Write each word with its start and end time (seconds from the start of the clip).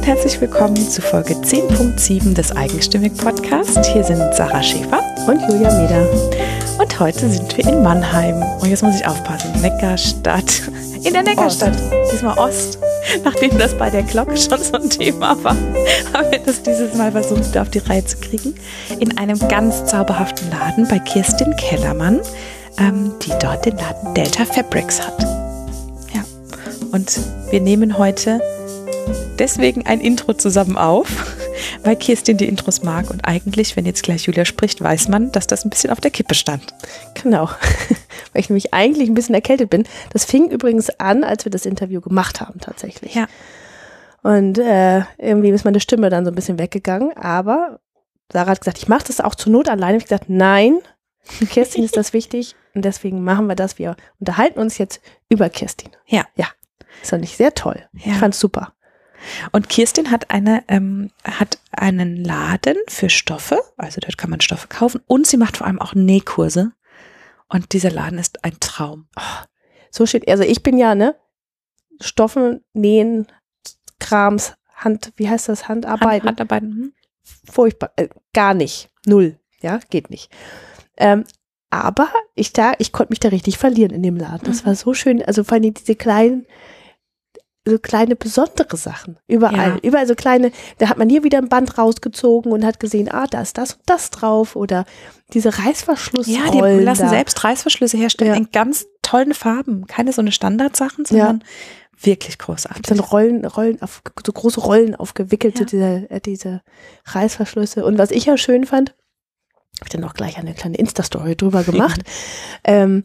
und 0.00 0.06
herzlich 0.06 0.40
willkommen 0.40 0.76
zu 0.76 1.02
Folge 1.02 1.34
10.7 1.34 2.32
des 2.32 2.56
Eigenstimmig 2.56 3.14
Podcast. 3.18 3.84
Hier 3.84 4.02
sind 4.02 4.34
Sarah 4.34 4.62
Schäfer 4.62 5.02
und 5.26 5.42
Julia 5.42 5.70
Meder. 5.78 6.08
Und 6.78 6.98
heute 6.98 7.28
sind 7.28 7.54
wir 7.54 7.66
in 7.68 7.82
Mannheim. 7.82 8.42
Und 8.60 8.70
jetzt 8.70 8.82
muss 8.82 8.98
ich 8.98 9.06
aufpassen. 9.06 9.52
Neckarstadt. 9.60 10.62
In 11.04 11.12
der 11.12 11.22
Neckarstadt. 11.22 11.74
Ost. 11.74 12.12
Diesmal 12.12 12.38
Ost. 12.38 12.78
Nachdem 13.24 13.58
das 13.58 13.74
bei 13.74 13.90
der 13.90 14.02
Glocke 14.02 14.38
schon 14.38 14.62
so 14.62 14.72
ein 14.78 14.88
Thema 14.88 15.36
war, 15.44 15.54
haben 16.14 16.30
wir 16.30 16.38
das 16.46 16.62
dieses 16.62 16.94
Mal 16.94 17.12
versucht, 17.12 17.58
auf 17.58 17.68
die 17.68 17.80
Reihe 17.80 18.04
zu 18.04 18.16
kriegen. 18.16 18.54
In 19.00 19.18
einem 19.18 19.38
ganz 19.48 19.84
zauberhaften 19.84 20.50
Laden 20.50 20.88
bei 20.88 20.98
Kirstin 20.98 21.54
Kellermann, 21.56 22.20
ähm, 22.78 23.12
die 23.20 23.32
dort 23.38 23.66
den 23.66 23.76
Laden 23.76 24.14
Delta 24.14 24.46
Fabrics 24.46 25.06
hat. 25.06 25.22
Ja. 26.14 26.24
Und 26.90 27.20
wir 27.50 27.60
nehmen 27.60 27.98
heute 27.98 28.40
deswegen 29.38 29.86
ein 29.86 30.00
Intro 30.00 30.34
zusammen 30.34 30.76
auf, 30.76 31.08
weil 31.84 31.96
Kirstin 31.96 32.36
die 32.36 32.48
Intros 32.48 32.82
mag 32.82 33.10
und 33.10 33.24
eigentlich, 33.24 33.76
wenn 33.76 33.86
jetzt 33.86 34.02
gleich 34.02 34.24
Julia 34.24 34.44
spricht, 34.44 34.80
weiß 34.80 35.08
man, 35.08 35.32
dass 35.32 35.46
das 35.46 35.64
ein 35.64 35.70
bisschen 35.70 35.90
auf 35.90 36.00
der 36.00 36.10
Kippe 36.10 36.34
stand. 36.34 36.74
Genau, 37.22 37.46
weil 38.32 38.40
ich 38.40 38.50
nämlich 38.50 38.72
eigentlich 38.74 39.08
ein 39.08 39.14
bisschen 39.14 39.34
erkältet 39.34 39.70
bin. 39.70 39.84
Das 40.12 40.24
fing 40.24 40.50
übrigens 40.50 40.90
an, 41.00 41.24
als 41.24 41.44
wir 41.44 41.50
das 41.50 41.66
Interview 41.66 42.00
gemacht 42.00 42.40
haben 42.40 42.60
tatsächlich. 42.60 43.14
Ja. 43.14 43.26
Und 44.22 44.58
äh, 44.58 45.02
irgendwie 45.18 45.50
ist 45.50 45.64
meine 45.64 45.80
Stimme 45.80 46.10
dann 46.10 46.24
so 46.24 46.30
ein 46.30 46.34
bisschen 46.34 46.58
weggegangen, 46.58 47.16
aber 47.16 47.80
Sarah 48.32 48.50
hat 48.50 48.60
gesagt, 48.60 48.78
ich 48.78 48.88
mache 48.88 49.04
das 49.06 49.20
auch 49.20 49.34
zur 49.34 49.52
Not 49.52 49.68
alleine. 49.68 49.96
Ich 49.96 50.04
habe 50.04 50.08
gesagt, 50.08 50.28
nein, 50.28 50.78
Kirstin 51.50 51.84
ist 51.84 51.96
das 51.96 52.12
wichtig 52.12 52.54
und 52.74 52.84
deswegen 52.84 53.22
machen 53.24 53.46
wir 53.46 53.56
das. 53.56 53.78
Wir 53.78 53.96
unterhalten 54.18 54.60
uns 54.60 54.78
jetzt 54.78 55.00
über 55.28 55.48
Kirstin. 55.48 55.90
Ja. 56.06 56.24
Ja. 56.36 56.46
Das 57.00 57.10
fand 57.10 57.24
ich 57.24 57.36
sehr 57.36 57.54
toll. 57.54 57.88
Ja. 57.92 58.12
Ich 58.12 58.18
fand's 58.18 58.38
super. 58.38 58.74
Und 59.52 59.68
Kirstin 59.68 60.10
hat 60.10 60.30
eine, 60.30 60.64
ähm, 60.68 61.10
hat 61.24 61.58
einen 61.72 62.16
Laden 62.16 62.76
für 62.88 63.10
Stoffe, 63.10 63.60
also 63.76 64.00
dort 64.00 64.18
kann 64.18 64.30
man 64.30 64.40
Stoffe 64.40 64.68
kaufen 64.68 65.00
und 65.06 65.26
sie 65.26 65.36
macht 65.36 65.56
vor 65.56 65.66
allem 65.66 65.80
auch 65.80 65.94
Nähkurse. 65.94 66.72
Und 67.48 67.72
dieser 67.72 67.90
Laden 67.90 68.18
ist 68.18 68.44
ein 68.44 68.58
Traum. 68.60 69.08
Oh, 69.16 69.44
so 69.90 70.06
schön. 70.06 70.22
Also 70.28 70.44
ich 70.44 70.62
bin 70.62 70.78
ja, 70.78 70.94
ne, 70.94 71.16
Stoffe, 72.00 72.60
Nähen, 72.72 73.26
Krams, 73.98 74.54
Hand, 74.74 75.12
wie 75.16 75.28
heißt 75.28 75.48
das, 75.48 75.68
Handarbeiten? 75.68 76.28
Hand, 76.28 76.40
Handarbeiten. 76.40 76.70
Hm. 76.70 76.92
Furchtbar, 77.50 77.92
äh, 77.96 78.08
gar 78.32 78.54
nicht. 78.54 78.88
Null. 79.06 79.38
Ja, 79.60 79.80
geht 79.90 80.10
nicht. 80.10 80.30
Ähm, 80.96 81.24
aber 81.70 82.08
ich 82.34 82.52
da, 82.52 82.72
ich 82.78 82.92
konnte 82.92 83.12
mich 83.12 83.20
da 83.20 83.28
richtig 83.28 83.58
verlieren 83.58 83.92
in 83.92 84.02
dem 84.02 84.16
Laden. 84.16 84.44
Das 84.44 84.62
mhm. 84.62 84.66
war 84.66 84.74
so 84.74 84.94
schön. 84.94 85.22
Also 85.22 85.44
vor 85.44 85.54
allem 85.54 85.74
diese 85.74 85.94
kleinen, 85.94 86.46
so 87.66 87.78
kleine 87.78 88.16
besondere 88.16 88.76
Sachen. 88.76 89.18
Überall. 89.26 89.74
Ja. 89.74 89.78
Überall 89.82 90.06
so 90.06 90.14
kleine, 90.14 90.50
da 90.78 90.88
hat 90.88 90.98
man 90.98 91.08
hier 91.08 91.22
wieder 91.24 91.38
ein 91.38 91.48
Band 91.48 91.76
rausgezogen 91.76 92.52
und 92.52 92.64
hat 92.64 92.80
gesehen, 92.80 93.10
ah, 93.10 93.26
da 93.26 93.42
ist 93.42 93.58
das 93.58 93.74
und 93.74 93.82
das 93.86 94.10
drauf 94.10 94.56
oder 94.56 94.86
diese 95.32 95.58
Reißverschlüsse. 95.58 96.30
Ja, 96.30 96.50
die 96.50 96.82
lassen 96.82 97.02
da. 97.02 97.08
selbst 97.10 97.42
Reißverschlüsse 97.44 97.98
herstellen 97.98 98.32
ja. 98.32 98.36
in 98.36 98.50
ganz 98.50 98.86
tollen 99.02 99.34
Farben. 99.34 99.86
Keine 99.86 100.12
so 100.12 100.22
eine 100.22 100.32
Standardsachen, 100.32 101.04
sondern 101.04 101.40
ja. 101.40 102.06
wirklich 102.06 102.38
großartig. 102.38 102.82
Dann 102.82 102.98
Rollen, 102.98 103.44
Rollen 103.44 103.82
auf, 103.82 104.02
so 104.24 104.32
große 104.32 104.60
Rollen 104.60 104.94
aufgewickelt, 104.94 105.54
ja. 105.54 105.58
so 105.60 105.64
diese, 105.66 106.10
äh, 106.10 106.20
diese 106.20 106.62
Reißverschlüsse. 107.04 107.84
Und 107.84 107.98
was 107.98 108.10
ich 108.10 108.24
ja 108.24 108.38
schön 108.38 108.64
fand, 108.64 108.90
habe 109.80 109.84
ich 109.84 109.90
dann 109.90 110.04
auch 110.04 110.14
gleich 110.14 110.38
eine 110.38 110.54
kleine 110.54 110.76
Insta-Story 110.76 111.36
drüber 111.36 111.62
gemacht. 111.62 112.00
ähm, 112.64 113.04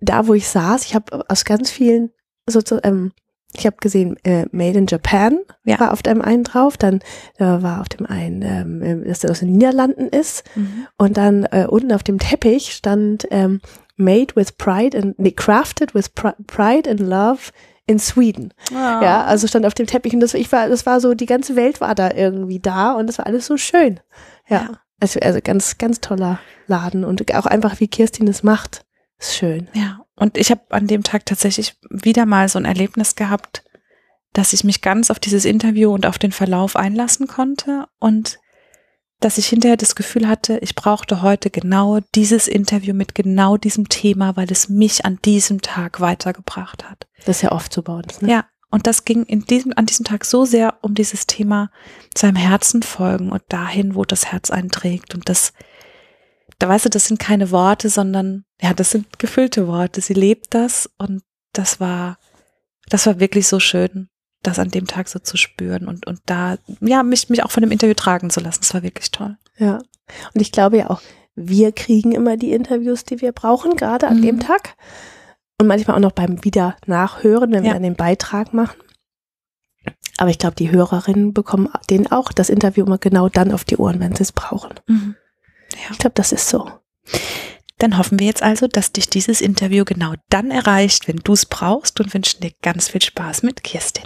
da, 0.00 0.26
wo 0.26 0.34
ich 0.34 0.48
saß, 0.48 0.84
ich 0.84 0.94
habe 0.94 1.24
aus 1.30 1.44
ganz 1.44 1.70
vielen 1.70 2.10
so, 2.46 2.60
ähm, 2.82 3.12
ich 3.54 3.66
habe 3.66 3.76
gesehen, 3.80 4.16
äh, 4.24 4.46
Made 4.50 4.78
in 4.78 4.86
Japan 4.86 5.38
ja. 5.64 5.78
war 5.78 5.92
auf 5.92 6.02
dem 6.02 6.22
einen 6.22 6.44
drauf, 6.44 6.76
dann 6.76 7.00
äh, 7.38 7.44
war 7.44 7.80
auf 7.80 7.88
dem 7.88 8.06
einen, 8.06 8.42
ähm, 8.42 8.82
äh, 8.82 9.08
dass 9.08 9.20
das 9.20 9.30
aus 9.30 9.38
den 9.40 9.52
Niederlanden 9.52 10.08
ist 10.08 10.44
mhm. 10.54 10.86
und 10.96 11.16
dann 11.16 11.44
äh, 11.44 11.66
unten 11.68 11.92
auf 11.92 12.02
dem 12.02 12.18
Teppich 12.18 12.72
stand 12.72 13.26
ähm, 13.30 13.60
Made 13.96 14.34
with 14.34 14.52
Pride 14.52 14.96
and 14.96 15.18
nee, 15.18 15.32
Crafted 15.32 15.94
with 15.94 16.10
Pride 16.10 16.90
and 16.90 17.00
Love 17.00 17.52
in 17.86 17.98
Sweden. 17.98 18.54
Oh. 18.70 18.74
Ja, 18.74 19.24
also 19.24 19.46
stand 19.46 19.66
auf 19.66 19.74
dem 19.74 19.86
Teppich 19.86 20.14
und 20.14 20.20
das, 20.20 20.34
ich 20.34 20.50
war, 20.50 20.68
das 20.68 20.86
war 20.86 21.00
so, 21.00 21.14
die 21.14 21.26
ganze 21.26 21.56
Welt 21.56 21.80
war 21.80 21.94
da 21.94 22.10
irgendwie 22.12 22.60
da 22.60 22.92
und 22.92 23.06
das 23.06 23.18
war 23.18 23.26
alles 23.26 23.46
so 23.46 23.56
schön. 23.56 24.00
Ja, 24.48 24.56
ja. 24.56 24.70
Also, 25.00 25.18
also 25.20 25.40
ganz, 25.42 25.78
ganz 25.78 26.00
toller 26.00 26.38
Laden 26.68 27.04
und 27.04 27.34
auch 27.34 27.46
einfach 27.46 27.80
wie 27.80 27.88
Kirstin 27.88 28.28
es 28.28 28.42
macht, 28.44 28.84
ist 29.18 29.34
schön. 29.34 29.68
Ja, 29.74 30.01
und 30.16 30.36
ich 30.36 30.50
habe 30.50 30.62
an 30.70 30.86
dem 30.86 31.02
Tag 31.02 31.26
tatsächlich 31.26 31.76
wieder 31.90 32.26
mal 32.26 32.48
so 32.48 32.58
ein 32.58 32.64
Erlebnis 32.64 33.16
gehabt, 33.16 33.64
dass 34.32 34.52
ich 34.52 34.64
mich 34.64 34.80
ganz 34.80 35.10
auf 35.10 35.18
dieses 35.18 35.44
Interview 35.44 35.92
und 35.92 36.06
auf 36.06 36.18
den 36.18 36.32
Verlauf 36.32 36.76
einlassen 36.76 37.26
konnte 37.26 37.86
und 37.98 38.38
dass 39.20 39.38
ich 39.38 39.46
hinterher 39.46 39.76
das 39.76 39.94
Gefühl 39.94 40.26
hatte, 40.26 40.58
ich 40.58 40.74
brauchte 40.74 41.22
heute 41.22 41.48
genau 41.50 42.00
dieses 42.14 42.48
Interview 42.48 42.92
mit 42.92 43.14
genau 43.14 43.56
diesem 43.56 43.88
Thema, 43.88 44.36
weil 44.36 44.50
es 44.50 44.68
mich 44.68 45.04
an 45.04 45.18
diesem 45.24 45.62
Tag 45.62 46.00
weitergebracht 46.00 46.88
hat. 46.88 47.06
Das 47.24 47.36
ist 47.36 47.42
ja 47.42 47.52
oft 47.52 47.72
so 47.72 47.82
bei 47.82 47.94
uns, 47.94 48.20
ne? 48.20 48.30
Ja. 48.30 48.44
Und 48.70 48.86
das 48.86 49.04
ging 49.04 49.24
in 49.24 49.42
diesem, 49.42 49.74
an 49.76 49.84
diesem 49.84 50.06
Tag 50.06 50.24
so 50.24 50.46
sehr 50.46 50.78
um 50.80 50.94
dieses 50.94 51.26
Thema 51.26 51.70
seinem 52.16 52.36
Herzen 52.36 52.82
folgen 52.82 53.30
und 53.30 53.42
dahin, 53.50 53.94
wo 53.94 54.06
das 54.06 54.32
Herz 54.32 54.50
einträgt. 54.50 55.14
Und 55.14 55.28
das, 55.28 55.52
da 56.58 56.68
weißt 56.68 56.86
du, 56.86 56.88
das 56.88 57.06
sind 57.06 57.18
keine 57.18 57.50
Worte, 57.50 57.88
sondern 57.88 58.44
ja, 58.60 58.74
das 58.74 58.90
sind 58.90 59.18
gefüllte 59.18 59.66
Worte. 59.66 60.00
Sie 60.00 60.14
lebt 60.14 60.54
das 60.54 60.90
und 60.98 61.22
das 61.52 61.80
war, 61.80 62.18
das 62.88 63.06
war 63.06 63.20
wirklich 63.20 63.48
so 63.48 63.60
schön, 63.60 64.08
das 64.42 64.58
an 64.58 64.70
dem 64.70 64.86
Tag 64.86 65.08
so 65.08 65.18
zu 65.18 65.36
spüren 65.36 65.86
und, 65.86 66.06
und 66.06 66.20
da, 66.26 66.56
ja, 66.80 67.02
mich, 67.02 67.28
mich 67.28 67.44
auch 67.44 67.50
von 67.50 67.62
dem 67.62 67.70
Interview 67.70 67.94
tragen 67.94 68.30
zu 68.30 68.40
lassen. 68.40 68.60
Das 68.60 68.74
war 68.74 68.82
wirklich 68.82 69.10
toll. 69.10 69.36
Ja. 69.56 69.76
Und 70.34 70.40
ich 70.40 70.52
glaube 70.52 70.78
ja 70.78 70.90
auch, 70.90 71.00
wir 71.34 71.72
kriegen 71.72 72.12
immer 72.12 72.36
die 72.36 72.52
Interviews, 72.52 73.04
die 73.04 73.20
wir 73.20 73.32
brauchen, 73.32 73.76
gerade 73.76 74.08
an 74.08 74.18
mhm. 74.18 74.22
dem 74.22 74.40
Tag. 74.40 74.74
Und 75.58 75.68
manchmal 75.68 75.96
auch 75.96 76.00
noch 76.00 76.12
beim 76.12 76.44
Wieder 76.44 76.76
nachhören, 76.86 77.52
wenn 77.52 77.64
ja. 77.64 77.70
wir 77.70 77.74
dann 77.74 77.84
den 77.84 77.94
Beitrag 77.94 78.52
machen. 78.52 78.80
Aber 80.18 80.30
ich 80.30 80.38
glaube, 80.38 80.56
die 80.56 80.70
Hörerinnen 80.70 81.32
bekommen 81.32 81.68
den 81.88 82.10
auch 82.10 82.32
das 82.32 82.50
Interview 82.50 82.84
immer 82.84 82.98
genau 82.98 83.28
dann 83.28 83.52
auf 83.52 83.64
die 83.64 83.76
Ohren, 83.76 84.00
wenn 84.00 84.14
sie 84.14 84.22
es 84.22 84.32
brauchen. 84.32 84.74
Mhm. 84.86 85.16
Ja. 85.72 85.90
Ich 85.92 85.98
glaube, 85.98 86.14
das 86.14 86.32
ist 86.32 86.48
so. 86.48 86.70
Dann 87.78 87.98
hoffen 87.98 88.20
wir 88.20 88.26
jetzt 88.26 88.42
also, 88.42 88.68
dass 88.68 88.92
dich 88.92 89.08
dieses 89.08 89.40
Interview 89.40 89.84
genau 89.84 90.14
dann 90.28 90.50
erreicht, 90.50 91.08
wenn 91.08 91.16
du 91.16 91.32
es 91.32 91.46
brauchst 91.46 91.98
und 92.00 92.14
wünschen 92.14 92.40
dir 92.40 92.52
ganz 92.62 92.88
viel 92.88 93.02
Spaß 93.02 93.42
mit 93.42 93.64
Kirstin. 93.64 94.04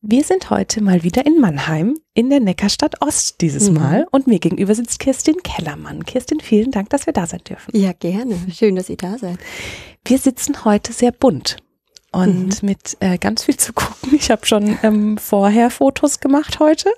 Wir 0.00 0.22
sind 0.24 0.50
heute 0.50 0.80
mal 0.80 1.02
wieder 1.02 1.26
in 1.26 1.40
Mannheim 1.40 1.96
in 2.14 2.30
der 2.30 2.40
Neckarstadt 2.40 3.02
Ost 3.02 3.40
dieses 3.40 3.68
mhm. 3.68 3.76
Mal 3.76 4.06
und 4.10 4.26
mir 4.26 4.38
gegenüber 4.38 4.74
sitzt 4.74 5.00
Kirstin 5.00 5.42
Kellermann. 5.42 6.04
Kirstin, 6.04 6.40
vielen 6.40 6.70
Dank, 6.70 6.90
dass 6.90 7.06
wir 7.06 7.12
da 7.12 7.26
sein 7.26 7.42
dürfen. 7.48 7.76
Ja, 7.76 7.92
gerne. 7.92 8.36
Schön, 8.52 8.76
dass 8.76 8.88
ihr 8.88 8.96
da 8.96 9.18
seid. 9.18 9.38
Wir 10.04 10.18
sitzen 10.18 10.64
heute 10.64 10.92
sehr 10.92 11.12
bunt 11.12 11.56
und 12.12 12.62
mhm. 12.62 12.68
mit 12.68 12.96
äh, 13.00 13.18
ganz 13.18 13.44
viel 13.44 13.56
zu 13.56 13.72
gucken. 13.72 13.96
Ich 14.12 14.30
habe 14.30 14.46
schon 14.46 14.78
ähm, 14.82 15.18
vorher 15.18 15.70
Fotos 15.70 16.20
gemacht 16.20 16.58
heute, 16.60 16.90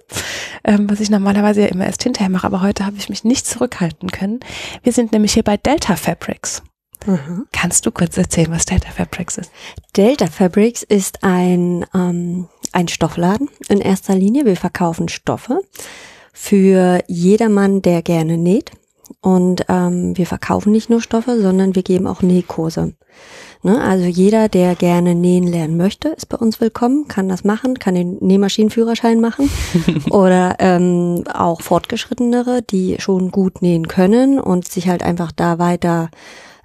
ähm, 0.64 0.88
was 0.88 1.00
ich 1.00 1.10
normalerweise 1.10 1.62
ja 1.62 1.66
immer 1.66 1.86
erst 1.86 2.02
hinterher 2.02 2.30
mache, 2.30 2.46
aber 2.46 2.62
heute 2.62 2.86
habe 2.86 2.96
ich 2.96 3.08
mich 3.08 3.24
nicht 3.24 3.46
zurückhalten 3.46 4.10
können. 4.10 4.40
Wir 4.82 4.92
sind 4.92 5.12
nämlich 5.12 5.34
hier 5.34 5.42
bei 5.42 5.56
Delta 5.56 5.96
Fabrics. 5.96 6.62
Mhm. 7.06 7.46
Kannst 7.52 7.86
du 7.86 7.90
kurz 7.90 8.16
erzählen, 8.16 8.50
was 8.50 8.66
Delta 8.66 8.90
Fabrics 8.90 9.38
ist? 9.38 9.50
Delta 9.96 10.26
Fabrics 10.26 10.82
ist 10.82 11.24
ein, 11.24 11.86
ähm, 11.94 12.48
ein 12.72 12.88
Stoffladen 12.88 13.48
in 13.68 13.80
erster 13.80 14.14
Linie. 14.14 14.44
Wir 14.44 14.56
verkaufen 14.56 15.08
Stoffe 15.08 15.60
für 16.32 17.02
jedermann, 17.06 17.82
der 17.82 18.02
gerne 18.02 18.36
näht. 18.36 18.70
Und 19.20 19.64
ähm, 19.68 20.16
wir 20.16 20.26
verkaufen 20.26 20.72
nicht 20.72 20.90
nur 20.90 21.00
Stoffe, 21.00 21.40
sondern 21.40 21.74
wir 21.74 21.82
geben 21.82 22.06
auch 22.06 22.22
Nähkurse. 22.22 22.94
Ne? 23.62 23.80
Also 23.80 24.04
jeder, 24.04 24.48
der 24.48 24.74
gerne 24.74 25.14
nähen 25.14 25.46
lernen 25.46 25.76
möchte, 25.76 26.08
ist 26.08 26.28
bei 26.28 26.36
uns 26.36 26.60
willkommen, 26.60 27.08
kann 27.08 27.28
das 27.28 27.44
machen, 27.44 27.78
kann 27.78 27.94
den 27.94 28.16
Nähmaschinenführerschein 28.20 29.20
machen 29.20 29.50
oder 30.10 30.56
ähm, 30.58 31.24
auch 31.32 31.60
Fortgeschrittenere, 31.60 32.62
die 32.62 32.96
schon 33.00 33.30
gut 33.30 33.62
nähen 33.62 33.88
können 33.88 34.40
und 34.40 34.66
sich 34.66 34.88
halt 34.88 35.02
einfach 35.02 35.32
da 35.32 35.58
weiter 35.58 36.10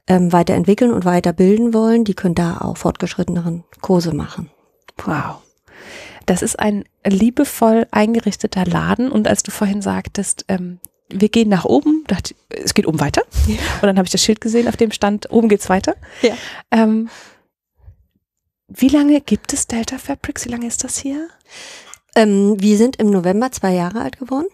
ähm, 0.07 0.31
weiterentwickeln 0.31 0.93
und 0.93 1.05
weiterbilden 1.05 1.73
wollen, 1.73 2.03
die 2.03 2.13
können 2.13 2.35
da 2.35 2.59
auch 2.59 2.77
fortgeschritteneren 2.77 3.63
Kurse 3.81 4.13
machen. 4.13 4.49
Wow. 5.03 5.41
Das 6.25 6.41
ist 6.41 6.59
ein 6.59 6.85
liebevoll 7.05 7.87
eingerichteter 7.91 8.65
Laden 8.65 9.11
und 9.11 9.27
als 9.27 9.43
du 9.43 9.51
vorhin 9.51 9.81
sagtest, 9.81 10.45
ähm, 10.47 10.79
wir 11.09 11.29
gehen 11.29 11.49
nach 11.49 11.65
oben, 11.65 12.03
dachte, 12.07 12.35
es 12.49 12.73
geht 12.73 12.87
oben 12.87 12.99
weiter. 12.99 13.23
Ja. 13.47 13.55
Und 13.75 13.83
dann 13.83 13.97
habe 13.97 14.05
ich 14.05 14.11
das 14.11 14.23
Schild 14.23 14.41
gesehen, 14.41 14.67
auf 14.67 14.77
dem 14.77 14.91
stand, 14.91 15.29
oben 15.31 15.49
geht's 15.49 15.69
weiter. 15.69 15.95
Ja. 16.21 16.35
Ähm, 16.71 17.09
wie 18.67 18.89
lange 18.89 19.21
gibt 19.21 19.53
es 19.53 19.67
Delta 19.67 19.97
Fabrics? 19.97 20.45
Wie 20.45 20.49
lange 20.49 20.67
ist 20.67 20.83
das 20.83 20.97
hier? 20.97 21.27
Ähm, 22.15 22.55
wir 22.59 22.77
sind 22.77 22.95
im 22.95 23.11
November 23.11 23.51
zwei 23.51 23.73
Jahre 23.73 24.01
alt 24.01 24.17
geworden. 24.17 24.47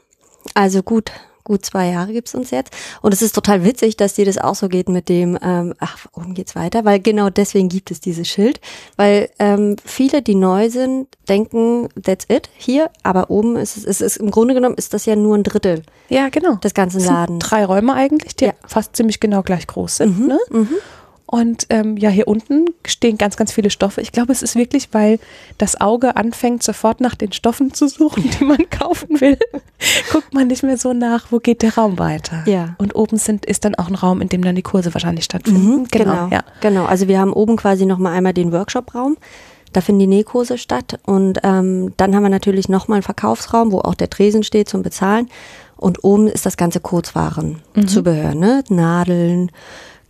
Also 0.53 0.83
gut, 0.83 1.12
Gut 1.43 1.65
zwei 1.65 1.89
Jahre 1.91 2.13
gibt's 2.13 2.35
uns 2.35 2.51
jetzt. 2.51 2.73
Und 3.01 3.13
es 3.13 3.21
ist 3.21 3.33
total 3.33 3.63
witzig, 3.63 3.97
dass 3.97 4.13
dir 4.13 4.25
das 4.25 4.38
auch 4.38 4.55
so 4.55 4.67
geht 4.69 4.89
mit 4.89 5.09
dem, 5.09 5.38
ähm, 5.41 5.73
ach, 5.79 5.97
oben 6.13 6.33
geht's 6.33 6.55
weiter, 6.55 6.85
weil 6.85 6.99
genau 6.99 7.29
deswegen 7.29 7.69
gibt 7.69 7.91
es 7.91 7.99
dieses 7.99 8.27
Schild. 8.27 8.59
Weil 8.97 9.29
ähm, 9.39 9.75
viele, 9.85 10.21
die 10.21 10.35
neu 10.35 10.69
sind, 10.69 11.07
denken, 11.29 11.89
that's 12.01 12.25
it 12.29 12.49
hier, 12.57 12.89
aber 13.03 13.29
oben 13.29 13.55
ist 13.55 13.77
es, 13.77 13.85
ist, 13.85 14.01
ist 14.01 14.17
im 14.17 14.31
Grunde 14.31 14.53
genommen 14.53 14.75
ist 14.75 14.93
das 14.93 15.05
ja 15.05 15.15
nur 15.15 15.35
ein 15.38 15.43
Drittel 15.43 15.83
Ja, 16.09 16.29
genau. 16.29 16.55
des 16.55 16.73
ganzen 16.73 17.03
Ladens. 17.03 17.44
drei 17.45 17.65
Räume 17.65 17.94
eigentlich, 17.94 18.35
die 18.35 18.45
Ja. 18.45 18.53
fast 18.67 18.95
ziemlich 18.95 19.19
genau 19.19 19.41
gleich 19.41 19.67
groß 19.67 19.97
sind. 19.97 20.19
Mhm, 20.19 20.27
Ne? 20.27 20.39
mhm. 20.51 20.69
Und 21.31 21.68
ähm, 21.69 21.95
ja, 21.95 22.10
hier 22.10 22.28
unten 22.28 22.66
stehen 22.86 23.18
ganz, 23.18 23.38
ganz 23.38 23.54
viele 23.54 23.69
Stoffe. 23.69 24.01
Ich 24.01 24.12
glaube, 24.12 24.33
es 24.33 24.42
ist 24.42 24.57
wirklich, 24.57 24.89
weil 24.92 25.18
das 25.57 25.80
Auge 25.80 26.18
anfängt, 26.18 26.62
sofort 26.62 27.00
nach 27.00 27.16
den 27.16 27.31
Stoffen 27.31 27.74
zu 27.74 27.88
suchen, 27.88 28.30
die 28.38 28.44
man 28.44 28.69
kaufen 28.69 29.22
will. 29.22 29.38
Guckt 30.12 30.33
man 30.33 30.48
nicht 30.48 30.62
mehr 30.62 30.75
so 30.75 30.92
nach, 30.92 31.31
wo 31.31 31.39
geht 31.39 31.62
der 31.62 31.75
Raum 31.75 31.98
weiter. 32.00 32.44
Ja. 32.48 32.75
Und 32.80 32.95
oben 32.95 33.16
sind, 33.16 33.45
ist 33.45 33.63
dann 33.63 33.75
auch 33.75 33.88
ein 33.88 33.95
Raum, 33.95 34.19
in 34.19 34.28
dem 34.28 34.44
dann 34.44 34.56
die 34.56 34.62
Kurse 34.62 34.94
wahrscheinlich 34.94 35.24
stattfinden. 35.24 35.68
Mhm, 35.68 35.88
genau, 35.89 36.28
ja. 36.30 36.44
genau. 36.60 36.83
Also 36.83 37.07
wir 37.07 37.18
haben 37.18 37.31
oben 37.31 37.56
quasi 37.56 37.86
nochmal 37.86 38.12
einmal 38.12 38.33
den 38.33 38.51
Workshop-Raum. 38.51 39.16
Da 39.72 39.80
finden 39.80 40.00
die 40.00 40.07
Nähkurse 40.07 40.57
statt. 40.57 41.00
Und 41.06 41.39
ähm, 41.44 41.94
dann 41.95 42.13
haben 42.13 42.24
wir 42.24 42.30
natürlich 42.30 42.68
nochmal 42.68 42.98
einen 42.98 43.04
Verkaufsraum, 43.04 43.72
wo 43.72 43.80
auch 43.80 43.95
der 43.95 44.10
Tresen 44.10 44.44
steht 44.44 44.68
zum 44.68 44.83
Bezahlen. 44.83 45.30
Und 45.78 46.04
oben 46.04 46.28
ist 46.28 46.45
das 46.45 46.57
ganze 46.57 46.81
Kurzwaren-Zubehör, 46.81 48.36
ne? 48.36 48.66
Nadeln, 48.68 49.50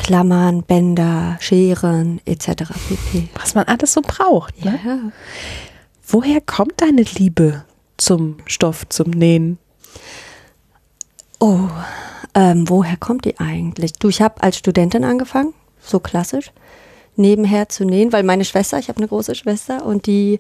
Klammern, 0.02 0.64
Bänder, 0.64 1.38
Scheren 1.40 2.22
etc. 2.26 2.48
pp. 2.88 3.30
Was 3.36 3.54
man 3.54 3.66
alles 3.66 3.94
so 3.94 4.02
braucht. 4.02 4.66
Ne? 4.66 4.80
Ja. 4.84 5.00
Woher 6.08 6.42
kommt 6.42 6.82
deine 6.82 7.04
Liebe 7.04 7.64
zum 7.98 8.38
Stoff, 8.48 8.90
zum 8.90 9.12
Nähen? 9.12 9.60
Oh, 11.40 11.70
ähm, 12.34 12.68
woher 12.68 12.98
kommt 12.98 13.26
die 13.26 13.40
eigentlich? 13.40 13.94
Du, 13.94 14.10
ich 14.10 14.22
habe 14.22 14.42
als 14.42 14.58
Studentin 14.58 15.04
angefangen, 15.04 15.54
so 15.80 16.00
klassisch, 16.00 16.52
nebenher 17.16 17.70
zu 17.70 17.86
nähen, 17.86 18.12
weil 18.12 18.24
meine 18.24 18.46
Schwester, 18.46 18.80
ich 18.80 18.90
habe 18.90 18.98
eine 18.98 19.08
große 19.08 19.36
Schwester 19.36 19.86
und 19.86 20.08
die, 20.08 20.40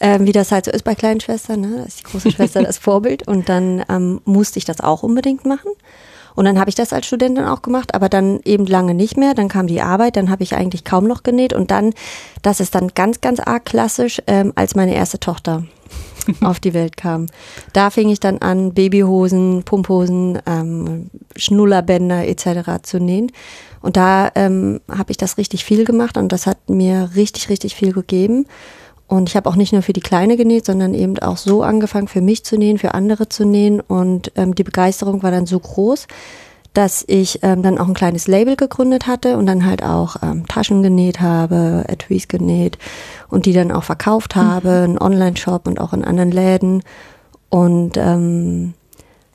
ähm, 0.00 0.26
wie 0.26 0.32
das 0.32 0.52
halt 0.52 0.64
so 0.64 0.70
ist 0.70 0.84
bei 0.84 0.94
kleinen 0.94 1.20
Schwestern, 1.20 1.60
ne, 1.60 1.76
da 1.76 1.82
ist 1.84 2.00
die 2.00 2.04
große 2.04 2.32
Schwester 2.32 2.62
das 2.64 2.78
Vorbild 2.78 3.28
und 3.28 3.48
dann 3.50 3.84
ähm, 3.90 4.22
musste 4.24 4.58
ich 4.58 4.64
das 4.64 4.80
auch 4.80 5.02
unbedingt 5.02 5.44
machen. 5.44 5.70
Und 6.36 6.44
dann 6.44 6.60
habe 6.60 6.68
ich 6.68 6.76
das 6.76 6.92
als 6.92 7.06
Studentin 7.06 7.44
auch 7.44 7.62
gemacht, 7.62 7.94
aber 7.94 8.08
dann 8.08 8.40
eben 8.44 8.66
lange 8.66 8.94
nicht 8.94 9.16
mehr. 9.16 9.34
Dann 9.34 9.48
kam 9.48 9.66
die 9.66 9.80
Arbeit, 9.80 10.16
dann 10.16 10.30
habe 10.30 10.44
ich 10.44 10.54
eigentlich 10.54 10.84
kaum 10.84 11.08
noch 11.08 11.24
genäht 11.24 11.52
und 11.52 11.70
dann, 11.70 11.92
das 12.42 12.60
ist 12.60 12.74
dann 12.74 12.88
ganz, 12.94 13.20
ganz 13.20 13.40
arg 13.40 13.64
klassisch, 13.64 14.22
ähm, 14.28 14.52
als 14.54 14.76
meine 14.76 14.94
erste 14.94 15.18
Tochter 15.18 15.64
auf 16.42 16.60
die 16.60 16.74
Welt 16.74 16.96
kam. 16.96 17.26
Da 17.72 17.90
fing 17.90 18.10
ich 18.10 18.20
dann 18.20 18.38
an, 18.38 18.74
Babyhosen, 18.74 19.62
Pumphosen, 19.64 20.38
ähm, 20.46 21.10
Schnullerbänder 21.36 22.26
etc. 22.28 22.82
zu 22.82 23.00
nähen. 23.00 23.32
Und 23.80 23.96
da 23.96 24.30
ähm, 24.34 24.80
habe 24.90 25.12
ich 25.12 25.16
das 25.16 25.38
richtig 25.38 25.64
viel 25.64 25.84
gemacht 25.84 26.16
und 26.16 26.32
das 26.32 26.46
hat 26.46 26.68
mir 26.68 27.10
richtig, 27.14 27.48
richtig 27.48 27.74
viel 27.74 27.92
gegeben. 27.92 28.46
Und 29.08 29.28
ich 29.28 29.36
habe 29.36 29.48
auch 29.48 29.56
nicht 29.56 29.72
nur 29.72 29.82
für 29.82 29.92
die 29.92 30.00
Kleine 30.00 30.36
genäht, 30.36 30.66
sondern 30.66 30.92
eben 30.92 31.18
auch 31.20 31.36
so 31.36 31.62
angefangen, 31.62 32.08
für 32.08 32.20
mich 32.20 32.44
zu 32.44 32.56
nähen, 32.56 32.78
für 32.78 32.94
andere 32.94 33.28
zu 33.28 33.44
nähen. 33.44 33.80
Und 33.80 34.32
ähm, 34.34 34.54
die 34.54 34.64
Begeisterung 34.64 35.22
war 35.22 35.30
dann 35.30 35.46
so 35.46 35.60
groß, 35.60 36.08
dass 36.76 37.04
ich 37.06 37.38
ähm, 37.42 37.62
dann 37.62 37.78
auch 37.78 37.88
ein 37.88 37.94
kleines 37.94 38.26
Label 38.26 38.56
gegründet 38.56 39.06
hatte 39.06 39.38
und 39.38 39.46
dann 39.46 39.64
halt 39.64 39.82
auch 39.82 40.16
ähm, 40.22 40.46
Taschen 40.46 40.82
genäht 40.82 41.20
habe, 41.20 41.84
Etuis 41.88 42.28
genäht 42.28 42.76
und 43.28 43.46
die 43.46 43.54
dann 43.54 43.72
auch 43.72 43.84
verkauft 43.84 44.36
habe, 44.36 44.82
einen 44.84 44.98
Online-Shop 44.98 45.66
und 45.66 45.80
auch 45.80 45.94
in 45.94 46.04
anderen 46.04 46.32
Läden. 46.32 46.82
Und 47.48 47.96
ähm, 47.96 48.74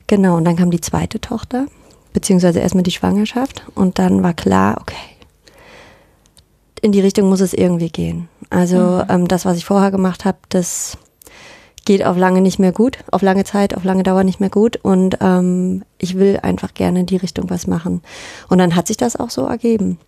genau, 0.06 0.36
und 0.36 0.44
dann 0.44 0.56
kam 0.56 0.70
die 0.70 0.80
zweite 0.80 1.20
Tochter, 1.20 1.66
beziehungsweise 2.12 2.60
erstmal 2.60 2.84
die 2.84 2.92
Schwangerschaft 2.92 3.64
und 3.74 3.98
dann 3.98 4.22
war 4.22 4.34
klar, 4.34 4.76
okay, 4.80 4.94
in 6.80 6.92
die 6.92 7.00
Richtung 7.00 7.28
muss 7.28 7.40
es 7.40 7.54
irgendwie 7.54 7.90
gehen. 7.90 8.28
Also 8.52 9.02
ähm, 9.08 9.28
das, 9.28 9.44
was 9.46 9.56
ich 9.56 9.64
vorher 9.64 9.90
gemacht 9.90 10.26
habe, 10.26 10.38
das 10.50 10.98
geht 11.84 12.04
auf 12.04 12.16
lange 12.16 12.42
nicht 12.42 12.58
mehr 12.58 12.72
gut, 12.72 12.98
auf 13.10 13.22
lange 13.22 13.44
Zeit, 13.44 13.74
auf 13.76 13.82
lange 13.82 14.02
Dauer 14.02 14.24
nicht 14.24 14.40
mehr 14.40 14.50
gut 14.50 14.78
und 14.82 15.16
ähm, 15.20 15.84
ich 15.98 16.16
will 16.16 16.38
einfach 16.42 16.74
gerne 16.74 17.00
in 17.00 17.06
die 17.06 17.16
Richtung 17.16 17.48
was 17.48 17.66
machen. 17.66 18.02
Und 18.48 18.58
dann 18.58 18.76
hat 18.76 18.86
sich 18.86 18.98
das 18.98 19.16
auch 19.16 19.30
so 19.30 19.46
ergeben. 19.46 19.98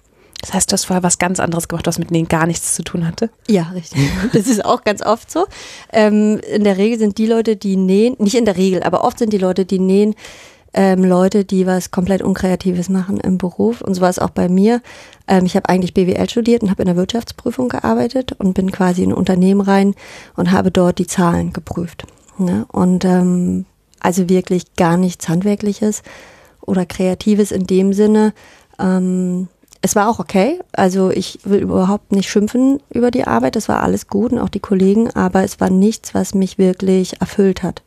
Das 0.42 0.52
heißt, 0.52 0.70
du 0.70 0.74
hast 0.74 0.84
vorher 0.84 1.02
was 1.02 1.18
ganz 1.18 1.40
anderes 1.40 1.68
gemacht, 1.68 1.86
was 1.86 1.98
mit 1.98 2.10
Nähen 2.10 2.28
gar 2.28 2.46
nichts 2.46 2.74
zu 2.74 2.82
tun 2.82 3.06
hatte? 3.06 3.30
Ja, 3.48 3.70
richtig. 3.74 4.10
Das 4.34 4.46
ist 4.46 4.62
auch 4.62 4.84
ganz 4.84 5.00
oft 5.00 5.30
so. 5.30 5.46
Ähm, 5.90 6.38
in 6.52 6.64
der 6.64 6.76
Regel 6.76 6.98
sind 6.98 7.16
die 7.16 7.26
Leute, 7.26 7.56
die 7.56 7.76
nähen, 7.76 8.14
nicht 8.18 8.34
in 8.34 8.44
der 8.44 8.58
Regel, 8.58 8.82
aber 8.82 9.04
oft 9.04 9.18
sind 9.18 9.32
die 9.32 9.38
Leute, 9.38 9.64
die 9.64 9.78
nähen, 9.78 10.14
ähm, 10.74 11.04
Leute, 11.04 11.44
die 11.44 11.66
was 11.66 11.90
komplett 11.90 12.22
Unkreatives 12.22 12.88
machen 12.88 13.18
im 13.18 13.38
Beruf. 13.38 13.80
Und 13.80 13.94
so 13.94 14.00
war 14.00 14.10
es 14.10 14.18
auch 14.18 14.30
bei 14.30 14.48
mir. 14.48 14.82
Ähm, 15.28 15.46
ich 15.46 15.56
habe 15.56 15.68
eigentlich 15.68 15.94
BWL 15.94 16.28
studiert 16.28 16.62
und 16.62 16.70
habe 16.70 16.82
in 16.82 16.86
der 16.86 16.96
Wirtschaftsprüfung 16.96 17.68
gearbeitet 17.68 18.32
und 18.32 18.54
bin 18.54 18.72
quasi 18.72 19.02
in 19.02 19.10
ein 19.10 19.16
Unternehmen 19.16 19.60
rein 19.60 19.94
und 20.36 20.50
habe 20.50 20.70
dort 20.70 20.98
die 20.98 21.06
Zahlen 21.06 21.52
geprüft. 21.52 22.04
Ne? 22.38 22.66
Und 22.72 23.04
ähm, 23.04 23.64
also 24.00 24.28
wirklich 24.28 24.74
gar 24.74 24.96
nichts 24.96 25.28
Handwerkliches 25.28 26.02
oder 26.60 26.84
Kreatives 26.84 27.52
in 27.52 27.66
dem 27.66 27.92
Sinne. 27.92 28.34
Ähm, 28.78 29.48
es 29.80 29.94
war 29.94 30.08
auch 30.08 30.18
okay. 30.18 30.58
Also 30.72 31.10
ich 31.10 31.38
will 31.44 31.60
überhaupt 31.60 32.10
nicht 32.10 32.28
schimpfen 32.28 32.80
über 32.90 33.10
die 33.10 33.26
Arbeit. 33.26 33.54
Das 33.54 33.68
war 33.68 33.82
alles 33.82 34.08
gut 34.08 34.32
und 34.32 34.38
auch 34.40 34.48
die 34.48 34.60
Kollegen, 34.60 35.10
aber 35.10 35.44
es 35.44 35.60
war 35.60 35.70
nichts, 35.70 36.14
was 36.14 36.34
mich 36.34 36.58
wirklich 36.58 37.20
erfüllt 37.20 37.62
hat. 37.62 37.82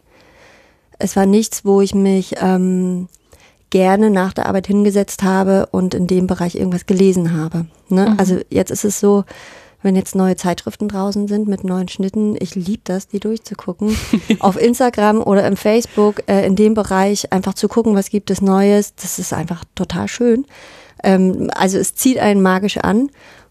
Es 0.99 1.15
war 1.15 1.25
nichts, 1.25 1.65
wo 1.65 1.81
ich 1.81 1.93
mich 1.93 2.35
ähm, 2.41 3.07
gerne 3.69 4.09
nach 4.09 4.33
der 4.33 4.47
Arbeit 4.47 4.67
hingesetzt 4.67 5.23
habe 5.23 5.67
und 5.71 5.93
in 5.93 6.07
dem 6.07 6.27
Bereich 6.27 6.55
irgendwas 6.55 6.85
gelesen 6.85 7.33
habe. 7.33 7.65
Ne? 7.89 8.09
Mhm. 8.09 8.19
Also 8.19 8.39
jetzt 8.49 8.71
ist 8.71 8.85
es 8.85 8.99
so, 8.99 9.23
wenn 9.83 9.95
jetzt 9.95 10.15
neue 10.15 10.35
Zeitschriften 10.35 10.87
draußen 10.87 11.27
sind 11.27 11.47
mit 11.47 11.63
neuen 11.63 11.87
Schnitten, 11.87 12.35
ich 12.39 12.55
liebe 12.55 12.81
das, 12.83 13.07
die 13.07 13.19
durchzugucken. 13.19 13.95
Auf 14.39 14.59
Instagram 14.59 15.21
oder 15.21 15.45
im 15.45 15.55
Facebook, 15.55 16.23
äh, 16.27 16.45
in 16.45 16.55
dem 16.55 16.73
Bereich 16.73 17.31
einfach 17.31 17.53
zu 17.53 17.67
gucken, 17.67 17.95
was 17.95 18.09
gibt 18.09 18.31
es 18.31 18.41
Neues, 18.41 18.95
das 18.95 19.19
ist 19.19 19.33
einfach 19.33 19.63
total 19.75 20.07
schön. 20.07 20.45
Ähm, 21.03 21.49
also 21.53 21.77
es 21.77 21.95
zieht 21.95 22.19
einen 22.19 22.41
magisch 22.41 22.77
an. 22.77 23.09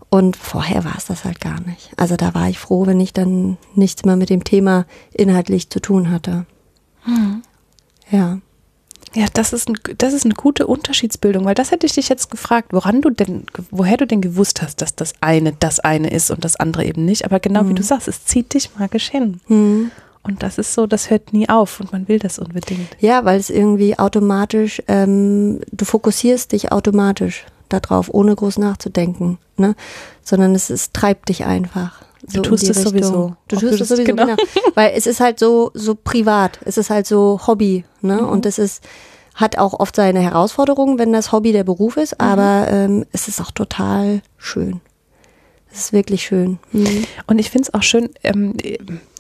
Und 0.09 0.37
vorher 0.37 0.85
war 0.85 0.95
es 0.97 1.07
das 1.07 1.25
halt 1.25 1.41
gar 1.41 1.61
nicht. 1.61 1.91
Also 1.97 2.15
da 2.17 2.33
war 2.33 2.49
ich 2.49 2.61
froh, 2.61 2.87
wenn 2.87 3.01
ich 3.01 3.13
dann 3.13 3.59
nichts 3.75 4.05
mehr 4.05 4.15
mit 4.17 4.31
dem 4.31 4.45
Thema 4.45 4.87
inhaltlich 5.13 5.69
zu 5.69 5.81
tun 5.81 6.11
hatte. 6.11 6.47
Ja. 8.11 8.39
Ja, 9.15 9.27
das 9.33 9.55
ist, 9.55 9.69
ein, 9.69 9.79
das 9.97 10.13
ist 10.13 10.27
eine 10.27 10.35
gute 10.35 10.67
Unterschiedsbildung, 10.67 11.47
weil 11.47 11.55
das 11.55 11.71
hätte 11.71 11.87
ich 11.87 11.95
dich 11.95 12.11
jetzt 12.11 12.31
gefragt, 12.31 12.73
woran 12.73 13.01
du 13.01 13.09
denn, 13.09 13.47
woher 13.71 13.97
du 13.97 14.07
denn 14.07 14.21
gewusst 14.21 14.61
hast, 14.61 14.83
dass 14.83 14.95
das 14.95 15.15
eine 15.23 15.55
das 15.55 15.81
eine 15.81 16.11
ist 16.11 16.31
und 16.31 16.45
das 16.45 16.57
andere 16.57 16.85
eben 16.85 17.07
nicht. 17.07 17.25
Aber 17.25 17.41
genau 17.41 17.67
wie 17.67 17.75
du 17.75 17.83
sagst, 17.83 18.09
es 18.09 18.27
zieht 18.27 18.53
dich 18.53 18.77
magisch 18.79 19.09
hin. 19.09 19.41
Hm. 19.47 19.91
Und 20.23 20.43
das 20.43 20.59
ist 20.59 20.75
so, 20.75 20.87
das 20.87 21.09
hört 21.09 21.33
nie 21.33 21.49
auf 21.49 21.81
und 21.81 21.93
man 21.93 22.09
will 22.09 22.19
das 22.19 22.39
unbedingt. 22.39 22.89
Ja, 23.01 23.25
weil 23.25 23.39
es 23.39 23.49
irgendwie 23.49 23.99
automatisch, 23.99 24.83
ähm, 24.89 25.61
du 25.71 25.85
fokussierst 25.85 26.53
dich 26.53 26.73
automatisch 26.73 27.47
darauf, 27.69 28.13
ohne 28.13 28.35
groß 28.35 28.59
nachzudenken, 28.59 29.39
ne? 29.57 29.77
Sondern 30.25 30.55
es, 30.55 30.69
es 30.69 30.93
treibt 30.93 31.29
dich 31.29 31.45
einfach. 31.45 32.03
So 32.29 32.43
Du 32.43 32.51
tust 32.51 32.69
es 32.69 32.83
sowieso. 32.83 33.37
Du 33.49 33.57
Ob 33.57 33.63
tust 33.63 33.81
es 33.81 33.89
sowieso, 33.89 34.05
genau. 34.05 34.27
genau. 34.27 34.37
Weil 34.75 34.93
es 34.97 35.07
ist 35.07 35.21
halt 35.21 35.39
so, 35.39 35.71
so 35.75 35.95
privat. 35.95 36.59
Es 36.65 36.77
ist 36.77 36.91
halt 36.91 37.07
so 37.07 37.41
Hobby, 37.47 37.85
ne? 38.03 38.23
Mhm. 38.23 38.29
Und 38.29 38.47
es 38.47 38.59
ist, 38.59 38.83
hat 39.35 39.59
auch 39.59 39.79
oft 39.79 39.95
seine 39.97 40.21
Herausforderungen, 40.21 40.99
wenn 40.99 41.13
das 41.13 41.31
Hobby 41.33 41.53
der 41.53 41.65
Beruf 41.65 41.97
Mhm. 41.97 42.03
ist, 42.03 42.21
aber 42.21 42.67
ähm, 42.71 43.07
es 43.13 43.29
ist 43.29 43.41
auch 43.41 43.51
total 43.51 44.23
schön. 44.39 44.81
Es 45.71 45.79
ist 45.79 45.93
wirklich 45.93 46.23
schön. 46.23 46.59
Mhm. 46.73 47.05
Und 47.27 47.39
ich 47.39 47.51
finde 47.51 47.69
es 47.69 47.75
auch 47.75 47.83
schön, 47.83 48.11
ähm, 48.23 48.55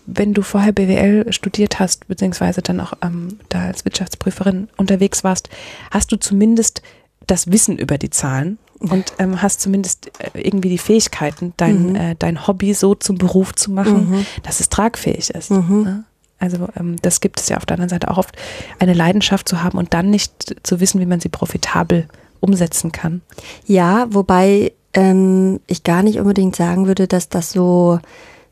wenn 0.06 0.34
du 0.34 0.42
vorher 0.42 0.72
BWL 0.72 1.32
studiert 1.32 1.78
hast, 1.80 2.06
beziehungsweise 2.08 2.62
dann 2.62 2.80
auch 2.80 2.92
ähm, 3.02 3.38
da 3.48 3.66
als 3.66 3.84
Wirtschaftsprüferin 3.84 4.68
unterwegs 4.76 5.22
warst, 5.25 5.48
hast 5.90 6.12
du 6.12 6.16
zumindest 6.16 6.80
das 7.26 7.50
Wissen 7.50 7.76
über 7.76 7.98
die 7.98 8.10
Zahlen 8.10 8.58
und 8.80 9.12
ähm, 9.18 9.40
hast 9.42 9.61
zumindest 9.61 10.11
äh, 10.18 10.40
irgendwie 10.40 10.68
die 10.68 10.78
Fähigkeiten, 10.78 11.52
dein, 11.56 11.90
Mhm. 11.90 11.97
äh, 11.97 12.14
dein 12.18 12.47
Hobby 12.47 12.75
so 12.75 12.95
zum 12.95 13.18
Beruf 13.18 13.54
zu 13.54 13.71
machen, 13.71 14.11
Mhm. 14.11 14.26
dass 14.42 14.61
es 14.61 14.68
tragfähig 14.68 15.30
ist. 15.30 15.50
Mhm. 15.50 15.83
Ne? 15.83 16.04
Also 16.38 16.68
ähm, 16.78 16.97
das 17.00 17.21
gibt 17.21 17.40
es 17.40 17.49
ja 17.49 17.56
auf 17.56 17.64
der 17.66 17.76
anderen 17.76 17.88
Seite 17.88 18.11
auch 18.11 18.18
oft, 18.18 18.37
eine 18.78 18.92
Leidenschaft 18.92 19.49
zu 19.49 19.62
haben 19.62 19.78
und 19.78 19.95
dann 19.95 20.11
nicht 20.11 20.56
zu 20.62 20.80
wissen, 20.80 21.00
wie 21.00 21.06
man 21.06 21.21
sie 21.21 21.30
profitabel 21.30 22.06
umsetzen 22.40 22.92
kann. 22.92 23.23
Ja, 23.66 24.06
wobei 24.11 24.73
ähm, 24.92 25.61
ich 25.66 25.83
gar 25.83 26.02
nicht 26.02 26.18
unbedingt 26.21 26.54
sagen 26.56 26.87
würde, 26.87 27.06
dass 27.09 27.28
das 27.30 27.52
so 27.52 27.99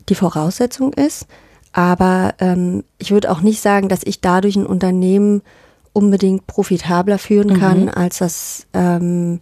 die 0.08 0.14
Voraussetzung 0.14 0.92
ist. 0.94 1.26
Aber 1.72 2.34
ähm, 2.38 2.84
ich 2.98 3.10
würde 3.10 3.30
auch 3.30 3.40
nicht 3.40 3.60
sagen, 3.60 3.88
dass 3.88 4.00
ich 4.04 4.20
dadurch 4.20 4.56
ein 4.56 4.66
Unternehmen 4.66 5.42
unbedingt 5.92 6.46
profitabler 6.46 7.18
führen 7.18 7.58
kann, 7.58 7.88
als 7.88 8.18
das 8.18 8.66
ähm, 8.74 9.40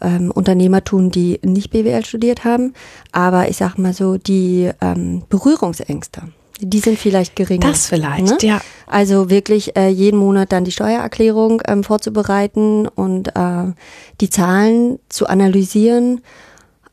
ähm, 0.00 0.30
Unternehmer 0.30 0.84
tun, 0.84 1.10
die 1.10 1.40
nicht 1.44 1.70
BWL 1.70 2.04
studiert 2.04 2.44
haben. 2.44 2.74
Aber 3.12 3.48
ich 3.48 3.56
sag 3.56 3.78
mal 3.78 3.92
so, 3.92 4.16
die 4.16 4.70
ähm, 4.80 5.22
Berührungsängste, 5.28 6.22
Die 6.60 6.78
sind 6.80 6.98
vielleicht 6.98 7.36
geringer. 7.36 7.68
Das 7.68 7.86
vielleicht, 7.86 8.42
ne? 8.42 8.48
ja. 8.48 8.60
Also 8.86 9.30
wirklich 9.30 9.76
äh, 9.76 9.88
jeden 9.88 10.18
Monat 10.18 10.52
dann 10.52 10.64
die 10.64 10.72
Steuererklärung 10.72 11.62
ähm, 11.66 11.84
vorzubereiten 11.84 12.86
und 12.86 13.28
äh, 13.28 13.72
die 14.20 14.30
Zahlen 14.30 14.98
zu 15.08 15.26
analysieren, 15.26 16.20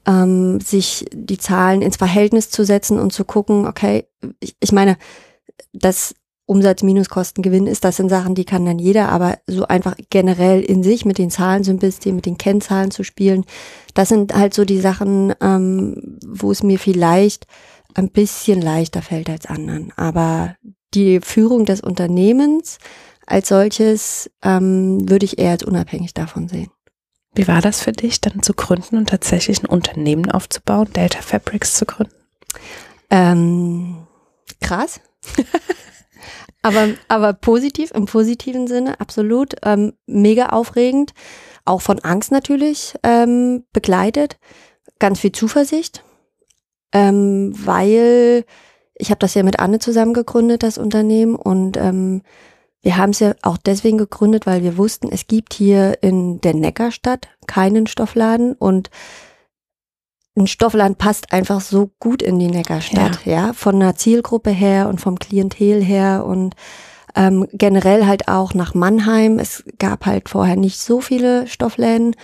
ähm, 0.06 0.62
sich 0.62 1.06
die 1.12 1.38
Zahlen 1.38 1.82
ins 1.82 1.98
Verhältnis 1.98 2.50
zu 2.50 2.64
setzen 2.64 3.00
und 3.00 3.12
zu 3.12 3.26
gucken, 3.26 3.68
okay, 3.68 4.06
ich, 4.40 4.56
ich 4.60 4.72
meine, 4.72 4.98
das 5.74 6.16
Umsatz 6.48 6.82
minus 6.82 7.10
Kostengewinn 7.10 7.68
ist, 7.68 7.84
das 7.84 7.98
sind 7.98 8.10
Sachen, 8.10 8.34
die 8.34 8.46
kann 8.46 8.66
dann 8.66 8.80
jeder, 8.80 9.10
aber 9.10 9.38
so 9.48 9.68
einfach 9.68 9.96
generell 10.10 10.62
in 10.62 10.82
sich 10.82 11.04
mit 11.04 11.18
den 11.18 11.30
Zahlen 11.30 11.64
so 11.64 11.72
ein 11.72 11.78
bisschen, 11.78 12.16
mit 12.16 12.26
den 12.26 12.38
Kennzahlen 12.38 12.90
zu 12.90 13.04
spielen, 13.04 13.46
das 13.94 14.10
sind 14.10 14.34
halt 14.34 14.54
so 14.54 14.64
die 14.64 14.80
Sachen, 14.80 15.36
ähm, 15.42 16.18
wo 16.26 16.50
es 16.50 16.64
mir 16.64 16.80
vielleicht 16.80 17.48
ein 17.96 18.10
bisschen 18.10 18.62
leichter 18.62 19.02
fällt 19.02 19.30
als 19.30 19.46
anderen. 19.46 19.92
Aber 19.98 20.56
die 20.94 21.20
Führung 21.20 21.66
des 21.66 21.82
Unternehmens 21.82 22.78
als 23.26 23.50
solches 23.50 24.32
ähm, 24.42 25.10
würde 25.10 25.26
ich 25.26 25.38
eher 25.38 25.52
als 25.52 25.64
unabhängig 25.64 26.14
davon 26.14 26.48
sehen. 26.48 26.72
Wie 27.36 27.48
war 27.48 27.62
das 27.62 27.82
für 27.82 27.92
dich, 27.92 28.22
dann 28.22 28.42
zu 28.42 28.54
gründen 28.54 28.96
und 28.96 29.10
tatsächlich 29.10 29.62
ein 29.62 29.68
Unternehmen 29.68 30.32
aufzubauen, 30.32 30.92
Delta 30.94 31.22
Fabrics 31.22 31.74
zu 31.74 31.86
gründen? 31.86 32.16
Ähm, 33.10 34.08
krass. 34.62 35.02
aber, 36.68 36.90
aber 37.08 37.34
positiv, 37.34 37.92
im 37.92 38.06
positiven 38.06 38.68
Sinne, 38.68 39.00
absolut. 39.00 39.56
Ähm, 39.64 39.94
mega 40.06 40.48
aufregend. 40.48 41.14
Auch 41.66 41.82
von 41.82 42.00
Angst 42.00 42.32
natürlich 42.32 42.96
ähm, 43.04 43.64
begleitet. 43.74 44.38
Ganz 45.00 45.20
viel 45.20 45.32
Zuversicht. 45.32 46.04
Ähm, 46.92 47.54
weil 47.56 48.46
ich 48.96 49.10
habe 49.10 49.20
das 49.20 49.34
ja 49.34 49.44
mit 49.44 49.60
Anne 49.60 49.80
zusammen 49.80 50.14
gegründet, 50.14 50.64
das 50.64 50.78
Unternehmen. 50.78 51.36
Und 51.36 51.78
ähm, 51.78 52.22
wir 52.82 52.98
haben 52.98 53.12
es 53.12 53.20
ja 53.20 53.34
auch 53.42 53.58
deswegen 53.58 53.98
gegründet, 53.98 54.46
weil 54.46 54.64
wir 54.64 54.78
wussten, 54.78 55.10
es 55.12 55.28
gibt 55.28 55.54
hier 55.54 56.02
in 56.02 56.42
der 56.42 56.54
Neckarstadt 56.54 57.28
keinen 57.48 57.88
Stoffladen 57.88 58.54
und 58.54 58.90
ein 60.38 60.48
Stoffladen 60.48 60.96
passt 60.96 61.34
einfach 61.34 61.62
so 61.62 61.90
gut 62.00 62.22
in 62.22 62.40
die 62.40 62.48
Neckarstadt, 62.48 63.26
ja, 63.26 63.32
ja 63.48 63.54
von 63.54 63.80
der 63.80 63.96
Zielgruppe 63.96 64.52
her 64.52 64.88
und 64.88 65.02
vom 65.02 65.20
Klientel 65.20 65.84
her 65.84 66.26
und 66.26 66.56
ähm, 67.16 67.48
generell 67.52 68.06
halt 68.06 68.28
auch 68.28 68.54
nach 68.54 68.74
Mannheim. 68.74 69.40
Es 69.40 69.64
gab 69.80 70.06
halt 70.06 70.30
vorher 70.30 70.56
nicht 70.56 70.80
so 70.80 71.02
viele 71.02 71.48
Stoffläden 71.48 72.16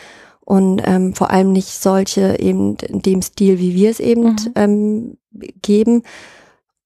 und 0.41 0.81
ähm, 0.85 1.15
vor 1.15 1.31
allem 1.31 1.51
nicht 1.51 1.69
solche 1.69 2.39
eben 2.39 2.75
in 2.77 3.01
dem 3.01 3.21
Stil, 3.21 3.59
wie 3.59 3.73
wir 3.73 3.89
es 3.89 3.99
eben 3.99 4.23
mhm. 4.23 4.37
ähm, 4.55 5.17
geben. 5.61 6.03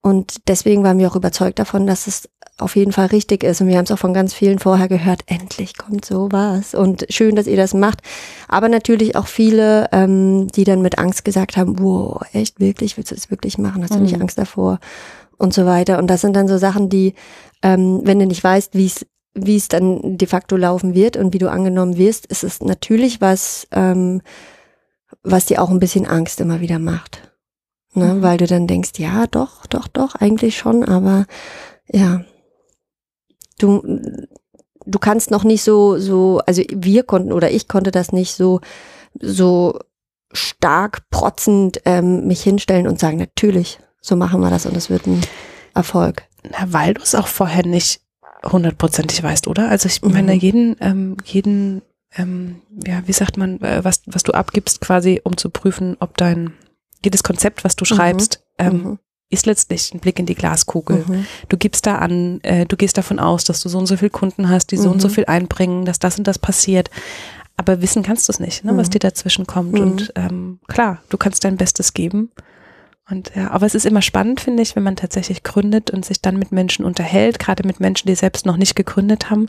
Und 0.01 0.47
deswegen 0.47 0.83
waren 0.83 0.99
wir 0.99 1.09
auch 1.09 1.15
überzeugt 1.15 1.59
davon, 1.59 1.85
dass 1.85 2.07
es 2.07 2.29
auf 2.57 2.75
jeden 2.75 2.91
Fall 2.91 3.07
richtig 3.07 3.43
ist. 3.43 3.61
Und 3.61 3.67
wir 3.67 3.77
haben 3.77 3.85
es 3.85 3.91
auch 3.91 3.99
von 3.99 4.13
ganz 4.13 4.33
vielen 4.33 4.59
vorher 4.59 4.87
gehört, 4.87 5.21
endlich 5.27 5.77
kommt 5.77 6.05
sowas. 6.05 6.73
Und 6.73 7.05
schön, 7.09 7.35
dass 7.35 7.47
ihr 7.47 7.57
das 7.57 7.73
macht. 7.73 8.01
Aber 8.47 8.69
natürlich 8.69 9.15
auch 9.15 9.27
viele, 9.27 9.89
ähm, 9.91 10.47
die 10.47 10.63
dann 10.63 10.81
mit 10.81 10.97
Angst 10.97 11.25
gesagt 11.25 11.57
haben, 11.57 11.79
wow, 11.79 12.21
echt, 12.33 12.59
wirklich, 12.59 12.97
willst 12.97 13.11
du 13.11 13.15
das 13.15 13.29
wirklich 13.29 13.57
machen? 13.57 13.83
Hast 13.83 13.95
du 13.95 13.99
nicht 13.99 14.15
mhm. 14.15 14.23
Angst 14.23 14.37
davor? 14.37 14.79
Und 15.37 15.53
so 15.53 15.67
weiter. 15.67 15.99
Und 15.99 16.07
das 16.07 16.21
sind 16.21 16.35
dann 16.35 16.47
so 16.47 16.57
Sachen, 16.57 16.89
die, 16.89 17.13
ähm, 17.61 18.01
wenn 18.03 18.17
du 18.17 18.25
nicht 18.25 18.43
weißt, 18.43 18.73
wie 18.73 18.87
es 18.87 19.05
wie 19.39 19.55
es 19.55 19.67
dann 19.67 20.17
de 20.17 20.27
facto 20.27 20.57
laufen 20.57 20.95
wird 20.95 21.15
und 21.15 21.33
wie 21.33 21.37
du 21.37 21.49
angenommen 21.49 21.97
wirst, 21.97 22.25
ist 22.25 22.43
es 22.43 22.61
natürlich 22.61 23.21
was, 23.21 23.67
ähm, 23.71 24.21
was 25.23 25.45
dir 25.45 25.61
auch 25.61 25.69
ein 25.69 25.79
bisschen 25.79 26.07
Angst 26.07 26.41
immer 26.41 26.59
wieder 26.59 26.79
macht. 26.79 27.26
Ne? 27.97 28.15
Mhm. 28.15 28.21
Weil 28.21 28.37
du 28.37 28.47
dann 28.47 28.67
denkst, 28.67 28.91
ja, 28.97 29.27
doch, 29.27 29.65
doch, 29.65 29.87
doch, 29.87 30.15
eigentlich 30.15 30.57
schon, 30.57 30.83
aber 30.83 31.25
ja, 31.91 32.21
du, 33.59 33.99
du 34.85 34.99
kannst 34.99 35.31
noch 35.31 35.43
nicht 35.43 35.63
so, 35.63 35.97
so, 35.97 36.41
also 36.45 36.61
wir 36.69 37.03
konnten 37.03 37.33
oder 37.33 37.51
ich 37.51 37.67
konnte 37.67 37.91
das 37.91 38.11
nicht 38.11 38.33
so, 38.33 38.61
so 39.19 39.79
stark 40.31 41.09
protzend 41.09 41.81
ähm, 41.85 42.27
mich 42.27 42.41
hinstellen 42.41 42.87
und 42.87 42.99
sagen, 42.99 43.17
natürlich, 43.17 43.79
so 44.01 44.15
machen 44.15 44.41
wir 44.41 44.49
das 44.49 44.65
und 44.65 44.75
es 44.75 44.89
wird 44.89 45.07
ein 45.07 45.21
Erfolg. 45.73 46.23
Na, 46.43 46.71
weil 46.71 46.93
du 46.93 47.01
es 47.01 47.15
auch 47.15 47.27
vorher 47.27 47.65
nicht 47.65 48.01
hundertprozentig 48.43 49.23
weißt, 49.23 49.47
oder? 49.47 49.69
Also 49.69 49.87
ich 49.87 50.01
meine, 50.01 50.33
mhm. 50.33 50.39
jeden, 50.39 50.75
ähm, 50.79 51.17
jeden, 51.23 51.81
ähm, 52.15 52.61
ja, 52.85 53.01
wie 53.05 53.13
sagt 53.13 53.37
man, 53.37 53.61
äh, 53.61 53.83
was, 53.83 54.01
was 54.05 54.23
du 54.23 54.33
abgibst 54.33 54.81
quasi, 54.81 55.21
um 55.23 55.37
zu 55.37 55.49
prüfen, 55.49 55.97
ob 55.99 56.17
dein, 56.17 56.53
jedes 57.03 57.23
Konzept, 57.23 57.63
was 57.63 57.75
du 57.75 57.83
mhm. 57.83 57.95
schreibst, 57.95 58.43
mhm. 58.59 58.65
Ähm, 58.65 58.99
ist 59.29 59.45
letztlich 59.45 59.93
ein 59.93 59.99
Blick 59.99 60.19
in 60.19 60.25
die 60.25 60.35
Glaskugel. 60.35 61.03
Mhm. 61.05 61.25
Du 61.49 61.57
gibst 61.57 61.85
da 61.85 61.97
an, 61.97 62.39
äh, 62.43 62.65
du 62.65 62.77
gehst 62.77 62.97
davon 62.97 63.19
aus, 63.19 63.43
dass 63.43 63.61
du 63.61 63.69
so 63.69 63.77
und 63.77 63.85
so 63.85 63.97
viel 63.97 64.09
Kunden 64.09 64.49
hast, 64.49 64.71
die 64.71 64.77
so 64.77 64.87
mhm. 64.87 64.93
und 64.93 64.99
so 65.01 65.09
mhm. 65.09 65.13
viel 65.13 65.25
einbringen, 65.25 65.85
dass 65.85 65.99
das 65.99 66.17
und 66.17 66.27
das 66.27 66.39
passiert. 66.39 66.89
Aber 67.57 67.81
wissen 67.81 68.03
kannst 68.03 68.29
du 68.29 68.31
es 68.31 68.39
nicht, 68.39 68.63
ne, 68.63 68.77
was 68.77 68.87
mhm. 68.87 68.91
dir 68.91 68.99
dazwischen 68.99 69.45
kommt. 69.45 69.73
Mhm. 69.73 69.81
Und 69.81 70.13
ähm, 70.15 70.59
klar, 70.67 71.01
du 71.09 71.17
kannst 71.17 71.43
dein 71.43 71.57
Bestes 71.57 71.93
geben. 71.93 72.31
Und 73.09 73.31
ja, 73.35 73.51
aber 73.51 73.65
es 73.65 73.73
ist 73.73 73.85
immer 73.85 74.01
spannend, 74.01 74.41
finde 74.41 74.61
ich, 74.61 74.75
wenn 74.75 74.83
man 74.83 74.97
tatsächlich 74.97 75.43
gründet 75.43 75.91
und 75.91 76.03
sich 76.03 76.21
dann 76.21 76.37
mit 76.37 76.51
Menschen 76.51 76.83
unterhält, 76.83 77.39
gerade 77.39 77.65
mit 77.65 77.79
Menschen, 77.79 78.07
die 78.07 78.15
selbst 78.15 78.45
noch 78.45 78.57
nicht 78.57 78.75
gegründet 78.75 79.29
haben. 79.29 79.47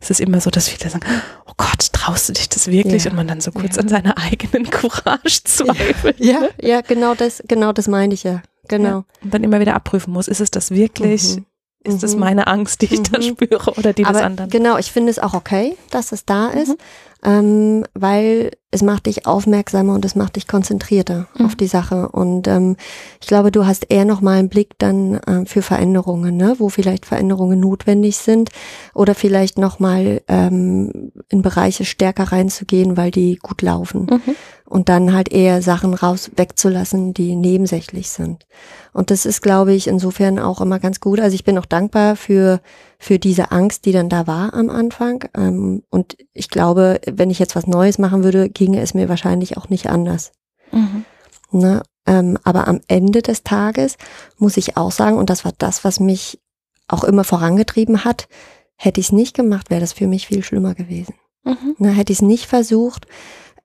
Es 0.00 0.10
ist 0.10 0.20
immer 0.20 0.40
so, 0.40 0.50
dass 0.50 0.68
viele 0.68 0.90
sagen, 0.90 1.06
oh 1.46 1.52
Gott, 1.56 1.92
traust 1.92 2.28
du 2.28 2.32
dich 2.32 2.48
das 2.48 2.66
wirklich? 2.66 3.04
Ja. 3.04 3.10
Und 3.10 3.16
man 3.16 3.28
dann 3.28 3.40
so 3.40 3.52
kurz 3.52 3.76
ja. 3.76 3.82
an 3.82 3.88
seiner 3.88 4.18
eigenen 4.18 4.64
Courage 4.70 5.44
zweifelt. 5.44 6.18
Ja, 6.18 6.40
ne? 6.40 6.50
ja, 6.60 6.80
genau 6.80 7.14
das, 7.14 7.42
genau 7.46 7.72
das 7.72 7.86
meine 7.86 8.12
ich 8.12 8.24
ja. 8.24 8.42
Genau. 8.68 8.88
Ja, 8.88 9.04
und 9.22 9.34
dann 9.34 9.44
immer 9.44 9.60
wieder 9.60 9.74
abprüfen 9.74 10.12
muss, 10.12 10.26
ist 10.26 10.40
es 10.40 10.50
das 10.50 10.72
wirklich? 10.72 11.36
Mhm. 11.36 11.46
Ist 11.84 12.02
es 12.02 12.14
mhm. 12.14 12.20
meine 12.20 12.46
Angst, 12.48 12.82
die 12.82 12.86
ich 12.86 12.98
mhm. 12.98 13.12
da 13.12 13.22
spüre 13.22 13.72
oder 13.74 13.92
die 13.92 14.04
Aber 14.04 14.14
des 14.14 14.22
anderen? 14.22 14.50
Genau, 14.50 14.78
ich 14.78 14.90
finde 14.90 15.10
es 15.10 15.20
auch 15.20 15.34
okay, 15.34 15.76
dass 15.90 16.10
es 16.10 16.24
da 16.24 16.48
ist, 16.48 16.70
mhm. 16.70 16.76
Ähm, 17.26 17.84
weil 17.92 18.52
es 18.70 18.82
macht 18.82 19.06
dich 19.06 19.26
aufmerksamer 19.26 19.94
und 19.94 20.04
es 20.04 20.14
macht 20.14 20.36
dich 20.36 20.46
konzentrierter 20.46 21.26
mhm. 21.36 21.46
auf 21.46 21.56
die 21.56 21.66
Sache. 21.66 22.08
Und 22.08 22.46
ähm, 22.46 22.76
ich 23.20 23.26
glaube, 23.26 23.50
du 23.50 23.66
hast 23.66 23.90
eher 23.90 24.04
noch 24.04 24.20
mal 24.20 24.38
einen 24.38 24.48
Blick 24.48 24.78
dann 24.78 25.14
äh, 25.14 25.44
für 25.44 25.62
Veränderungen, 25.62 26.36
ne? 26.36 26.54
wo 26.58 26.68
vielleicht 26.68 27.04
Veränderungen 27.04 27.58
notwendig 27.58 28.16
sind 28.16 28.50
oder 28.94 29.14
vielleicht 29.14 29.58
noch 29.58 29.80
mal 29.80 30.22
ähm, 30.28 31.10
in 31.28 31.42
Bereiche 31.42 31.84
stärker 31.84 32.24
reinzugehen, 32.24 32.96
weil 32.96 33.10
die 33.10 33.36
gut 33.36 33.60
laufen. 33.60 34.06
Mhm 34.08 34.34
und 34.68 34.88
dann 34.88 35.12
halt 35.12 35.32
eher 35.32 35.62
Sachen 35.62 35.94
raus 35.94 36.30
wegzulassen, 36.36 37.14
die 37.14 37.36
nebensächlich 37.36 38.10
sind. 38.10 38.46
Und 38.92 39.10
das 39.10 39.24
ist, 39.24 39.40
glaube 39.40 39.72
ich, 39.72 39.86
insofern 39.86 40.38
auch 40.38 40.60
immer 40.60 40.78
ganz 40.78 41.00
gut. 41.00 41.20
Also 41.20 41.34
ich 41.34 41.44
bin 41.44 41.58
auch 41.58 41.66
dankbar 41.66 42.16
für 42.16 42.60
für 42.98 43.18
diese 43.18 43.50
Angst, 43.52 43.84
die 43.84 43.92
dann 43.92 44.08
da 44.08 44.26
war 44.26 44.54
am 44.54 44.70
Anfang. 44.70 45.24
Ähm, 45.36 45.82
und 45.90 46.16
ich 46.32 46.48
glaube, 46.48 47.00
wenn 47.06 47.30
ich 47.30 47.38
jetzt 47.38 47.56
was 47.56 47.66
Neues 47.66 47.98
machen 47.98 48.24
würde, 48.24 48.48
ginge 48.48 48.80
es 48.80 48.94
mir 48.94 49.08
wahrscheinlich 49.08 49.56
auch 49.56 49.68
nicht 49.68 49.88
anders. 49.88 50.32
Mhm. 50.72 51.04
Ne? 51.50 51.82
Ähm, 52.06 52.38
aber 52.44 52.68
am 52.68 52.80
Ende 52.88 53.22
des 53.22 53.42
Tages 53.42 53.96
muss 54.38 54.56
ich 54.56 54.76
auch 54.76 54.92
sagen, 54.92 55.18
und 55.18 55.30
das 55.30 55.44
war 55.44 55.52
das, 55.58 55.84
was 55.84 56.00
mich 56.00 56.40
auch 56.88 57.04
immer 57.04 57.24
vorangetrieben 57.24 58.04
hat, 58.04 58.28
hätte 58.76 59.00
ich 59.00 59.06
es 59.06 59.12
nicht 59.12 59.34
gemacht, 59.34 59.70
wäre 59.70 59.80
das 59.80 59.92
für 59.92 60.06
mich 60.06 60.26
viel 60.26 60.42
schlimmer 60.42 60.74
gewesen. 60.74 61.14
Mhm. 61.44 61.74
Ne? 61.78 61.90
Hätte 61.90 62.12
ich 62.12 62.18
es 62.18 62.22
nicht 62.22 62.46
versucht, 62.46 63.06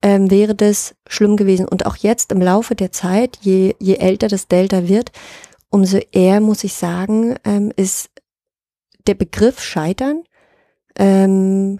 ähm, 0.01 0.31
wäre 0.31 0.55
das 0.55 0.95
schlimm 1.07 1.37
gewesen. 1.37 1.67
Und 1.67 1.85
auch 1.85 1.95
jetzt 1.95 2.31
im 2.31 2.41
Laufe 2.41 2.75
der 2.75 2.91
Zeit, 2.91 3.37
je, 3.41 3.75
je 3.79 3.95
älter 3.95 4.27
das 4.27 4.47
Delta 4.47 4.87
wird, 4.87 5.11
umso 5.69 5.99
eher, 6.11 6.41
muss 6.41 6.63
ich 6.63 6.73
sagen, 6.73 7.35
ähm, 7.43 7.71
ist 7.75 8.09
der 9.07 9.15
Begriff 9.15 9.61
Scheitern 9.61 10.23
ähm, 10.95 11.79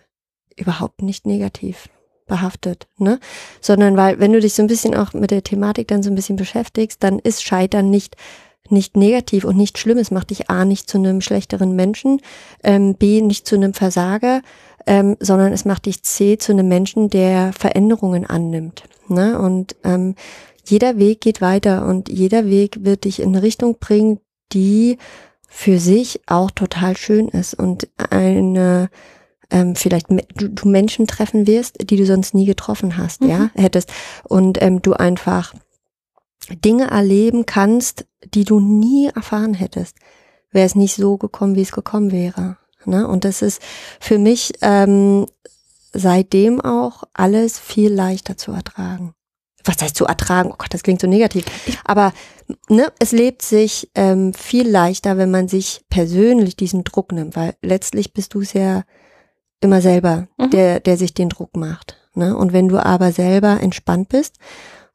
überhaupt 0.56 1.02
nicht 1.02 1.26
negativ 1.26 1.90
behaftet, 2.28 2.88
ne? 2.98 3.20
Sondern 3.60 3.98
weil, 3.98 4.20
wenn 4.20 4.32
du 4.32 4.40
dich 4.40 4.54
so 4.54 4.64
ein 4.64 4.68
bisschen 4.68 4.96
auch 4.96 5.14
mit 5.14 5.32
der 5.32 5.44
Thematik 5.44 5.88
dann 5.88 6.04
so 6.04 6.10
ein 6.10 6.16
bisschen 6.16 6.38
beschäftigst, 6.38 7.04
dann 7.04 7.20
ist 7.20 7.44
Scheitern 7.44 7.90
nicht 7.90 8.16
nicht 8.70 8.96
negativ 8.96 9.44
und 9.44 9.58
nicht 9.58 9.78
schlimm. 9.78 9.98
Es 9.98 10.12
macht 10.12 10.30
dich 10.30 10.50
A 10.50 10.64
nicht 10.64 10.90
zu 10.90 10.98
einem 10.98 11.20
schlechteren 11.20 11.76
Menschen, 11.76 12.22
ähm, 12.64 12.96
B 12.96 13.22
nicht 13.22 13.46
zu 13.46 13.56
einem 13.56 13.74
Versager, 13.74 14.42
ähm, 14.88 15.18
sondern 15.20 15.52
es 15.52 15.66
macht 15.66 15.86
dich 15.86 16.04
C 16.04 16.38
zu 16.38 16.54
einem 16.54 16.68
Menschen, 16.68 17.10
der 17.10 17.52
Veränderungen 17.54 18.26
annimmt. 18.26 18.84
Ne? 19.10 19.38
Und 19.40 19.76
ähm, 19.84 20.16
jeder 20.66 20.98
Weg 20.98 21.22
geht 21.22 21.42
weiter 21.42 21.86
und 21.86 22.10
jeder 22.10 22.46
Weg 22.46 22.86
wird 22.86 23.04
dich 23.04 23.20
in 23.20 23.30
eine 23.30 23.44
Richtung 23.44 23.78
bringen, 23.80 24.20
die 24.54 24.98
für 25.54 25.80
sich 25.80 26.22
auch 26.28 26.50
total 26.50 26.96
schön 26.96 27.28
ist 27.28 27.54
und 27.54 27.90
eine 28.10 28.90
ähm, 29.50 29.76
vielleicht 29.76 30.10
du, 30.10 30.50
du 30.50 30.68
Menschen 30.68 31.08
treffen 31.08 31.46
wirst, 31.46 31.90
die 31.90 31.98
du 31.98 32.06
sonst 32.06 32.34
nie 32.34 32.46
getroffen 32.46 32.96
hast, 32.96 33.22
mhm. 33.22 33.30
ja, 33.30 33.50
hättest 33.54 33.92
und 34.24 34.62
ähm, 34.62 34.82
du 34.82 34.94
einfach 34.94 35.54
Dinge 36.50 36.90
erleben 36.90 37.46
kannst, 37.46 38.06
die 38.34 38.46
du 38.46 38.62
nie 38.62 39.10
erfahren 39.14 39.54
hättest, 39.54 39.98
wäre 40.52 40.66
es 40.66 40.76
nicht 40.76 40.96
so 40.96 41.18
gekommen, 41.18 41.56
wie 41.56 41.62
es 41.62 41.74
gekommen 41.74 42.14
wäre. 42.14 42.58
Ne? 42.86 43.06
Und 43.06 43.26
das 43.26 43.42
ist 43.42 43.62
für 44.00 44.18
mich 44.18 44.54
ähm, 44.62 45.26
seitdem 45.92 46.62
auch 46.62 47.04
alles 47.14 47.60
viel 47.60 47.94
leichter 47.94 48.38
zu 48.38 48.54
ertragen. 48.54 49.14
Was 49.66 49.82
heißt 49.82 49.96
zu 49.96 50.06
ertragen? 50.06 50.50
Oh 50.52 50.56
Gott, 50.58 50.74
das 50.74 50.84
klingt 50.84 51.02
so 51.02 51.08
negativ. 51.08 51.46
Aber 51.86 52.14
ne, 52.70 52.92
es 53.00 53.12
lebt 53.12 53.42
sich 53.42 53.90
ähm, 53.96 54.34
viel 54.34 54.68
leichter, 54.70 55.18
wenn 55.18 55.32
man 55.32 55.48
sich 55.48 55.84
persönlich 55.90 56.56
diesen 56.56 56.84
Druck 56.84 57.12
nimmt, 57.12 57.36
weil 57.36 57.56
letztlich 57.62 58.14
bist 58.14 58.34
du 58.34 58.42
es 58.42 58.54
ja 58.54 58.84
immer 59.60 59.82
selber, 59.82 60.28
Mhm. 60.38 60.50
der, 60.52 60.80
der 60.80 60.98
sich 60.98 61.14
den 61.14 61.30
Druck 61.30 61.56
macht. 61.56 61.98
Ne? 62.16 62.36
Und 62.36 62.52
wenn 62.54 62.68
du 62.68 62.84
aber 62.84 63.12
selber 63.12 63.62
entspannt 63.62 64.10
bist 64.10 64.36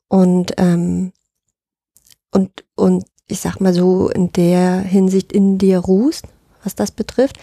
und 0.09 0.53
ähm, 0.59 1.13
und 2.31 2.65
und 2.75 3.05
ich 3.29 3.41
sag 3.41 3.61
mal 3.61 3.73
so 3.73 4.09
in 4.09 4.33
der 4.33 4.81
Hinsicht 4.81 5.33
in 5.33 5.59
dir 5.59 5.79
ruhst, 5.79 6.25
was 6.63 6.75
das 6.75 6.91
betrifft, 6.91 7.39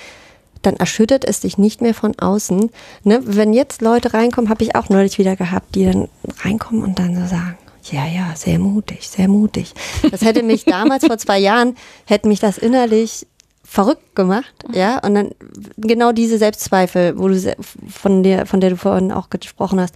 dann 0.65 0.75
erschüttert 0.75 1.25
es 1.25 1.41
dich 1.41 1.57
nicht 1.57 1.81
mehr 1.81 1.93
von 1.93 2.17
außen. 2.17 2.71
Ne? 3.03 3.19
Wenn 3.23 3.53
jetzt 3.53 3.81
Leute 3.81 4.13
reinkommen, 4.13 4.49
habe 4.49 4.63
ich 4.63 4.75
auch 4.75 4.89
neulich 4.89 5.17
wieder 5.17 5.35
gehabt, 5.35 5.75
die 5.75 5.85
dann 5.85 6.09
reinkommen 6.43 6.83
und 6.83 6.99
dann 6.99 7.15
so 7.15 7.25
sagen, 7.27 7.57
ja, 7.91 8.05
ja, 8.07 8.33
sehr 8.35 8.59
mutig, 8.59 9.09
sehr 9.09 9.27
mutig. 9.27 9.73
Das 10.09 10.21
hätte 10.21 10.43
mich 10.43 10.65
damals 10.65 11.05
vor 11.05 11.17
zwei 11.17 11.39
Jahren, 11.39 11.75
hätte 12.05 12.27
mich 12.27 12.39
das 12.39 12.57
innerlich 12.57 13.27
verrückt 13.65 14.15
gemacht, 14.15 14.53
ja, 14.71 14.99
und 14.99 15.15
dann 15.15 15.31
genau 15.77 16.11
diese 16.11 16.37
Selbstzweifel, 16.37 17.17
wo 17.17 17.27
du 17.27 17.55
von 17.89 18.21
der, 18.21 18.45
von 18.45 18.61
der 18.61 18.69
du 18.71 18.77
vorhin 18.77 19.11
auch 19.11 19.29
gesprochen 19.29 19.79
hast, 19.79 19.95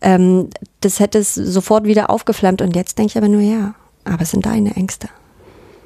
ähm, 0.00 0.48
das 0.80 0.98
hätte 0.98 1.18
es 1.18 1.34
sofort 1.34 1.84
wieder 1.84 2.10
aufgeflammt 2.10 2.62
und 2.62 2.74
jetzt 2.74 2.96
denke 2.96 3.10
ich 3.10 3.18
aber 3.18 3.28
nur, 3.28 3.42
ja, 3.42 3.74
aber 4.04 4.22
es 4.22 4.30
sind 4.30 4.46
deine 4.46 4.76
Ängste, 4.76 5.08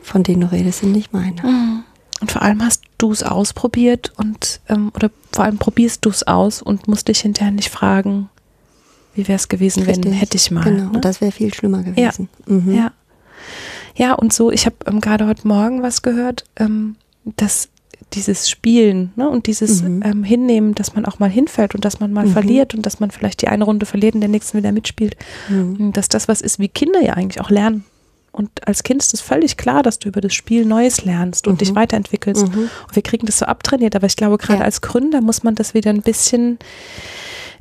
von 0.02 0.22
denen 0.22 0.42
du 0.42 0.52
redest, 0.52 0.80
sind 0.80 0.92
nicht 0.92 1.12
meine. 1.12 1.84
Und 2.22 2.32
vor 2.32 2.40
allem 2.42 2.64
hast 2.64 2.82
du 2.98 3.12
es 3.12 3.22
ausprobiert 3.22 4.12
und 4.16 4.60
ähm, 4.68 4.90
oder 4.94 5.10
vor 5.32 5.44
allem 5.44 5.58
probierst 5.58 6.04
du 6.04 6.08
es 6.10 6.22
aus 6.26 6.62
und 6.62 6.88
musst 6.88 7.08
dich 7.08 7.20
hinterher 7.20 7.50
nicht 7.52 7.68
fragen, 7.68 8.30
wie 9.14 9.28
wäre 9.28 9.36
es 9.36 9.48
gewesen, 9.48 9.86
wenn 9.86 9.96
Richtig. 9.96 10.20
hätte 10.20 10.36
ich 10.38 10.50
mal. 10.50 10.64
Genau, 10.64 10.84
ne? 10.84 10.90
und 10.94 11.04
das 11.04 11.20
wäre 11.20 11.32
viel 11.32 11.52
schlimmer 11.52 11.82
gewesen. 11.82 12.28
Mhm. 12.46 12.72
Ja. 12.74 12.92
Ja, 13.94 14.14
und 14.14 14.32
so, 14.32 14.50
ich 14.50 14.64
habe 14.64 14.76
ähm, 14.86 15.00
gerade 15.02 15.26
heute 15.26 15.46
Morgen 15.46 15.82
was 15.82 16.00
gehört, 16.02 16.44
ähm, 16.56 16.96
dass 17.36 17.68
dieses 18.14 18.48
Spielen 18.48 19.12
ne, 19.16 19.28
und 19.28 19.46
dieses 19.46 19.82
Mhm. 19.82 20.02
ähm, 20.04 20.24
Hinnehmen, 20.24 20.74
dass 20.74 20.94
man 20.94 21.04
auch 21.06 21.18
mal 21.18 21.28
hinfällt 21.30 21.74
und 21.74 21.84
dass 21.84 21.98
man 22.00 22.12
mal 22.12 22.26
Mhm. 22.26 22.30
verliert 22.32 22.74
und 22.74 22.86
dass 22.86 23.00
man 23.00 23.10
vielleicht 23.10 23.42
die 23.42 23.48
eine 23.48 23.64
Runde 23.64 23.84
verliert 23.86 24.14
und 24.14 24.20
der 24.20 24.28
nächsten 24.30 24.58
wieder 24.58 24.70
mitspielt, 24.72 25.16
Mhm. 25.48 25.92
dass 25.92 26.08
das 26.08 26.28
was 26.28 26.40
ist, 26.40 26.58
wie 26.58 26.68
Kinder 26.68 27.00
ja 27.02 27.14
eigentlich 27.14 27.40
auch 27.40 27.50
lernen. 27.50 27.84
Und 28.32 28.66
als 28.66 28.82
Kind 28.82 29.02
ist 29.02 29.12
es 29.12 29.20
völlig 29.20 29.56
klar, 29.58 29.82
dass 29.82 29.98
du 29.98 30.08
über 30.08 30.20
das 30.22 30.32
Spiel 30.32 30.64
Neues 30.64 31.04
lernst 31.04 31.46
und 31.46 31.54
Mhm. 31.54 31.58
dich 31.58 31.74
weiterentwickelst. 31.74 32.48
Mhm. 32.48 32.70
Und 32.86 32.96
wir 32.96 33.02
kriegen 33.02 33.26
das 33.26 33.38
so 33.38 33.44
abtrainiert, 33.46 33.94
aber 33.94 34.06
ich 34.06 34.16
glaube, 34.16 34.38
gerade 34.38 34.60
Ja. 34.60 34.64
als 34.64 34.80
Gründer 34.80 35.20
muss 35.20 35.42
man 35.42 35.54
das 35.54 35.74
wieder 35.74 35.90
ein 35.90 36.00
bisschen, 36.02 36.58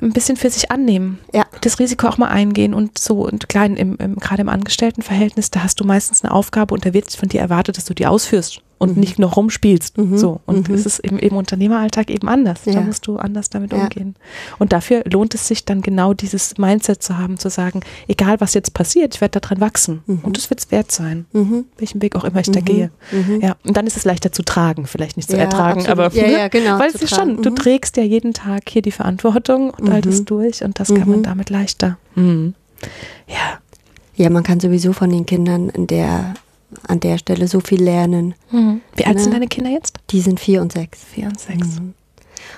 ein 0.02 0.14
bisschen 0.14 0.38
für 0.38 0.50
sich 0.50 0.72
annehmen. 0.72 1.20
Ja. 1.34 1.46
Das 1.62 1.78
Risiko 1.80 2.08
auch 2.08 2.18
mal 2.18 2.30
eingehen 2.30 2.74
und 2.74 2.98
so 2.98 3.26
und 3.28 3.50
klein 3.50 3.76
im, 3.76 3.98
im 3.98 4.16
gerade 4.16 4.42
im 4.42 4.50
Angestelltenverhältnis, 4.50 5.52
da 5.52 5.62
hast 5.64 5.80
du 5.80 5.84
meistens 5.84 6.24
eine 6.24 6.34
Aufgabe 6.34 6.74
und 6.74 6.86
da 6.86 6.94
wird 6.94 7.14
von 7.14 7.28
dir 7.30 7.42
erwartet, 7.42 7.78
dass 7.78 7.86
du 7.86 7.94
die 7.94 8.08
ausführst 8.08 8.62
und 8.82 8.96
Mhm. 8.96 9.00
nicht 9.02 9.20
nur 9.20 9.30
rumspielst. 9.32 9.98
Mhm. 9.98 10.18
So. 10.18 10.42
Und 10.48 10.68
Mhm. 10.70 10.76
es 10.76 10.86
ist 10.86 11.00
im, 11.00 11.20
im 11.20 11.36
Unternehmeralltag 11.38 12.10
eben 12.10 12.28
anders. 12.28 12.62
Da 12.66 12.72
Ja. 12.72 12.82
musst 12.82 13.06
du 13.06 13.18
anders 13.18 13.50
damit 13.52 13.72
Ja. 13.72 13.84
umgehen. 13.84 14.16
Und 14.60 14.74
dafür 14.74 15.04
lohnt 15.06 15.36
es 15.36 15.48
sich 15.48 15.66
dann 15.66 15.82
genau 15.82 16.14
dieses 16.14 16.58
Mindset 16.58 17.04
zu 17.04 17.18
haben, 17.18 17.38
zu 17.38 17.50
sagen, 17.50 17.82
egal 18.08 18.42
was 18.42 18.54
jetzt 18.56 18.74
passiert, 18.74 19.14
ich 19.16 19.22
werde 19.22 19.40
daran 19.40 19.62
wachsen. 19.62 20.02
Mhm. 20.08 20.20
Und 20.24 20.36
das 20.38 20.50
wird 20.50 20.60
es 20.62 20.72
wert 20.72 20.92
sein, 20.92 21.26
Mhm. 21.32 21.66
welchen 21.78 22.02
Weg 22.02 22.16
auch 22.16 22.24
immer 22.24 22.40
ich 22.40 22.50
da 22.52 22.60
Mhm. 22.60 22.66
gehe. 22.66 22.92
Ja, 23.40 23.56
und 23.64 23.78
dann 23.78 23.86
ist 23.88 23.98
es 23.98 24.04
leichter 24.04 24.32
zu 24.32 24.42
tragen, 24.44 24.88
vielleicht 24.88 25.16
nicht 25.16 25.30
zu 25.30 25.38
Ja, 25.38 25.44
ertragen, 25.44 25.82
absolut. 25.86 26.00
aber 26.06 26.16
Ja, 26.16 26.28
ja, 26.28 26.48
genau, 26.48 26.80
weil 26.80 26.90
es 26.90 26.96
ist 27.02 27.16
schon, 27.16 27.42
du 27.44 27.52
trägst 27.52 27.98
ja 27.98 28.04
jeden 28.04 28.34
Tag 28.34 28.64
hier 28.68 28.82
die 28.82 28.92
Verantwortung 28.92 29.70
und 29.72 29.90
all 29.90 30.02
das 30.02 30.26
durch 30.26 30.64
und 30.64 30.80
das 30.80 30.88
kann 30.94 31.08
man 31.08 31.22
damit 31.24 31.50
leichter. 31.50 31.98
Ja. 32.16 33.60
Ja, 34.16 34.30
man 34.30 34.44
kann 34.44 34.60
sowieso 34.60 34.94
von 34.94 35.10
den 35.10 35.26
Kindern 35.26 35.70
in 35.70 35.88
der, 35.88 36.34
an 36.88 37.00
der 37.00 37.18
Stelle 37.18 37.48
so 37.48 37.60
viel 37.60 37.82
lernen. 37.84 38.34
Wie 38.96 39.06
alt 39.06 39.18
Ne? 39.18 39.24
sind 39.24 39.34
deine 39.34 39.48
Kinder 39.48 39.70
jetzt? 39.70 40.00
Die 40.10 40.22
sind 40.22 40.40
vier 40.40 40.62
und 40.62 40.72
sechs. 40.72 41.00
Vier 41.04 41.28
und 41.28 41.40
sechs. 41.40 41.80
Mhm. 41.80 41.94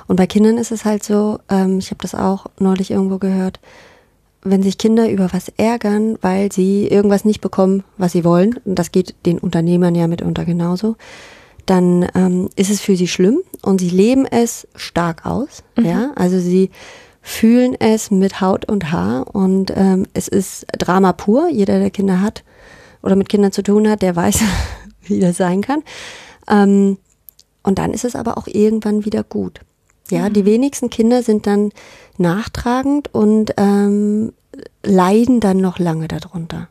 Und 0.07 0.15
bei 0.15 0.27
Kindern 0.27 0.57
ist 0.57 0.71
es 0.71 0.85
halt 0.85 1.03
so, 1.03 1.39
ähm, 1.49 1.79
ich 1.79 1.89
habe 1.91 2.01
das 2.01 2.15
auch 2.15 2.47
neulich 2.59 2.91
irgendwo 2.91 3.17
gehört, 3.17 3.59
wenn 4.43 4.63
sich 4.63 4.77
Kinder 4.77 5.09
über 5.09 5.31
was 5.31 5.49
ärgern, 5.57 6.17
weil 6.21 6.51
sie 6.51 6.87
irgendwas 6.87 7.23
nicht 7.25 7.39
bekommen, 7.41 7.83
was 7.97 8.11
sie 8.11 8.25
wollen, 8.25 8.59
und 8.65 8.75
das 8.77 8.91
geht 8.91 9.15
den 9.25 9.39
Unternehmern 9.39 9.95
ja 9.95 10.07
mitunter 10.07 10.43
genauso, 10.45 10.95
dann 11.65 12.05
ähm, 12.13 12.49
ist 12.57 12.69
es 12.69 12.81
für 12.81 12.95
sie 12.97 13.07
schlimm 13.07 13.39
und 13.61 13.79
sie 13.79 13.89
leben 13.89 14.25
es 14.25 14.67
stark 14.75 15.25
aus. 15.25 15.63
Mhm. 15.77 15.85
Ja, 15.85 16.11
also 16.15 16.39
sie 16.39 16.71
fühlen 17.21 17.73
es 17.79 18.11
mit 18.11 18.41
Haut 18.41 18.65
und 18.69 18.91
Haar 18.91 19.33
und 19.33 19.71
ähm, 19.77 20.05
es 20.13 20.27
ist 20.27 20.65
Drama 20.77 21.13
pur. 21.13 21.47
Jeder, 21.49 21.79
der 21.79 21.89
Kinder 21.89 22.19
hat 22.19 22.43
oder 23.03 23.15
mit 23.15 23.29
Kindern 23.29 23.51
zu 23.51 23.61
tun 23.61 23.87
hat, 23.87 24.01
der 24.01 24.15
weiß, 24.15 24.39
wie 25.03 25.19
das 25.19 25.37
sein 25.37 25.61
kann. 25.61 25.83
Ähm, 26.49 26.97
und 27.61 27.79
dann 27.79 27.93
ist 27.93 28.05
es 28.05 28.15
aber 28.15 28.37
auch 28.37 28.47
irgendwann 28.47 29.05
wieder 29.05 29.23
gut. 29.23 29.59
Ja, 30.09 30.29
die 30.29 30.45
wenigsten 30.45 30.89
Kinder 30.89 31.23
sind 31.23 31.47
dann 31.47 31.71
nachtragend 32.17 33.13
und 33.13 33.53
ähm, 33.57 34.33
leiden 34.83 35.39
dann 35.39 35.57
noch 35.57 35.79
lange 35.79 36.07
darunter. 36.07 36.67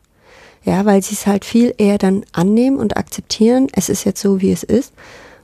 Ja, 0.63 0.85
weil 0.85 1.01
sie 1.01 1.15
es 1.15 1.27
halt 1.27 1.43
viel 1.43 1.73
eher 1.77 1.97
dann 1.97 2.23
annehmen 2.31 2.77
und 2.77 2.95
akzeptieren. 2.95 3.67
Es 3.73 3.89
ist 3.89 4.05
jetzt 4.05 4.21
so, 4.21 4.39
wie 4.39 4.51
es 4.51 4.63
ist. 4.63 4.93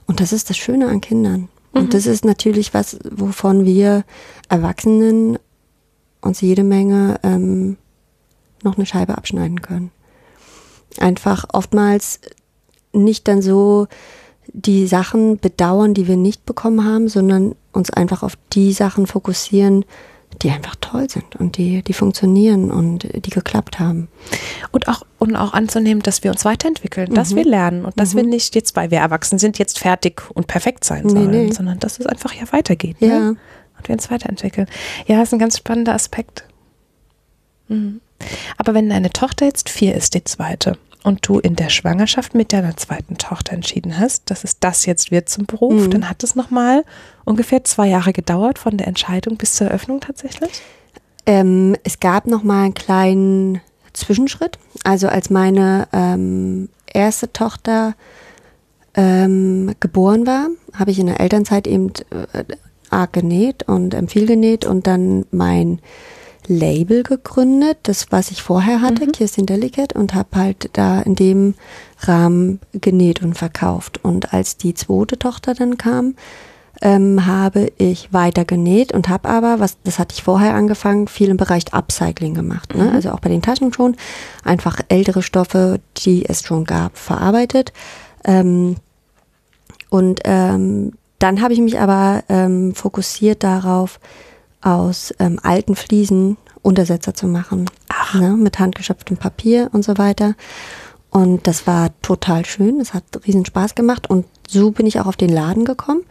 Und 0.06 0.20
das 0.20 0.32
ist 0.32 0.50
das 0.50 0.56
Schöne 0.56 0.88
an 0.88 1.00
Kindern. 1.00 1.48
Und 1.72 1.94
das 1.94 2.06
ist 2.06 2.24
natürlich 2.24 2.74
was, 2.74 2.98
wovon 3.10 3.64
wir 3.64 4.04
Erwachsenen 4.48 5.38
uns 6.20 6.40
jede 6.40 6.64
Menge 6.64 7.20
ähm, 7.22 7.76
noch 8.62 8.76
eine 8.76 8.86
Scheibe 8.86 9.16
abschneiden 9.16 9.62
können. 9.62 9.90
Einfach 10.98 11.46
oftmals 11.52 12.20
nicht 12.92 13.28
dann 13.28 13.42
so 13.42 13.86
die 14.52 14.86
Sachen 14.86 15.38
bedauern, 15.38 15.94
die 15.94 16.08
wir 16.08 16.16
nicht 16.16 16.44
bekommen 16.44 16.84
haben, 16.84 17.08
sondern 17.08 17.54
uns 17.72 17.90
einfach 17.90 18.22
auf 18.24 18.36
die 18.52 18.72
Sachen 18.72 19.06
fokussieren, 19.06 19.84
die 20.42 20.50
einfach 20.50 20.74
toll 20.80 21.08
sind 21.10 21.36
und 21.36 21.56
die, 21.56 21.82
die 21.82 21.92
funktionieren 21.92 22.70
und 22.70 23.06
die 23.24 23.30
geklappt 23.30 23.78
haben. 23.78 24.08
Und 24.72 24.88
auch, 24.88 25.02
und 25.18 25.36
auch 25.36 25.52
anzunehmen, 25.52 26.02
dass 26.02 26.24
wir 26.24 26.30
uns 26.30 26.44
weiterentwickeln, 26.44 27.14
dass 27.14 27.30
Mhm. 27.32 27.36
wir 27.36 27.44
lernen 27.44 27.84
und 27.84 27.98
dass 27.98 28.12
Mhm. 28.14 28.18
wir 28.18 28.24
nicht 28.24 28.54
jetzt, 28.54 28.74
weil 28.76 28.90
wir 28.90 28.98
erwachsen 28.98 29.38
sind, 29.38 29.58
jetzt 29.58 29.78
fertig 29.78 30.22
und 30.34 30.46
perfekt 30.46 30.84
sein 30.84 31.04
Nee, 31.04 31.12
sollen, 31.12 31.30
nee. 31.30 31.52
sondern 31.52 31.78
dass 31.78 31.98
es 32.00 32.06
einfach 32.06 32.32
ja 32.32 32.42
weitergeht. 32.52 32.96
Ja. 33.00 33.08
Ne? 33.08 33.36
Und 33.78 33.88
wir 33.88 33.92
uns 33.94 34.10
weiterentwickeln. 34.10 34.66
Ja, 35.06 35.18
das 35.18 35.28
ist 35.28 35.32
ein 35.34 35.38
ganz 35.38 35.58
spannender 35.58 35.94
Aspekt. 35.94 36.44
Mhm. 37.68 38.00
Aber 38.58 38.74
wenn 38.74 38.90
deine 38.90 39.10
Tochter 39.10 39.46
jetzt 39.46 39.68
vier 39.68 39.94
ist, 39.94 40.14
die 40.14 40.24
zweite, 40.24 40.76
und 41.02 41.26
du 41.26 41.38
in 41.38 41.56
der 41.56 41.70
Schwangerschaft 41.70 42.34
mit 42.34 42.52
deiner 42.52 42.76
zweiten 42.76 43.16
Tochter 43.16 43.54
entschieden 43.54 43.98
hast, 43.98 44.30
dass 44.30 44.44
es 44.44 44.58
das 44.58 44.84
jetzt 44.84 45.10
wird 45.10 45.30
zum 45.30 45.46
Beruf, 45.46 45.86
Mhm. 45.86 45.90
dann 45.90 46.10
hat 46.10 46.22
es 46.22 46.34
nochmal 46.34 46.84
ungefähr 47.24 47.64
zwei 47.64 47.86
Jahre 47.88 48.12
gedauert 48.12 48.58
von 48.58 48.76
der 48.76 48.86
Entscheidung 48.86 49.36
bis 49.38 49.54
zur 49.54 49.68
Eröffnung 49.68 50.00
tatsächlich? 50.00 50.50
Ähm, 51.24 51.74
es 51.84 52.00
gab 52.00 52.26
noch 52.26 52.42
mal 52.42 52.64
einen 52.64 52.74
kleinen 52.74 53.60
Zwischenschritt. 53.94 54.58
Also 54.84 55.08
als 55.08 55.30
meine 55.30 55.88
ähm, 55.92 56.68
erste 56.92 57.32
Tochter 57.32 57.94
ähm, 58.94 59.74
geboren 59.80 60.26
war, 60.26 60.48
habe 60.74 60.90
ich 60.90 60.98
in 60.98 61.06
der 61.06 61.20
Elternzeit 61.20 61.66
eben 61.66 61.92
äh, 62.10 62.44
arg 62.90 63.12
genäht 63.12 63.62
und 63.68 63.94
ähm, 63.94 64.08
viel 64.08 64.26
genäht 64.26 64.64
und 64.64 64.86
dann 64.86 65.24
mein 65.30 65.80
Label 66.50 67.02
gegründet, 67.04 67.78
das 67.84 68.10
was 68.10 68.30
ich 68.30 68.42
vorher 68.42 68.82
hatte, 68.82 69.06
Mhm. 69.06 69.12
Kirstin 69.12 69.46
Delicate, 69.46 69.96
und 69.98 70.14
habe 70.14 70.28
halt 70.34 70.70
da 70.72 71.00
in 71.00 71.14
dem 71.14 71.54
Rahmen 72.00 72.60
genäht 72.72 73.22
und 73.22 73.34
verkauft. 73.38 74.00
Und 74.02 74.34
als 74.34 74.56
die 74.56 74.74
zweite 74.74 75.18
Tochter 75.18 75.54
dann 75.54 75.78
kam, 75.78 76.16
ähm, 76.82 77.26
habe 77.26 77.72
ich 77.78 78.12
weiter 78.12 78.44
genäht 78.44 78.92
und 78.92 79.08
habe 79.08 79.28
aber, 79.28 79.60
was 79.60 79.76
das 79.84 79.98
hatte 79.98 80.14
ich 80.14 80.22
vorher 80.22 80.54
angefangen, 80.54 81.08
viel 81.08 81.28
im 81.28 81.36
Bereich 81.36 81.72
Upcycling 81.72 82.34
gemacht. 82.34 82.74
Ne? 82.74 82.84
Mhm. 82.84 82.90
Also 82.90 83.10
auch 83.10 83.20
bei 83.20 83.28
den 83.28 83.42
Taschen 83.42 83.72
schon. 83.72 83.96
Einfach 84.44 84.80
ältere 84.88 85.22
Stoffe, 85.22 85.80
die 85.98 86.24
es 86.26 86.42
schon 86.42 86.64
gab, 86.64 86.96
verarbeitet. 86.96 87.72
Ähm, 88.24 88.76
und 89.90 90.20
ähm, 90.24 90.92
dann 91.18 91.42
habe 91.42 91.52
ich 91.52 91.60
mich 91.60 91.78
aber 91.78 92.24
ähm, 92.28 92.74
fokussiert 92.74 93.42
darauf, 93.42 94.00
aus 94.60 95.14
ähm, 95.18 95.38
alten 95.42 95.76
Fliesen 95.76 96.36
Untersetzer 96.62 97.14
zu 97.14 97.26
machen. 97.26 97.70
Ach. 97.88 98.14
Ne? 98.14 98.36
Mit 98.36 98.58
handgeschöpftem 98.58 99.16
Papier 99.16 99.70
und 99.72 99.84
so 99.84 99.98
weiter. 99.98 100.34
Und 101.10 101.46
das 101.46 101.66
war 101.66 101.90
total 102.02 102.44
schön. 102.44 102.80
Es 102.80 102.94
hat 102.94 103.04
riesen 103.26 103.44
Spaß 103.44 103.74
gemacht. 103.74 104.08
Und 104.08 104.26
so 104.48 104.70
bin 104.70 104.86
ich 104.86 105.00
auch 105.00 105.06
auf 105.06 105.16
den 105.16 105.30
Laden 105.30 105.64
gekommen, 105.64 106.02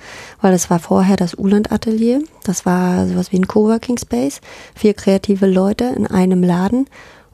weil 0.41 0.51
das 0.51 0.69
war 0.69 0.79
vorher 0.79 1.15
das 1.15 1.35
Uland 1.35 1.71
Atelier. 1.71 2.21
Das 2.43 2.65
war 2.65 3.07
sowas 3.07 3.31
wie 3.31 3.37
ein 3.37 3.47
Coworking 3.47 3.97
Space. 3.97 4.41
Vier 4.75 4.93
kreative 4.93 5.45
Leute 5.45 5.85
in 5.85 6.05
einem 6.05 6.43
Laden. 6.43 6.87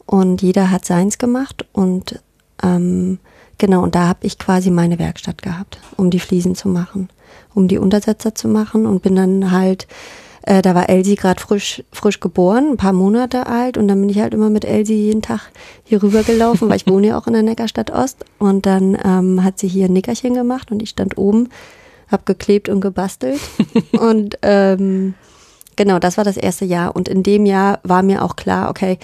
Und 0.05 0.43
jeder 0.43 0.69
hat 0.69 0.85
seins 0.85 1.17
gemacht. 1.17 1.65
Und 1.73 2.21
ähm, 2.61 3.17
genau, 3.57 3.81
und 3.81 3.95
da 3.95 4.07
habe 4.07 4.19
ich 4.27 4.37
quasi 4.37 4.69
meine 4.69 4.99
Werkstatt 4.99 5.41
gehabt, 5.41 5.79
um 5.97 6.11
die 6.11 6.19
Fliesen 6.19 6.53
zu 6.53 6.69
machen, 6.69 7.09
um 7.55 7.67
die 7.67 7.79
Untersetzer 7.79 8.35
zu 8.35 8.47
machen 8.47 8.85
und 8.85 9.01
bin 9.01 9.15
dann 9.15 9.51
halt 9.51 9.87
Äh, 10.45 10.61
da 10.61 10.75
war 10.75 10.89
Elsie 10.89 11.15
gerade 11.15 11.41
frisch, 11.41 11.83
frisch 11.91 12.19
geboren, 12.19 12.71
ein 12.71 12.77
paar 12.77 12.93
Monate 12.93 13.47
alt 13.47 13.77
und 13.77 13.87
dann 13.87 13.99
bin 13.99 14.09
ich 14.09 14.19
halt 14.19 14.33
immer 14.33 14.51
mit 14.51 14.63
Elsie 14.63 14.93
jeden 14.93 15.23
Tag 15.23 15.51
hier 15.83 16.03
rüber 16.03 16.21
gelaufen, 16.21 16.69
weil 16.69 16.77
ich 16.77 16.87
wohne 16.87 17.07
ja 17.07 17.17
auch 17.17 17.25
in 17.25 17.33
der 17.33 17.41
Neckarstadt 17.41 17.91
Ost 17.91 18.25
und 18.37 18.67
dann 18.67 18.95
ähm, 19.03 19.43
hat 19.43 19.57
sie 19.57 19.67
hier 19.67 19.85
ein 19.85 19.93
Nickerchen 19.93 20.35
gemacht 20.35 20.71
und 20.71 20.83
ich 20.83 20.89
stand 20.89 21.17
oben, 21.17 21.49
hab 22.11 22.27
geklebt 22.27 22.69
und 22.69 22.79
gebastelt 22.79 23.39
und 23.99 24.37
ähm, 24.43 25.15
genau, 25.75 25.97
das 25.97 26.17
war 26.17 26.23
das 26.23 26.37
erste 26.37 26.65
Jahr 26.65 26.95
und 26.95 27.09
in 27.09 27.23
dem 27.23 27.47
Jahr 27.47 27.79
war 27.81 28.03
mir 28.03 28.23
auch 28.23 28.35
klar, 28.35 28.69
okay, 28.69 28.99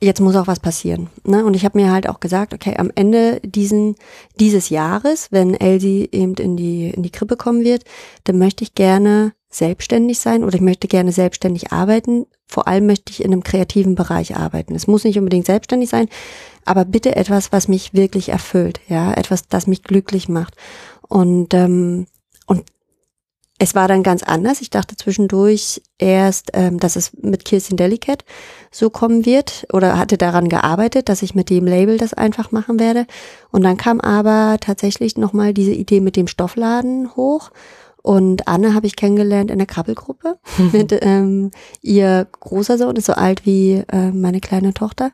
jetzt 0.00 0.20
muss 0.20 0.36
auch 0.36 0.46
was 0.46 0.60
passieren. 0.60 1.08
Ne? 1.24 1.44
Und 1.44 1.54
ich 1.54 1.64
habe 1.64 1.78
mir 1.78 1.90
halt 1.90 2.08
auch 2.08 2.20
gesagt, 2.20 2.54
okay, 2.54 2.74
am 2.76 2.90
Ende 2.94 3.40
diesen, 3.42 3.96
dieses 4.38 4.68
Jahres, 4.68 5.28
wenn 5.30 5.54
Elsie 5.54 6.08
eben 6.12 6.34
in 6.34 6.56
die, 6.56 6.90
in 6.90 7.02
die 7.02 7.10
Krippe 7.10 7.36
kommen 7.36 7.64
wird, 7.64 7.84
dann 8.24 8.38
möchte 8.38 8.64
ich 8.64 8.74
gerne 8.74 9.32
selbstständig 9.54 10.18
sein 10.18 10.44
oder 10.44 10.54
ich 10.54 10.60
möchte 10.60 10.88
gerne 10.88 11.12
selbstständig 11.12 11.72
arbeiten. 11.72 12.26
Vor 12.46 12.68
allem 12.68 12.86
möchte 12.86 13.10
ich 13.12 13.24
in 13.24 13.32
einem 13.32 13.42
kreativen 13.42 13.94
Bereich 13.94 14.36
arbeiten. 14.36 14.74
Es 14.74 14.86
muss 14.86 15.04
nicht 15.04 15.18
unbedingt 15.18 15.46
selbstständig 15.46 15.88
sein, 15.88 16.08
aber 16.64 16.84
bitte 16.84 17.16
etwas, 17.16 17.52
was 17.52 17.68
mich 17.68 17.94
wirklich 17.94 18.30
erfüllt, 18.30 18.80
ja, 18.88 19.12
etwas, 19.12 19.48
das 19.48 19.66
mich 19.66 19.82
glücklich 19.82 20.28
macht. 20.28 20.54
Und 21.08 21.54
ähm, 21.54 22.06
und 22.46 22.64
es 23.58 23.74
war 23.74 23.86
dann 23.86 24.02
ganz 24.02 24.22
anders. 24.24 24.60
Ich 24.60 24.70
dachte 24.70 24.96
zwischendurch 24.96 25.80
erst, 25.98 26.50
ähm, 26.54 26.80
dass 26.80 26.96
es 26.96 27.12
mit 27.22 27.44
Kirsten 27.44 27.76
Delicate 27.76 28.24
so 28.72 28.90
kommen 28.90 29.24
wird 29.26 29.66
oder 29.72 29.96
hatte 29.96 30.18
daran 30.18 30.48
gearbeitet, 30.48 31.08
dass 31.08 31.22
ich 31.22 31.36
mit 31.36 31.50
dem 31.50 31.64
Label 31.64 31.96
das 31.96 32.14
einfach 32.14 32.50
machen 32.50 32.80
werde. 32.80 33.06
Und 33.52 33.62
dann 33.62 33.76
kam 33.76 34.00
aber 34.00 34.58
tatsächlich 34.60 35.16
nochmal 35.16 35.54
diese 35.54 35.72
Idee 35.72 36.00
mit 36.00 36.16
dem 36.16 36.26
Stoffladen 36.26 37.14
hoch. 37.14 37.52
Und 38.04 38.46
Anne 38.46 38.74
habe 38.74 38.86
ich 38.86 38.96
kennengelernt 38.96 39.50
in 39.50 39.56
der 39.56 39.66
Krabbelgruppe. 39.66 40.38
mit 40.72 40.92
ähm, 41.00 41.50
ihr 41.80 42.28
großer 42.38 42.76
Sohn 42.76 42.96
ist 42.96 43.06
so 43.06 43.14
alt 43.14 43.46
wie 43.46 43.82
äh, 43.90 44.10
meine 44.12 44.40
kleine 44.40 44.74
Tochter. 44.74 45.12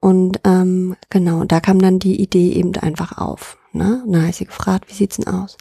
Und 0.00 0.40
ähm, 0.44 0.96
genau, 1.10 1.44
da 1.44 1.60
kam 1.60 1.80
dann 1.80 1.98
die 1.98 2.20
Idee 2.20 2.52
eben 2.52 2.74
einfach 2.76 3.18
auf. 3.18 3.58
Ne? 3.72 4.02
Und 4.06 4.12
dann 4.12 4.22
habe 4.22 4.30
ich 4.30 4.36
sie 4.36 4.46
gefragt, 4.46 4.88
wie 4.88 4.94
sieht's 4.94 5.16
denn 5.16 5.28
aus? 5.28 5.58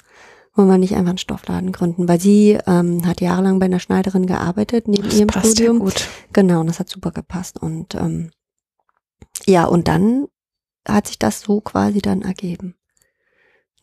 wollen 0.56 0.68
wir 0.68 0.78
nicht 0.78 0.94
einfach 0.96 1.10
einen 1.10 1.18
Stoffladen 1.18 1.72
gründen, 1.72 2.08
weil 2.08 2.20
sie 2.22 2.60
ähm, 2.68 3.06
hat 3.08 3.22
jahrelang 3.22 3.60
bei 3.60 3.66
einer 3.66 3.80
Schneiderin 3.80 4.28
gearbeitet 4.28 4.88
neben 4.88 5.04
Das 5.10 5.18
ihrem 5.18 5.28
passt 5.28 5.48
Studium. 5.54 5.78
ja 5.80 5.84
gut. 5.84 6.08
Genau, 6.32 6.60
und 6.62 6.68
das 6.68 6.80
hat 6.80 6.90
super 6.90 7.12
gepasst 7.12 7.60
und 7.62 7.96
ähm, 7.96 8.30
ja 9.48 9.66
und 9.66 9.88
dann 9.88 10.28
hat 10.88 11.08
sich 11.08 11.18
das 11.18 11.42
so 11.42 11.60
quasi 11.62 12.02
dann 12.02 12.22
ergeben. 12.22 12.76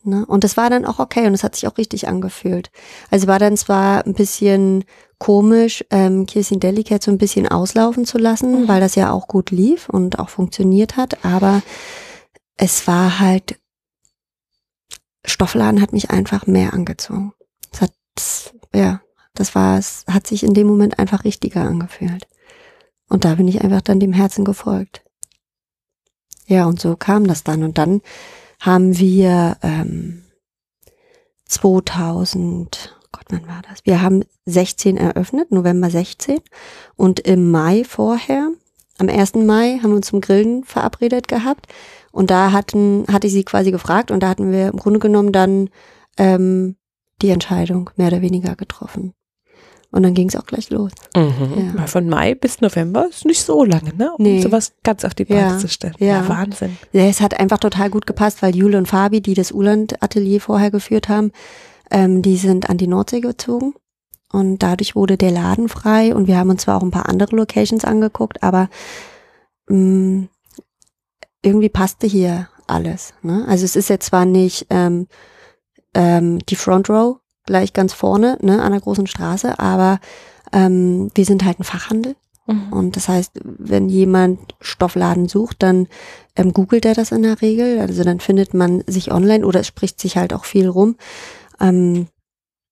Ne? 0.03 0.25
Und 0.25 0.43
das 0.43 0.57
war 0.57 0.69
dann 0.69 0.85
auch 0.85 0.99
okay 0.99 1.27
und 1.27 1.33
es 1.33 1.43
hat 1.43 1.55
sich 1.55 1.67
auch 1.67 1.77
richtig 1.77 2.07
angefühlt. 2.07 2.71
Also 3.09 3.27
war 3.27 3.39
dann 3.39 3.57
zwar 3.57 4.05
ein 4.05 4.13
bisschen 4.13 4.83
komisch, 5.19 5.85
ähm, 5.91 6.25
Kirsten 6.25 6.59
Delicate 6.59 7.03
so 7.03 7.11
ein 7.11 7.17
bisschen 7.19 7.47
auslaufen 7.47 8.05
zu 8.05 8.17
lassen, 8.17 8.63
Mhm. 8.63 8.67
weil 8.67 8.81
das 8.81 8.95
ja 8.95 9.11
auch 9.11 9.27
gut 9.27 9.51
lief 9.51 9.89
und 9.89 10.17
auch 10.19 10.29
funktioniert 10.29 10.97
hat, 10.97 11.23
aber 11.23 11.61
es 12.57 12.87
war 12.87 13.19
halt 13.19 13.59
Stoffladen 15.23 15.81
hat 15.81 15.93
mich 15.93 16.09
einfach 16.09 16.47
mehr 16.47 16.73
angezogen. 16.73 17.33
Es 17.71 17.81
hat, 17.81 17.93
ja, 18.73 19.01
das 19.35 19.53
war, 19.53 19.77
es 19.77 20.03
hat 20.07 20.25
sich 20.25 20.43
in 20.43 20.55
dem 20.55 20.65
Moment 20.67 20.97
einfach 20.97 21.23
richtiger 21.23 21.61
angefühlt. 21.61 22.27
Und 23.07 23.23
da 23.23 23.35
bin 23.35 23.47
ich 23.47 23.61
einfach 23.61 23.81
dann 23.81 23.99
dem 23.99 24.13
Herzen 24.13 24.45
gefolgt. 24.45 25.03
Ja, 26.47 26.65
und 26.65 26.79
so 26.79 26.95
kam 26.95 27.27
das 27.27 27.43
dann. 27.43 27.63
Und 27.63 27.77
dann 27.77 28.01
haben 28.61 28.99
wir 28.99 29.57
ähm, 29.63 30.21
2000, 31.45 32.95
Gott, 33.11 33.25
wann 33.29 33.47
war 33.47 33.63
das? 33.67 33.79
Wir 33.85 34.03
haben 34.03 34.23
16 34.45 34.97
eröffnet, 34.97 35.51
November 35.51 35.89
16. 35.89 36.39
Und 36.95 37.19
im 37.21 37.49
Mai 37.49 37.83
vorher, 37.83 38.51
am 38.99 39.09
1. 39.09 39.33
Mai, 39.33 39.79
haben 39.81 39.89
wir 39.89 39.97
uns 39.97 40.07
zum 40.07 40.21
Grillen 40.21 40.63
verabredet 40.63 41.27
gehabt. 41.27 41.67
Und 42.11 42.29
da 42.29 42.51
hatten, 42.51 43.05
hatte 43.11 43.27
ich 43.27 43.33
sie 43.33 43.43
quasi 43.43 43.71
gefragt 43.71 44.11
und 44.11 44.21
da 44.21 44.29
hatten 44.29 44.51
wir 44.51 44.67
im 44.67 44.77
Grunde 44.77 44.99
genommen 44.99 45.31
dann 45.31 45.69
ähm, 46.17 46.75
die 47.23 47.29
Entscheidung 47.29 47.89
mehr 47.95 48.07
oder 48.07 48.21
weniger 48.21 48.55
getroffen. 48.55 49.13
Und 49.91 50.03
dann 50.03 50.13
ging 50.13 50.29
es 50.29 50.37
auch 50.37 50.45
gleich 50.45 50.69
los. 50.69 50.91
Mhm. 51.15 51.73
Ja. 51.77 51.85
Von 51.87 52.07
Mai 52.07 52.33
bis 52.33 52.61
November 52.61 53.07
ist 53.09 53.25
nicht 53.25 53.43
so 53.43 53.65
lange, 53.65 53.93
ne? 53.95 54.11
Um 54.17 54.23
Nee. 54.23 54.41
sowas 54.41 54.73
ganz 54.83 55.03
auf 55.03 55.13
die 55.13 55.23
Ja, 55.27 55.49
Beine 55.49 55.57
zu 55.57 55.67
stellen. 55.67 55.95
ja. 55.99 56.27
Wahnsinn. 56.29 56.77
Ja, 56.93 57.03
es 57.03 57.19
hat 57.19 57.37
einfach 57.39 57.57
total 57.57 57.89
gut 57.89 58.07
gepasst, 58.07 58.41
weil 58.41 58.55
Jule 58.55 58.77
und 58.77 58.87
Fabi, 58.87 59.19
die 59.21 59.33
das 59.33 59.51
Uland-Atelier 59.51 60.39
vorher 60.39 60.71
geführt 60.71 61.09
haben, 61.09 61.31
ähm, 61.91 62.21
die 62.21 62.37
sind 62.37 62.69
an 62.69 62.77
die 62.77 62.87
Nordsee 62.87 63.19
gezogen. 63.19 63.73
Und 64.31 64.59
dadurch 64.63 64.95
wurde 64.95 65.17
der 65.17 65.31
Laden 65.31 65.67
frei 65.67 66.15
und 66.15 66.25
wir 66.27 66.37
haben 66.37 66.49
uns 66.49 66.61
zwar 66.61 66.77
auch 66.77 66.83
ein 66.83 66.91
paar 66.91 67.09
andere 67.09 67.35
Locations 67.35 67.83
angeguckt, 67.83 68.41
aber 68.43 68.69
mh, 69.67 70.27
irgendwie 71.41 71.67
passte 71.69 72.07
hier 72.07 72.47
alles. 72.67 73.13
Ne? 73.23 73.43
Also 73.47 73.65
es 73.65 73.75
ist 73.75 73.89
jetzt 73.89 74.05
zwar 74.05 74.23
nicht 74.25 74.67
ähm, 74.69 75.07
ähm, 75.93 76.39
die 76.47 76.55
Front 76.55 76.89
Row 76.89 77.17
gleich 77.45 77.73
ganz 77.73 77.93
vorne 77.93 78.37
ne, 78.41 78.61
an 78.61 78.71
der 78.71 78.81
großen 78.81 79.07
Straße, 79.07 79.59
aber 79.59 79.99
ähm, 80.51 81.11
wir 81.15 81.25
sind 81.25 81.45
halt 81.45 81.59
ein 81.59 81.63
Fachhandel. 81.63 82.15
Mhm. 82.47 82.73
Und 82.73 82.95
das 82.95 83.07
heißt, 83.07 83.39
wenn 83.43 83.89
jemand 83.89 84.55
Stoffladen 84.59 85.27
sucht, 85.27 85.63
dann 85.63 85.87
ähm, 86.35 86.53
googelt 86.53 86.85
er 86.85 86.93
das 86.93 87.11
in 87.11 87.23
der 87.23 87.41
Regel. 87.41 87.79
Also 87.79 88.03
dann 88.03 88.19
findet 88.19 88.53
man 88.53 88.83
sich 88.87 89.11
online 89.11 89.45
oder 89.45 89.61
es 89.61 89.67
spricht 89.67 89.99
sich 89.99 90.17
halt 90.17 90.33
auch 90.33 90.45
viel 90.45 90.67
rum. 90.67 90.95
Ähm, 91.59 92.07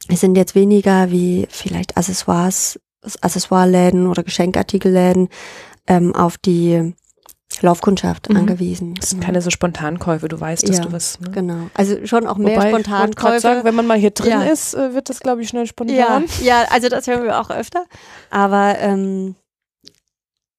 es 0.07 0.21
sind 0.21 0.35
jetzt 0.35 0.55
weniger 0.55 1.11
wie 1.11 1.47
vielleicht 1.49 1.97
Accessoires, 1.97 2.79
Accessoireläden 3.21 4.07
oder 4.07 4.23
Geschenkartikelläden 4.23 5.29
ähm, 5.87 6.15
auf 6.15 6.37
die 6.37 6.93
Laufkundschaft 7.61 8.29
Mhm. 8.29 8.37
angewiesen. 8.37 8.95
Das 8.95 9.09
sind 9.11 9.21
keine 9.23 9.41
so 9.41 9.49
Spontankäufe, 9.49 10.27
du 10.27 10.39
weißt, 10.39 10.67
dass 10.67 10.77
Ja, 10.77 10.83
du 10.83 10.91
was. 10.91 11.19
Ne? 11.19 11.29
Genau. 11.31 11.69
Also 11.73 12.05
schon 12.05 12.27
auch 12.27 12.37
mehr 12.37 12.55
Wobei, 12.55 12.65
ich 12.67 12.69
Spontankäufe. 12.85 13.39
sagen, 13.39 13.63
wenn 13.63 13.75
man 13.75 13.87
mal 13.87 13.97
hier 13.97 14.11
drin 14.11 14.31
Ja. 14.31 14.41
ist, 14.43 14.73
äh, 14.73 14.93
wird 14.93 15.09
das, 15.09 15.19
glaube 15.19 15.41
ich, 15.41 15.49
schnell 15.49 15.63
Ja, 15.63 15.67
spontan. 15.67 16.25
ja, 16.43 16.65
also 16.69 16.89
das 16.89 17.07
hören 17.07 17.23
wir 17.23 17.39
auch 17.39 17.49
öfter. 17.49 17.85
Aber 18.29 18.75
ähm, 18.79 19.35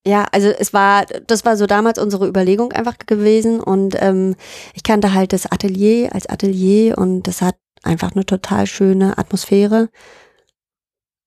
ja, 0.06 0.26
also 0.32 0.48
es 0.48 0.72
war, 0.72 1.04
das 1.26 1.44
war 1.44 1.56
so 1.56 1.66
damals 1.66 1.98
unsere 1.98 2.26
Überlegung 2.26 2.72
einfach 2.72 2.96
gewesen 3.06 3.60
und 3.60 3.94
ähm, 4.00 4.34
ich 4.74 4.82
kannte 4.82 5.12
halt 5.12 5.32
das 5.32 5.46
Atelier 5.50 6.14
als 6.14 6.26
Atelier 6.26 6.96
und 6.96 7.24
das 7.24 7.42
hat 7.42 7.56
einfach 7.82 8.12
eine 8.12 8.24
total 8.24 8.66
schöne 8.66 9.18
Atmosphäre 9.18 9.88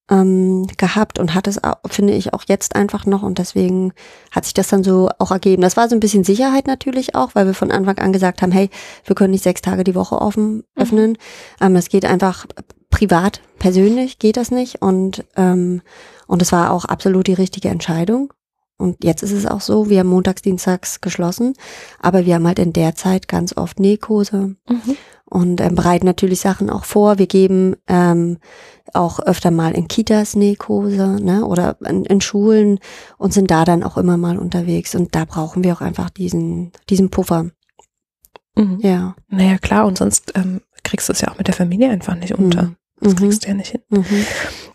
ähm, 0.10 0.68
gehabt 0.78 1.20
und 1.20 1.34
hat 1.34 1.48
es, 1.48 1.60
finde 1.90 2.14
ich, 2.14 2.34
auch 2.34 2.44
jetzt 2.48 2.76
einfach 2.76 3.06
noch 3.06 3.24
und 3.24 3.38
deswegen 3.40 3.94
hat 4.32 4.44
sich 4.46 4.54
das 4.54 4.68
dann 4.68 4.84
so 4.84 5.10
auch 5.20 5.32
ergeben. 5.32 5.62
Das 5.62 5.78
war 5.78 5.88
so 5.88 5.96
ein 5.96 6.02
bisschen 6.02 6.24
Sicherheit 6.24 6.68
natürlich 6.68 7.16
auch, 7.16 7.36
weil 7.36 7.46
wir 7.46 7.54
von 7.54 7.72
Anfang 7.72 7.98
an 8.00 8.14
gesagt 8.14 8.42
haben, 8.42 8.52
hey, 8.52 8.70
wir 9.06 9.16
können 9.16 9.32
nicht 9.32 9.44
sechs 9.44 9.62
Tage 9.62 9.84
die 9.84 9.96
Woche 9.96 10.22
offen 10.22 10.64
öffnen. 10.76 11.18
Ähm, 11.62 11.76
es 11.76 11.90
geht 11.90 12.06
einfach 12.06 12.46
privat, 12.90 13.42
persönlich 13.60 14.20
geht 14.20 14.38
das 14.38 14.52
nicht 14.52 14.82
und 14.82 15.26
ähm, 15.36 15.82
und 16.28 16.42
es 16.42 16.52
war 16.52 16.72
auch 16.72 16.86
absolut 16.86 17.28
die 17.28 17.34
richtige 17.34 17.70
Entscheidung. 17.70 18.34
Und 18.78 19.04
jetzt 19.04 19.24
ist 19.24 19.32
es 19.32 19.46
auch 19.46 19.62
so, 19.62 19.90
wir 19.90 20.00
haben 20.00 20.10
montags, 20.10 20.42
dienstags 20.42 21.00
geschlossen, 21.00 21.54
aber 22.00 22.26
wir 22.26 22.36
haben 22.36 22.48
halt 22.48 22.60
in 22.60 22.74
der 22.74 22.96
Zeit 22.96 23.28
ganz 23.28 23.56
oft 23.56 23.80
Nähkurse 23.80 24.56
Mhm. 24.68 24.98
und 25.26 25.62
ähm, 25.62 25.76
bereiten 25.76 26.06
natürlich 26.06 26.40
Sachen 26.42 26.70
auch 26.70 26.84
vor. 26.84 27.18
Wir 27.20 27.28
geben 27.28 27.76
ähm, 27.88 28.40
auch 28.94 29.20
öfter 29.20 29.52
mal 29.52 29.74
in 29.74 29.88
Kitas 29.88 30.36
Nähkurse 30.36 31.18
ne, 31.22 31.46
oder 31.46 31.78
in, 31.88 32.04
in 32.06 32.20
Schulen 32.22 32.80
und 33.18 33.34
sind 33.34 33.50
da 33.52 33.64
dann 33.64 33.84
auch 33.84 33.98
immer 33.98 34.18
mal 34.18 34.38
unterwegs. 34.38 34.96
Und 34.96 35.16
da 35.16 35.26
brauchen 35.26 35.64
wir 35.64 35.74
auch 35.74 35.82
einfach 35.82 36.10
diesen, 36.10 36.72
diesen 36.90 37.10
Puffer. 37.10 37.52
Mhm. 38.56 38.80
Ja. 38.82 39.16
Naja, 39.30 39.58
klar, 39.60 39.86
und 39.86 39.98
sonst 39.98 40.34
ähm, 40.36 40.62
kriegst 40.84 41.10
du 41.10 41.14
es 41.14 41.22
ja 41.22 41.30
auch 41.30 41.38
mit 41.38 41.48
der 41.48 41.56
Familie 41.56 41.90
einfach 41.90 42.16
nicht 42.16 42.34
unter. 42.38 42.64
Mhm. 42.64 42.76
Das 43.00 43.14
Mhm. 43.14 43.18
kriegst 43.18 43.44
du 43.44 43.48
ja 43.50 43.54
nicht 43.54 43.72
hin. 43.72 43.82
Mhm. 43.90 44.26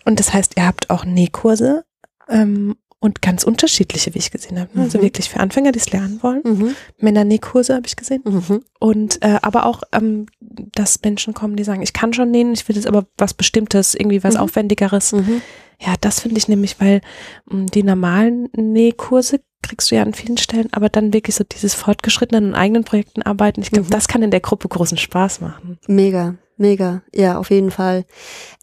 Und 0.05 0.19
das 0.21 0.33
heißt, 0.33 0.55
ihr 0.57 0.67
habt 0.67 0.91
auch 0.91 1.05
Nähkurse 1.05 1.85
ähm, 2.29 2.75
und 3.01 3.23
ganz 3.23 3.45
unterschiedliche, 3.45 4.13
wie 4.15 4.19
ich 4.19 4.31
gesehen 4.33 4.59
habe. 4.59 4.71
ne? 4.77 4.83
Also 4.85 4.99
Mhm. 4.99 5.03
wirklich 5.03 5.29
für 5.31 5.39
Anfänger, 5.41 5.71
die 5.73 5.79
es 5.79 5.93
lernen 5.93 6.19
wollen. 6.23 6.41
Mhm. 6.45 6.75
Männer-Nähkurse 6.99 7.75
habe 7.75 7.87
ich 7.87 7.95
gesehen. 7.97 8.23
Mhm. 8.25 8.63
Und 8.81 9.23
äh, 9.23 9.39
aber 9.43 9.67
auch, 9.67 9.83
ähm, 9.93 10.27
dass 10.41 11.01
Menschen 11.05 11.33
kommen, 11.35 11.57
die 11.57 11.65
sagen, 11.65 11.83
ich 11.83 11.93
kann 11.93 12.13
schon 12.13 12.31
nähen, 12.33 12.53
ich 12.55 12.69
will 12.69 12.75
jetzt 12.77 12.89
aber 12.89 13.07
was 13.17 13.35
Bestimmtes, 13.35 13.95
irgendwie 13.95 14.25
was 14.25 14.35
Mhm. 14.35 14.41
Aufwendigeres. 14.41 15.13
Mhm. 15.13 15.43
Ja, 15.81 15.95
das 16.01 16.19
finde 16.21 16.39
ich 16.39 16.49
nämlich, 16.49 16.81
weil 16.81 17.01
mh, 17.47 17.67
die 17.73 17.85
normalen 17.85 18.49
Nähkurse 18.57 19.41
kriegst 19.63 19.91
du 19.91 19.95
ja 19.97 20.03
an 20.03 20.15
vielen 20.15 20.39
Stellen, 20.39 20.69
aber 20.73 20.89
dann 20.89 21.13
wirklich 21.13 21.37
so 21.37 21.45
dieses 21.45 21.75
fortgeschrittenen 21.75 22.47
und 22.51 22.55
eigenen 22.57 22.83
Projekten 22.85 23.23
arbeiten. 23.23 23.61
Ich 23.63 23.71
glaube, 23.71 23.91
das 23.91 24.09
kann 24.09 24.23
in 24.23 24.31
der 24.33 24.41
Gruppe 24.41 24.69
großen 24.69 24.99
Spaß 24.99 25.41
machen. 25.41 25.79
Mega, 25.87 26.35
mega. 26.57 27.03
Ja, 27.15 27.39
auf 27.39 27.51
jeden 27.51 27.71
Fall. 27.71 28.05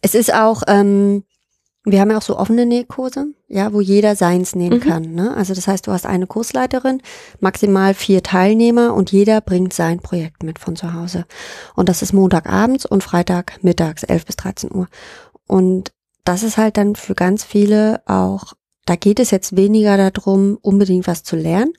Es 0.02 0.14
ist 0.14 0.32
auch, 0.34 0.62
ähm, 0.66 1.24
wir 1.88 2.00
haben 2.00 2.10
ja 2.10 2.18
auch 2.18 2.22
so 2.22 2.36
offene 2.36 2.66
Nähkurse, 2.66 3.26
ja, 3.48 3.72
wo 3.72 3.80
jeder 3.80 4.16
seins 4.16 4.54
nähen 4.56 4.74
Mhm. 4.74 4.80
kann. 4.80 5.14
Ne? 5.14 5.34
Also 5.36 5.54
das 5.54 5.68
heißt, 5.68 5.86
du 5.86 5.92
hast 5.92 6.04
eine 6.04 6.26
Kursleiterin, 6.26 7.00
maximal 7.40 7.94
vier 7.94 8.22
Teilnehmer 8.22 8.92
und 8.92 9.12
jeder 9.12 9.40
bringt 9.40 9.72
sein 9.72 10.00
Projekt 10.00 10.42
mit 10.42 10.58
von 10.58 10.74
zu 10.76 10.94
Hause. 10.94 11.26
Und 11.76 11.88
das 11.88 12.02
ist 12.02 12.12
Montagabends 12.12 12.86
und 12.86 13.04
Freitag 13.04 13.62
mittags, 13.62 14.02
11 14.02 14.26
bis 14.26 14.36
13 14.36 14.74
Uhr. 14.74 14.88
Und 15.46 15.92
das 16.24 16.42
ist 16.42 16.56
halt 16.56 16.76
dann 16.76 16.96
für 16.96 17.14
ganz 17.14 17.44
viele 17.44 18.02
auch 18.06 18.54
da 18.86 18.94
geht 18.94 19.18
es 19.18 19.32
jetzt 19.32 19.56
weniger 19.56 20.10
darum, 20.10 20.58
unbedingt 20.62 21.08
was 21.08 21.24
zu 21.24 21.34
lernen, 21.34 21.72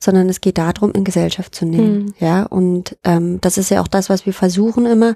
sondern 0.00 0.30
es 0.30 0.40
geht 0.40 0.56
darum, 0.56 0.92
in 0.92 1.04
Gesellschaft 1.04 1.54
zu 1.54 1.66
nehmen. 1.66 2.06
Mhm. 2.06 2.14
Ja, 2.18 2.44
und 2.44 2.96
ähm, 3.04 3.38
das 3.42 3.58
ist 3.58 3.70
ja 3.70 3.82
auch 3.82 3.88
das, 3.88 4.08
was 4.08 4.24
wir 4.24 4.32
versuchen 4.32 4.86
immer, 4.86 5.14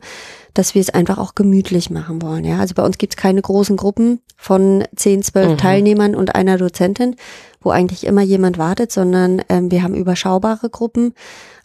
dass 0.53 0.75
wir 0.75 0.83
es 0.83 0.91
einfach 0.91 1.17
auch 1.17 1.35
gemütlich 1.35 1.89
machen 1.89 2.21
wollen. 2.21 2.45
Ja, 2.45 2.59
also 2.59 2.75
bei 2.75 2.85
uns 2.85 2.99
gibt 2.99 3.15
es 3.15 3.17
keine 3.17 3.41
großen 3.41 3.79
Gruppen 3.79 4.21
von 4.37 4.85
zehn, 4.95 5.23
zwölf 5.23 5.53
mhm. 5.53 5.57
Teilnehmern 5.57 6.15
und 6.15 6.35
einer 6.35 6.59
Dozentin, 6.59 7.17
wo 7.63 7.71
eigentlich 7.71 8.07
immer 8.07 8.23
jemand 8.23 8.59
wartet, 8.59 8.93
sondern 8.93 9.43
ähm, 9.49 9.71
wir 9.71 9.83
haben 9.83 9.95
überschaubare 9.95 10.69
Gruppen, 10.69 11.15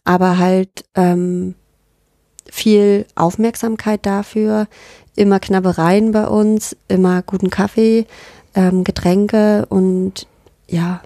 aber 0.05 0.37
halt 0.37 0.85
ähm, 0.95 1.55
viel 2.49 3.05
Aufmerksamkeit 3.15 4.05
dafür, 4.05 4.67
immer 5.17 5.41
Knabbereien 5.41 6.13
bei 6.13 6.25
uns, 6.25 6.77
immer 6.87 7.21
guten 7.21 7.49
Kaffee 7.49 8.05
ähm, 8.55 8.83
Getränke 8.83 9.65
und 9.69 10.27
ja, 10.67 11.01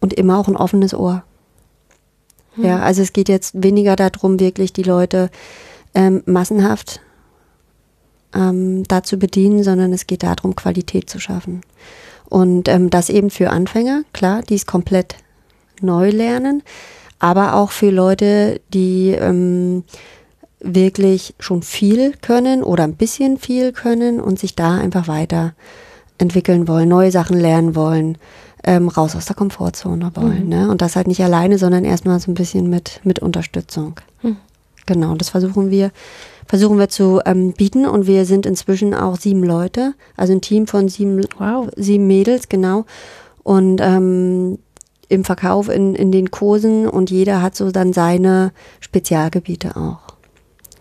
und 0.00 0.12
immer 0.14 0.38
auch 0.38 0.48
ein 0.48 0.56
offenes 0.56 0.94
Ohr. 0.94 1.22
Hm. 2.54 2.64
Ja, 2.64 2.78
also 2.80 3.02
es 3.02 3.12
geht 3.12 3.28
jetzt 3.28 3.62
weniger 3.62 3.96
darum, 3.96 4.40
wirklich 4.40 4.72
die 4.72 4.82
Leute 4.82 5.30
ähm, 5.94 6.22
massenhaft 6.26 7.00
ähm, 8.34 8.84
da 8.84 9.02
zu 9.02 9.16
bedienen, 9.16 9.62
sondern 9.62 9.92
es 9.92 10.06
geht 10.06 10.22
darum, 10.22 10.56
Qualität 10.56 11.08
zu 11.08 11.18
schaffen. 11.18 11.62
Und 12.28 12.68
ähm, 12.68 12.90
das 12.90 13.10
eben 13.10 13.30
für 13.30 13.50
Anfänger, 13.50 14.04
klar, 14.12 14.42
die 14.42 14.54
es 14.54 14.66
komplett 14.66 15.16
neu 15.80 16.10
lernen, 16.10 16.62
aber 17.18 17.54
auch 17.54 17.70
für 17.70 17.90
Leute, 17.90 18.60
die 18.72 19.10
ähm, 19.10 19.84
wirklich 20.60 21.34
schon 21.38 21.62
viel 21.62 22.12
können 22.22 22.62
oder 22.62 22.84
ein 22.84 22.96
bisschen 22.96 23.38
viel 23.38 23.72
können 23.72 24.20
und 24.20 24.38
sich 24.38 24.56
da 24.56 24.76
einfach 24.76 25.08
weiter 25.08 25.54
entwickeln 26.18 26.68
wollen, 26.68 26.88
neue 26.88 27.10
Sachen 27.10 27.38
lernen 27.38 27.74
wollen, 27.74 28.18
ähm, 28.64 28.88
raus 28.88 29.16
aus 29.16 29.26
der 29.26 29.36
Komfortzone 29.36 30.12
wollen. 30.14 30.44
Mhm. 30.44 30.48
Ne? 30.48 30.70
Und 30.70 30.82
das 30.82 30.96
halt 30.96 31.08
nicht 31.08 31.22
alleine, 31.22 31.58
sondern 31.58 31.84
erstmal 31.84 32.20
so 32.20 32.30
ein 32.30 32.34
bisschen 32.34 32.70
mit, 32.70 33.00
mit 33.04 33.18
Unterstützung. 33.18 34.00
Mhm. 34.22 34.36
Genau, 34.86 35.14
das 35.14 35.30
versuchen 35.30 35.70
wir, 35.70 35.92
versuchen 36.46 36.78
wir 36.78 36.88
zu 36.88 37.20
ähm, 37.24 37.52
bieten 37.52 37.86
und 37.86 38.06
wir 38.06 38.24
sind 38.24 38.46
inzwischen 38.46 38.94
auch 38.94 39.16
sieben 39.16 39.44
Leute, 39.44 39.94
also 40.16 40.32
ein 40.32 40.40
Team 40.40 40.66
von 40.66 40.88
sieben, 40.88 41.20
wow. 41.38 41.68
sieben 41.76 42.06
Mädels, 42.06 42.48
genau. 42.48 42.84
Und 43.44 43.80
ähm, 43.80 44.58
im 45.08 45.24
Verkauf, 45.24 45.68
in, 45.68 45.94
in 45.94 46.10
den 46.10 46.30
Kursen 46.30 46.88
und 46.88 47.10
jeder 47.10 47.42
hat 47.42 47.54
so 47.54 47.70
dann 47.70 47.92
seine 47.92 48.52
Spezialgebiete 48.80 49.76
auch. 49.76 50.00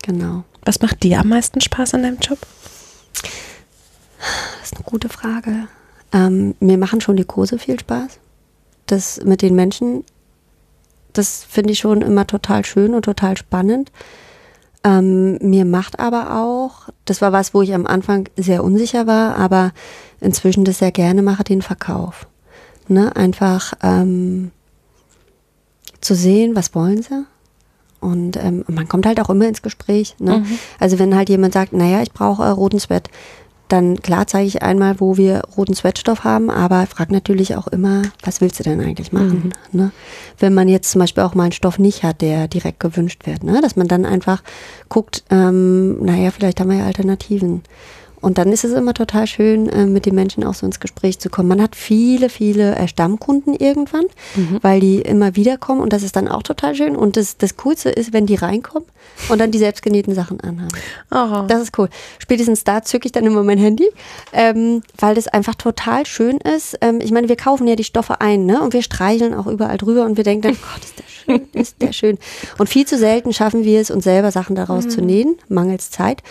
Genau. 0.03 0.43
Was 0.63 0.81
macht 0.81 1.03
dir 1.03 1.19
am 1.19 1.29
meisten 1.29 1.59
Spaß 1.61 1.95
an 1.95 2.03
deinem 2.03 2.17
Job? 2.19 2.39
Das 4.59 4.71
ist 4.71 4.75
eine 4.75 4.85
gute 4.85 5.09
Frage. 5.09 5.67
Ähm, 6.13 6.55
mir 6.59 6.77
machen 6.77 7.01
schon 7.01 7.15
die 7.15 7.25
Kurse 7.25 7.57
viel 7.57 7.79
Spaß. 7.79 8.19
Das 8.85 9.21
mit 9.23 9.41
den 9.41 9.55
Menschen, 9.55 10.03
das 11.13 11.43
finde 11.43 11.73
ich 11.73 11.79
schon 11.79 12.01
immer 12.01 12.27
total 12.27 12.65
schön 12.65 12.93
und 12.93 13.03
total 13.03 13.37
spannend. 13.37 13.91
Ähm, 14.83 15.37
mir 15.37 15.65
macht 15.65 15.99
aber 15.99 16.41
auch, 16.41 16.89
das 17.05 17.21
war 17.21 17.31
was, 17.31 17.53
wo 17.53 17.61
ich 17.61 17.73
am 17.73 17.85
Anfang 17.85 18.29
sehr 18.35 18.63
unsicher 18.63 19.05
war, 19.05 19.35
aber 19.35 19.71
inzwischen 20.19 20.65
das 20.65 20.79
sehr 20.79 20.91
gerne 20.91 21.21
mache, 21.21 21.43
den 21.43 21.61
Verkauf. 21.61 22.27
Ne? 22.87 23.15
Einfach 23.15 23.73
ähm, 23.83 24.51
zu 26.01 26.15
sehen, 26.15 26.55
was 26.55 26.73
wollen 26.73 27.03
sie? 27.03 27.25
Und 27.99 28.35
ähm, 28.37 28.65
man 28.67 28.87
kommt 28.87 29.05
halt 29.05 29.21
auch 29.21 29.29
immer 29.29 29.47
ins 29.47 29.61
Gespräch. 29.61 30.15
Ne? 30.17 30.39
Mhm. 30.39 30.59
Also 30.79 30.97
wenn 30.97 31.15
halt 31.15 31.29
jemand 31.29 31.53
sagt, 31.53 31.71
naja, 31.71 32.01
ich 32.01 32.11
brauche 32.11 32.43
äh, 32.43 32.47
roten 32.47 32.79
Sweat, 32.79 33.09
dann 33.71 34.01
klar 34.01 34.27
zeige 34.27 34.47
ich 34.47 34.61
einmal, 34.61 34.99
wo 34.99 35.17
wir 35.17 35.41
roten 35.57 35.73
Sweatstoff 35.73 36.23
haben, 36.23 36.49
aber 36.49 36.85
frag 36.87 37.11
natürlich 37.11 37.55
auch 37.55 37.67
immer, 37.67 38.01
was 38.23 38.41
willst 38.41 38.59
du 38.59 38.63
denn 38.63 38.81
eigentlich 38.81 39.11
machen? 39.11 39.51
Mhm. 39.71 39.79
Ne? 39.79 39.91
Wenn 40.37 40.53
man 40.53 40.67
jetzt 40.67 40.91
zum 40.91 40.99
Beispiel 40.99 41.23
auch 41.23 41.35
mal 41.35 41.43
einen 41.43 41.51
Stoff 41.51 41.79
nicht 41.79 42.03
hat, 42.03 42.21
der 42.21 42.47
direkt 42.47 42.79
gewünscht 42.79 43.25
wird, 43.25 43.43
ne? 43.43 43.61
dass 43.61 43.75
man 43.75 43.87
dann 43.87 44.05
einfach 44.05 44.43
guckt, 44.89 45.23
ähm, 45.29 46.03
naja, 46.03 46.31
vielleicht 46.31 46.59
haben 46.59 46.69
wir 46.69 46.79
ja 46.79 46.85
Alternativen. 46.85 47.63
Und 48.21 48.37
dann 48.37 48.51
ist 48.51 48.63
es 48.63 48.71
immer 48.71 48.93
total 48.93 49.27
schön, 49.27 49.67
äh, 49.69 49.85
mit 49.85 50.05
den 50.05 50.15
Menschen 50.15 50.43
auch 50.43 50.53
so 50.53 50.65
ins 50.65 50.79
Gespräch 50.79 51.19
zu 51.19 51.29
kommen. 51.29 51.49
Man 51.49 51.61
hat 51.61 51.75
viele, 51.75 52.29
viele 52.29 52.75
äh, 52.75 52.87
Stammkunden 52.87 53.55
irgendwann, 53.55 54.05
mhm. 54.35 54.59
weil 54.61 54.79
die 54.79 55.01
immer 55.01 55.35
wieder 55.35 55.57
kommen 55.57 55.81
und 55.81 55.91
das 55.91 56.03
ist 56.03 56.15
dann 56.15 56.27
auch 56.27 56.43
total 56.43 56.75
schön. 56.75 56.95
Und 56.95 57.17
das, 57.17 57.37
das 57.37 57.57
Coolste 57.57 57.89
ist, 57.89 58.13
wenn 58.13 58.27
die 58.27 58.35
reinkommen 58.35 58.87
und 59.29 59.39
dann 59.39 59.51
die 59.51 59.57
selbstgenähten 59.57 60.13
Sachen 60.13 60.39
anhaben. 60.39 60.77
Oh. 61.11 61.45
Das 61.47 61.61
ist 61.61 61.77
cool. 61.77 61.89
Spätestens 62.19 62.63
da 62.63 62.83
zücke 62.83 63.07
ich 63.07 63.11
dann 63.11 63.25
immer 63.25 63.43
mein 63.43 63.57
Handy, 63.57 63.89
ähm, 64.33 64.83
weil 64.97 65.15
das 65.15 65.27
einfach 65.27 65.55
total 65.55 66.05
schön 66.05 66.37
ist. 66.37 66.77
Ähm, 66.81 66.99
ich 67.01 67.11
meine, 67.11 67.27
wir 67.27 67.35
kaufen 67.35 67.67
ja 67.67 67.75
die 67.75 67.83
Stoffe 67.83 68.21
ein 68.21 68.45
ne? 68.45 68.61
und 68.61 68.73
wir 68.73 68.83
streicheln 68.83 69.33
auch 69.33 69.47
überall 69.47 69.77
drüber 69.77 70.05
und 70.05 70.17
wir 70.17 70.23
denken 70.23 70.43
dann, 70.43 70.57
Gott, 70.73 70.83
ist 70.83 70.99
der 70.99 71.03
schön, 71.07 71.47
ist 71.53 71.81
der 71.81 71.93
schön. 71.93 72.17
Und 72.57 72.69
viel 72.69 72.85
zu 72.85 72.97
selten 72.97 73.33
schaffen 73.33 73.63
wir 73.63 73.81
es, 73.81 73.91
uns 73.91 74.03
selber 74.03 74.31
Sachen 74.31 74.55
daraus 74.55 74.85
mhm. 74.85 74.89
zu 74.89 75.01
nähen, 75.01 75.37
mangels 75.49 75.89
Zeit. 75.89 76.21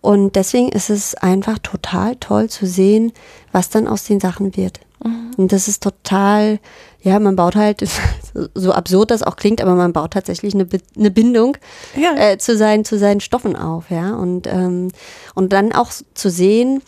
Und 0.00 0.36
deswegen 0.36 0.68
ist 0.68 0.90
es 0.90 1.14
einfach 1.14 1.58
total 1.58 2.16
toll 2.16 2.48
zu 2.48 2.66
sehen, 2.66 3.12
was 3.52 3.70
dann 3.70 3.88
aus 3.88 4.04
den 4.04 4.20
Sachen 4.20 4.56
wird. 4.56 4.80
Mhm. 5.02 5.30
Und 5.36 5.52
das 5.52 5.68
ist 5.68 5.82
total, 5.82 6.58
ja, 7.02 7.18
man 7.18 7.36
baut 7.36 7.56
halt, 7.56 7.86
so 8.54 8.72
absurd 8.72 9.10
das 9.10 9.22
auch 9.22 9.36
klingt, 9.36 9.60
aber 9.60 9.74
man 9.74 9.92
baut 9.92 10.12
tatsächlich 10.12 10.54
eine, 10.54 10.66
eine 10.96 11.10
Bindung 11.10 11.56
ja. 11.96 12.14
äh, 12.16 12.38
zu, 12.38 12.56
seinen, 12.56 12.84
zu 12.84 12.98
seinen 12.98 13.20
Stoffen 13.20 13.56
auf, 13.56 13.90
ja. 13.90 14.14
Und, 14.14 14.46
ähm, 14.46 14.90
und 15.34 15.52
dann 15.52 15.72
auch 15.72 15.90
zu 16.14 16.30
sehen, 16.30 16.82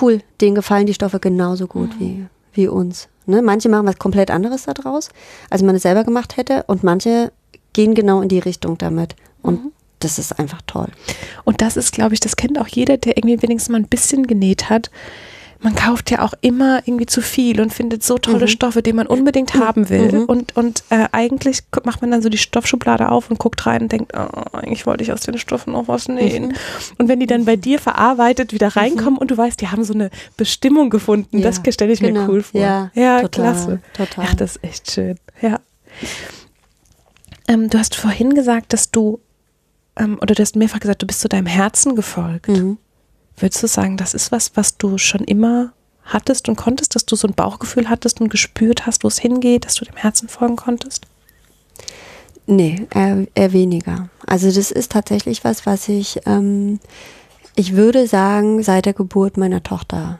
cool, 0.00 0.20
denen 0.40 0.54
gefallen 0.54 0.86
die 0.86 0.94
Stoffe 0.94 1.20
genauso 1.20 1.66
gut 1.66 1.90
mhm. 1.96 2.00
wie, 2.00 2.26
wie 2.54 2.68
uns. 2.68 3.08
Ne? 3.26 3.42
Manche 3.42 3.68
machen 3.68 3.86
was 3.86 3.98
komplett 3.98 4.30
anderes 4.30 4.64
daraus, 4.64 5.10
als 5.50 5.62
man 5.62 5.76
es 5.76 5.82
selber 5.82 6.04
gemacht 6.04 6.36
hätte, 6.36 6.64
und 6.66 6.82
manche 6.82 7.32
gehen 7.72 7.94
genau 7.94 8.20
in 8.20 8.28
die 8.28 8.38
Richtung 8.38 8.78
damit. 8.78 9.16
Und 9.42 9.64
mhm 9.64 9.72
das 10.04 10.18
ist 10.18 10.38
einfach 10.38 10.60
toll. 10.66 10.88
Und 11.44 11.60
das 11.62 11.76
ist, 11.76 11.92
glaube 11.92 12.14
ich, 12.14 12.20
das 12.20 12.36
kennt 12.36 12.58
auch 12.58 12.68
jeder, 12.68 12.96
der 12.96 13.16
irgendwie 13.16 13.40
wenigstens 13.42 13.70
mal 13.70 13.78
ein 13.78 13.88
bisschen 13.88 14.26
genäht 14.26 14.70
hat. 14.70 14.90
Man 15.64 15.76
kauft 15.76 16.10
ja 16.10 16.22
auch 16.22 16.34
immer 16.40 16.82
irgendwie 16.86 17.06
zu 17.06 17.22
viel 17.22 17.60
und 17.60 17.72
findet 17.72 18.02
so 18.02 18.18
tolle 18.18 18.46
mhm. 18.46 18.48
Stoffe, 18.48 18.82
die 18.82 18.92
man 18.92 19.06
unbedingt 19.06 19.54
haben 19.54 19.88
will. 19.90 20.10
Mhm. 20.10 20.24
Und, 20.24 20.56
und 20.56 20.82
äh, 20.90 21.06
eigentlich 21.12 21.60
macht 21.84 22.00
man 22.00 22.10
dann 22.10 22.20
so 22.20 22.28
die 22.28 22.38
Stoffschublade 22.38 23.08
auf 23.08 23.30
und 23.30 23.38
guckt 23.38 23.64
rein 23.64 23.82
und 23.82 23.92
denkt, 23.92 24.12
oh, 24.16 24.56
eigentlich 24.56 24.86
wollte 24.86 25.04
ich 25.04 25.12
aus 25.12 25.20
den 25.20 25.38
Stoffen 25.38 25.74
noch 25.74 25.86
was 25.86 26.08
nähen. 26.08 26.48
Mhm. 26.48 26.54
Und 26.98 27.08
wenn 27.08 27.20
die 27.20 27.28
dann 27.28 27.44
bei 27.44 27.54
dir 27.54 27.78
verarbeitet 27.78 28.52
wieder 28.52 28.68
mhm. 28.68 28.72
reinkommen 28.72 29.18
und 29.18 29.30
du 29.30 29.36
weißt, 29.36 29.60
die 29.60 29.68
haben 29.68 29.84
so 29.84 29.94
eine 29.94 30.10
Bestimmung 30.36 30.90
gefunden, 30.90 31.38
ja, 31.38 31.44
das 31.48 31.60
stelle 31.72 31.92
ich 31.92 32.00
genau. 32.00 32.22
mir 32.22 32.28
cool 32.28 32.42
vor. 32.42 32.60
Ja, 32.60 32.90
ja 32.94 33.20
total, 33.22 33.28
klasse. 33.28 33.80
Total. 33.94 34.26
Ach, 34.28 34.34
das 34.34 34.56
ist 34.56 34.64
echt 34.64 34.90
schön. 34.90 35.14
Ja. 35.40 35.60
Ähm, 37.46 37.70
du 37.70 37.78
hast 37.78 37.94
vorhin 37.94 38.34
gesagt, 38.34 38.72
dass 38.72 38.90
du 38.90 39.20
ähm, 39.96 40.18
oder 40.20 40.34
du 40.34 40.42
hast 40.42 40.56
mehrfach 40.56 40.80
gesagt, 40.80 41.02
du 41.02 41.06
bist 41.06 41.20
zu 41.20 41.28
deinem 41.28 41.46
Herzen 41.46 41.96
gefolgt. 41.96 42.48
Mhm. 42.48 42.78
Würdest 43.36 43.62
du 43.62 43.66
sagen, 43.66 43.96
das 43.96 44.14
ist 44.14 44.32
was, 44.32 44.56
was 44.56 44.76
du 44.76 44.98
schon 44.98 45.24
immer 45.24 45.72
hattest 46.04 46.48
und 46.48 46.56
konntest, 46.56 46.94
dass 46.94 47.06
du 47.06 47.16
so 47.16 47.28
ein 47.28 47.34
Bauchgefühl 47.34 47.88
hattest 47.88 48.20
und 48.20 48.28
gespürt 48.28 48.86
hast, 48.86 49.04
wo 49.04 49.08
es 49.08 49.18
hingeht, 49.18 49.64
dass 49.64 49.74
du 49.74 49.84
dem 49.84 49.96
Herzen 49.96 50.28
folgen 50.28 50.56
konntest? 50.56 51.06
Nee, 52.46 52.86
eher, 52.92 53.26
eher 53.34 53.52
weniger. 53.52 54.08
Also 54.26 54.50
das 54.50 54.70
ist 54.70 54.92
tatsächlich 54.92 55.44
was, 55.44 55.64
was 55.64 55.88
ich, 55.88 56.20
ähm, 56.26 56.80
ich 57.54 57.74
würde 57.74 58.06
sagen, 58.06 58.62
seit 58.62 58.86
der 58.86 58.94
Geburt 58.94 59.36
meiner 59.36 59.62
Tochter 59.62 60.18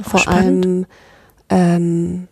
oh, 0.00 0.08
vor 0.08 0.20
spannend. 0.20 0.64
allem 0.64 0.86
ähm, 1.48 2.28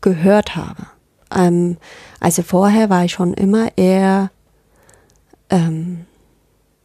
gehört 0.00 0.56
habe. 0.56 0.86
Ähm, 1.34 1.76
also 2.18 2.42
vorher 2.42 2.88
war 2.88 3.04
ich 3.04 3.12
schon 3.12 3.34
immer 3.34 3.76
eher 3.76 4.30
ähm, 5.52 6.06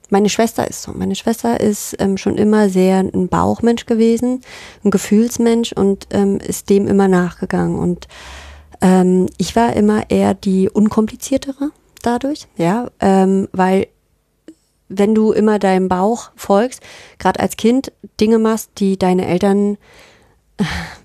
meine 0.10 0.30
Schwester 0.30 0.67
ist 0.67 0.84
so. 0.84 0.91
Meine 0.93 1.15
Schwester 1.15 1.60
ist 1.60 1.95
ähm, 1.99 2.17
schon 2.17 2.38
immer 2.38 2.69
sehr 2.69 2.99
ein 2.99 3.27
Bauchmensch 3.27 3.86
gewesen, 3.86 4.41
ein 4.84 4.91
Gefühlsmensch 4.91 5.73
und 5.73 6.08
ähm, 6.12 6.38
ist 6.38 6.69
dem 6.69 6.88
immer 6.88 7.08
nachgegangen. 7.08 7.77
Und 7.77 8.08
ähm, 8.82 9.27
ich 9.38 9.56
war 9.56 9.73
immer 9.73 10.10
eher 10.10 10.34
die 10.34 10.69
unkompliziertere 10.69 11.71
dadurch, 12.03 12.47
ja, 12.58 12.89
ähm, 12.99 13.49
weil 13.51 13.88
wenn 14.89 15.13
du 15.13 15.34
immer 15.34 15.60
deinem 15.60 15.89
Bauch 15.89 16.32
folgst, 16.36 16.82
gerade 17.19 17.41
als 17.41 17.58
Kind 17.58 17.91
Dinge 18.21 18.39
machst, 18.39 18.71
die 18.77 18.97
deine 18.97 19.27
Eltern 19.27 19.77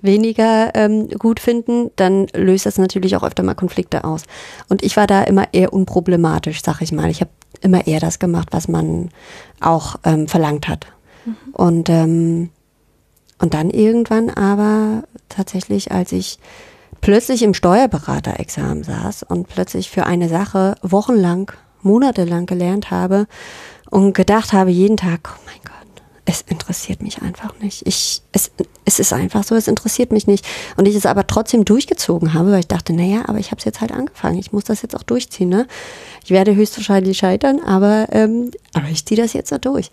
weniger 0.02 0.74
ähm, 0.74 1.08
gut 1.10 1.40
finden, 1.40 1.90
dann 1.96 2.26
löst 2.34 2.66
das 2.66 2.78
natürlich 2.78 3.16
auch 3.16 3.22
öfter 3.22 3.42
mal 3.42 3.54
Konflikte 3.54 4.04
aus. 4.04 4.22
Und 4.68 4.82
ich 4.82 4.96
war 4.96 5.06
da 5.06 5.22
immer 5.24 5.52
eher 5.52 5.72
unproblematisch, 5.72 6.62
sag 6.62 6.80
ich 6.80 6.92
mal. 6.92 7.10
Ich 7.10 7.20
habe 7.20 7.30
immer 7.62 7.86
eher 7.86 8.00
das 8.00 8.18
gemacht, 8.18 8.48
was 8.50 8.68
man 8.68 9.10
auch 9.60 9.96
ähm, 10.04 10.28
verlangt 10.28 10.68
hat. 10.68 10.86
Mhm. 11.24 11.36
Und, 11.52 11.88
ähm, 11.88 12.50
und 13.38 13.54
dann 13.54 13.70
irgendwann 13.70 14.30
aber 14.30 15.04
tatsächlich, 15.28 15.92
als 15.92 16.12
ich 16.12 16.38
plötzlich 17.00 17.42
im 17.42 17.54
Steuerberaterexamen 17.54 18.84
saß 18.84 19.24
und 19.24 19.48
plötzlich 19.48 19.90
für 19.90 20.06
eine 20.06 20.28
Sache 20.28 20.76
wochenlang, 20.82 21.52
monatelang 21.82 22.46
gelernt 22.46 22.90
habe 22.90 23.26
und 23.90 24.14
gedacht 24.14 24.52
habe 24.52 24.70
jeden 24.70 24.96
Tag, 24.96 25.30
oh 25.36 25.40
mein 25.46 25.60
Gott, 25.64 25.81
es 26.24 26.42
interessiert 26.42 27.02
mich 27.02 27.20
einfach 27.20 27.58
nicht. 27.58 27.86
Ich, 27.86 28.22
es, 28.30 28.52
es 28.84 29.00
ist 29.00 29.12
einfach 29.12 29.42
so, 29.42 29.56
es 29.56 29.66
interessiert 29.66 30.12
mich 30.12 30.26
nicht. 30.26 30.46
Und 30.76 30.86
ich 30.86 30.94
es 30.94 31.06
aber 31.06 31.26
trotzdem 31.26 31.64
durchgezogen 31.64 32.32
habe, 32.32 32.52
weil 32.52 32.60
ich 32.60 32.68
dachte, 32.68 32.92
naja, 32.92 33.24
aber 33.26 33.38
ich 33.38 33.50
habe 33.50 33.58
es 33.58 33.64
jetzt 33.64 33.80
halt 33.80 33.92
angefangen. 33.92 34.38
Ich 34.38 34.52
muss 34.52 34.64
das 34.64 34.82
jetzt 34.82 34.94
auch 34.94 35.02
durchziehen. 35.02 35.48
Ne? 35.48 35.66
Ich 36.24 36.30
werde 36.30 36.54
höchstwahrscheinlich 36.54 37.18
scheitern, 37.18 37.60
aber, 37.60 38.06
ähm, 38.12 38.52
aber 38.72 38.88
ich 38.88 39.04
ziehe 39.04 39.20
das 39.20 39.32
jetzt 39.32 39.50
so 39.50 39.58
durch. 39.58 39.90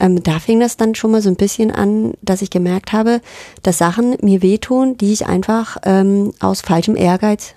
Ähm, 0.00 0.22
da 0.22 0.40
fing 0.40 0.58
das 0.58 0.76
dann 0.76 0.94
schon 0.94 1.12
mal 1.12 1.22
so 1.22 1.28
ein 1.28 1.36
bisschen 1.36 1.70
an, 1.70 2.14
dass 2.22 2.42
ich 2.42 2.50
gemerkt 2.50 2.92
habe, 2.92 3.20
dass 3.62 3.78
Sachen 3.78 4.16
mir 4.20 4.42
wehtun, 4.42 4.96
die 4.96 5.12
ich 5.12 5.26
einfach 5.26 5.76
ähm, 5.84 6.32
aus 6.40 6.60
falschem 6.60 6.96
Ehrgeiz 6.96 7.54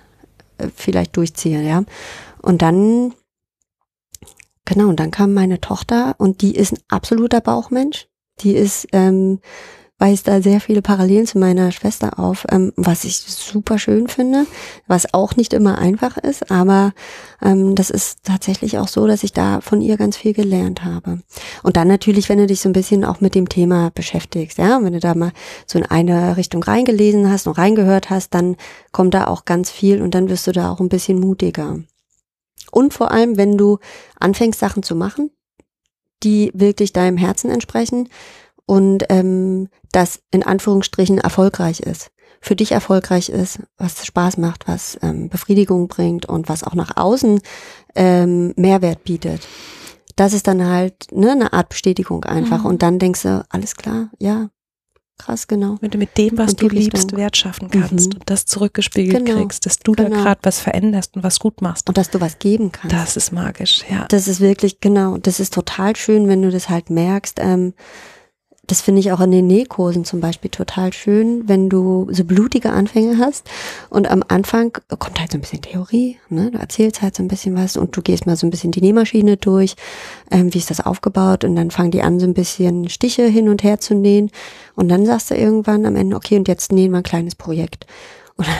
äh, 0.58 0.68
vielleicht 0.74 1.16
durchziehe, 1.16 1.62
ja. 1.62 1.84
Und 2.40 2.62
dann 2.62 3.14
Genau, 4.64 4.88
und 4.88 5.00
dann 5.00 5.10
kam 5.10 5.34
meine 5.34 5.60
Tochter 5.60 6.14
und 6.18 6.40
die 6.40 6.54
ist 6.54 6.72
ein 6.72 6.78
absoluter 6.88 7.40
Bauchmensch. 7.40 8.06
Die 8.40 8.54
ist, 8.54 8.88
ähm, 8.92 9.40
weist 10.02 10.26
da 10.26 10.42
sehr 10.42 10.60
viele 10.60 10.82
Parallelen 10.82 11.26
zu 11.28 11.38
meiner 11.38 11.70
Schwester 11.70 12.18
auf, 12.18 12.44
ähm, 12.50 12.72
was 12.74 13.04
ich 13.04 13.18
super 13.18 13.78
schön 13.78 14.08
finde, 14.08 14.46
was 14.88 15.14
auch 15.14 15.36
nicht 15.36 15.52
immer 15.52 15.78
einfach 15.78 16.16
ist, 16.16 16.50
aber 16.50 16.92
ähm, 17.40 17.76
das 17.76 17.88
ist 17.88 18.24
tatsächlich 18.24 18.78
auch 18.78 18.88
so, 18.88 19.06
dass 19.06 19.22
ich 19.22 19.32
da 19.32 19.60
von 19.60 19.80
ihr 19.80 19.96
ganz 19.96 20.16
viel 20.16 20.32
gelernt 20.32 20.84
habe. 20.84 21.20
Und 21.62 21.76
dann 21.76 21.86
natürlich, 21.86 22.28
wenn 22.28 22.38
du 22.38 22.48
dich 22.48 22.60
so 22.60 22.68
ein 22.68 22.72
bisschen 22.72 23.04
auch 23.04 23.20
mit 23.20 23.36
dem 23.36 23.48
Thema 23.48 23.92
beschäftigst, 23.94 24.58
ja, 24.58 24.82
wenn 24.82 24.92
du 24.92 24.98
da 24.98 25.14
mal 25.14 25.30
so 25.66 25.78
in 25.78 25.86
eine 25.86 26.36
Richtung 26.36 26.64
reingelesen 26.64 27.30
hast 27.30 27.46
und 27.46 27.56
reingehört 27.56 28.10
hast, 28.10 28.34
dann 28.34 28.56
kommt 28.90 29.14
da 29.14 29.28
auch 29.28 29.44
ganz 29.44 29.70
viel 29.70 30.02
und 30.02 30.16
dann 30.16 30.28
wirst 30.28 30.48
du 30.48 30.52
da 30.52 30.72
auch 30.72 30.80
ein 30.80 30.88
bisschen 30.88 31.20
mutiger. 31.20 31.78
Und 32.72 32.92
vor 32.92 33.12
allem, 33.12 33.36
wenn 33.36 33.56
du 33.56 33.78
anfängst, 34.18 34.58
Sachen 34.58 34.82
zu 34.82 34.96
machen, 34.96 35.30
die 36.22 36.50
wirklich 36.54 36.92
deinem 36.92 37.16
Herzen 37.16 37.50
entsprechen 37.50 38.08
und 38.66 39.04
ähm, 39.08 39.68
das 39.90 40.20
in 40.30 40.42
Anführungsstrichen 40.42 41.18
erfolgreich 41.18 41.80
ist. 41.80 42.10
Für 42.40 42.56
dich 42.56 42.72
erfolgreich 42.72 43.28
ist, 43.28 43.60
was 43.76 44.04
Spaß 44.04 44.38
macht, 44.38 44.66
was 44.66 44.98
ähm, 45.02 45.28
Befriedigung 45.28 45.88
bringt 45.88 46.26
und 46.26 46.48
was 46.48 46.64
auch 46.64 46.74
nach 46.74 46.96
außen 46.96 47.40
ähm, 47.94 48.52
Mehrwert 48.56 49.04
bietet. 49.04 49.46
Das 50.16 50.32
ist 50.32 50.48
dann 50.48 50.66
halt 50.66 51.06
ne, 51.12 51.32
eine 51.32 51.52
Art 51.52 51.68
Bestätigung 51.68 52.24
einfach. 52.24 52.60
Mhm. 52.60 52.66
Und 52.66 52.82
dann 52.82 52.98
denkst 52.98 53.22
du, 53.22 53.44
alles 53.48 53.76
klar, 53.76 54.10
ja, 54.18 54.48
krass, 55.24 55.46
genau. 55.46 55.76
Wenn 55.80 55.90
du 55.90 55.98
mit 55.98 56.16
dem, 56.18 56.36
was 56.38 56.56
du 56.56 56.68
liebst, 56.68 57.04
Richtung. 57.04 57.18
Wert 57.18 57.36
schaffen 57.36 57.70
kannst 57.70 58.12
mhm. 58.12 58.18
und 58.18 58.22
das 58.30 58.46
zurückgespiegelt 58.46 59.24
genau. 59.24 59.40
kriegst, 59.40 59.66
dass 59.66 59.78
du 59.78 59.92
genau. 59.92 60.10
da 60.10 60.16
gerade 60.16 60.40
was 60.42 60.58
veränderst 60.58 61.16
und 61.16 61.22
was 61.22 61.38
gut 61.38 61.62
machst. 61.62 61.88
Und 61.88 61.96
dass 61.96 62.10
du 62.10 62.20
was 62.20 62.38
geben 62.38 62.72
kannst. 62.72 62.94
Das 62.94 63.16
ist 63.16 63.32
magisch, 63.32 63.84
ja. 63.90 64.06
Das 64.08 64.28
ist 64.28 64.40
wirklich, 64.40 64.80
genau, 64.80 65.18
das 65.18 65.40
ist 65.40 65.54
total 65.54 65.96
schön, 65.96 66.28
wenn 66.28 66.42
du 66.42 66.50
das 66.50 66.68
halt 66.68 66.90
merkst. 66.90 67.38
Ähm, 67.40 67.74
das 68.68 68.80
finde 68.80 69.00
ich 69.00 69.10
auch 69.10 69.20
in 69.20 69.32
den 69.32 69.48
Nähkursen 69.48 70.04
zum 70.04 70.20
Beispiel 70.20 70.50
total 70.50 70.92
schön, 70.92 71.48
wenn 71.48 71.68
du 71.68 72.06
so 72.12 72.24
blutige 72.24 72.70
Anfänge 72.70 73.18
hast 73.18 73.50
und 73.90 74.08
am 74.08 74.22
Anfang 74.28 74.78
kommt 75.00 75.18
halt 75.18 75.32
so 75.32 75.38
ein 75.38 75.40
bisschen 75.40 75.62
Theorie, 75.62 76.18
ne? 76.28 76.52
du 76.52 76.58
erzählst 76.58 77.02
halt 77.02 77.16
so 77.16 77.24
ein 77.24 77.28
bisschen 77.28 77.56
was 77.56 77.76
und 77.76 77.96
du 77.96 78.02
gehst 78.02 78.24
mal 78.24 78.36
so 78.36 78.46
ein 78.46 78.50
bisschen 78.50 78.70
die 78.70 78.80
Nähmaschine 78.80 79.36
durch, 79.36 79.74
ähm, 80.30 80.54
wie 80.54 80.58
ist 80.58 80.70
das 80.70 80.80
aufgebaut 80.80 81.42
und 81.42 81.56
dann 81.56 81.72
fangen 81.72 81.90
die 81.90 82.02
an 82.02 82.20
so 82.20 82.26
ein 82.26 82.34
bisschen 82.34 82.88
Stiche 82.88 83.24
hin 83.24 83.48
und 83.48 83.64
her 83.64 83.80
zu 83.80 83.94
nähen 83.94 84.30
und 84.76 84.88
dann 84.88 85.06
sagst 85.06 85.32
du 85.32 85.34
irgendwann 85.34 85.84
am 85.84 85.96
Ende, 85.96 86.14
okay 86.14 86.36
und 86.36 86.46
jetzt 86.46 86.70
nähen 86.70 86.92
wir 86.92 86.98
ein 86.98 87.02
kleines 87.02 87.34
Projekt 87.34 87.86
und 88.36 88.46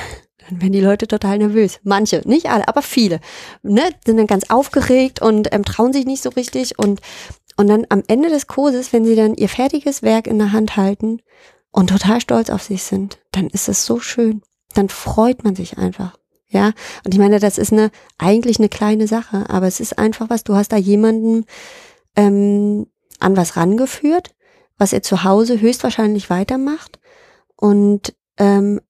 dann 0.49 0.61
werden 0.61 0.73
die 0.73 0.81
Leute 0.81 1.07
total 1.07 1.39
nervös. 1.39 1.79
Manche, 1.85 2.23
nicht 2.25 2.51
alle, 2.51 2.67
aber 2.69 2.83
viele. 2.83 3.21
Ne, 3.63 3.83
sind 4.05 4.17
dann 4.17 4.27
ganz 4.27 4.51
aufgeregt 4.51 5.23
und 5.23 5.53
ähm, 5.53 5.65
trauen 5.65 5.93
sich 5.93 6.05
nicht 6.05 6.23
so 6.23 6.31
richtig. 6.31 6.79
Und 6.79 7.01
und 7.63 7.69
dann 7.69 7.87
am 7.91 8.03
Ende 8.09 8.29
des 8.29 8.49
Kurses, 8.49 8.93
wenn 8.93 9.05
sie 9.05 9.15
dann 9.15 9.35
ihr 9.35 9.49
fertiges 9.49 10.03
Werk 10.03 10.27
in 10.27 10.41
der 10.41 10.51
Hand 10.51 10.77
halten 10.77 11.23
und 11.71 11.91
total 11.91 12.21
stolz 12.21 12.51
auf 12.51 12.61
sich 12.61 12.83
sind, 12.83 13.21
dann 13.31 13.47
ist 13.47 13.69
es 13.69 13.87
so 13.87 14.01
schön. 14.01 14.43
Dann 14.75 14.89
freut 14.89 15.45
man 15.45 15.55
sich 15.55 15.79
einfach. 15.79 16.19
Ja, 16.49 16.73
und 17.05 17.15
ich 17.15 17.21
meine, 17.21 17.39
das 17.39 17.59
ist 17.59 17.73
eine 17.73 17.93
eigentlich 18.19 18.59
eine 18.59 18.69
kleine 18.69 19.07
Sache, 19.07 19.49
aber 19.49 19.69
es 19.69 19.79
ist 19.79 19.97
einfach 19.97 20.29
was. 20.29 20.43
Du 20.43 20.57
hast 20.57 20.73
da 20.73 20.77
jemanden 20.77 21.45
ähm, 22.17 22.89
an 23.21 23.37
was 23.37 23.57
rangeführt, 23.57 24.35
was 24.77 24.93
er 24.93 25.05
zu 25.05 25.23
Hause 25.23 25.61
höchstwahrscheinlich 25.61 26.31
weitermacht 26.31 26.99
und 27.55 28.13
ähm, 28.39 28.81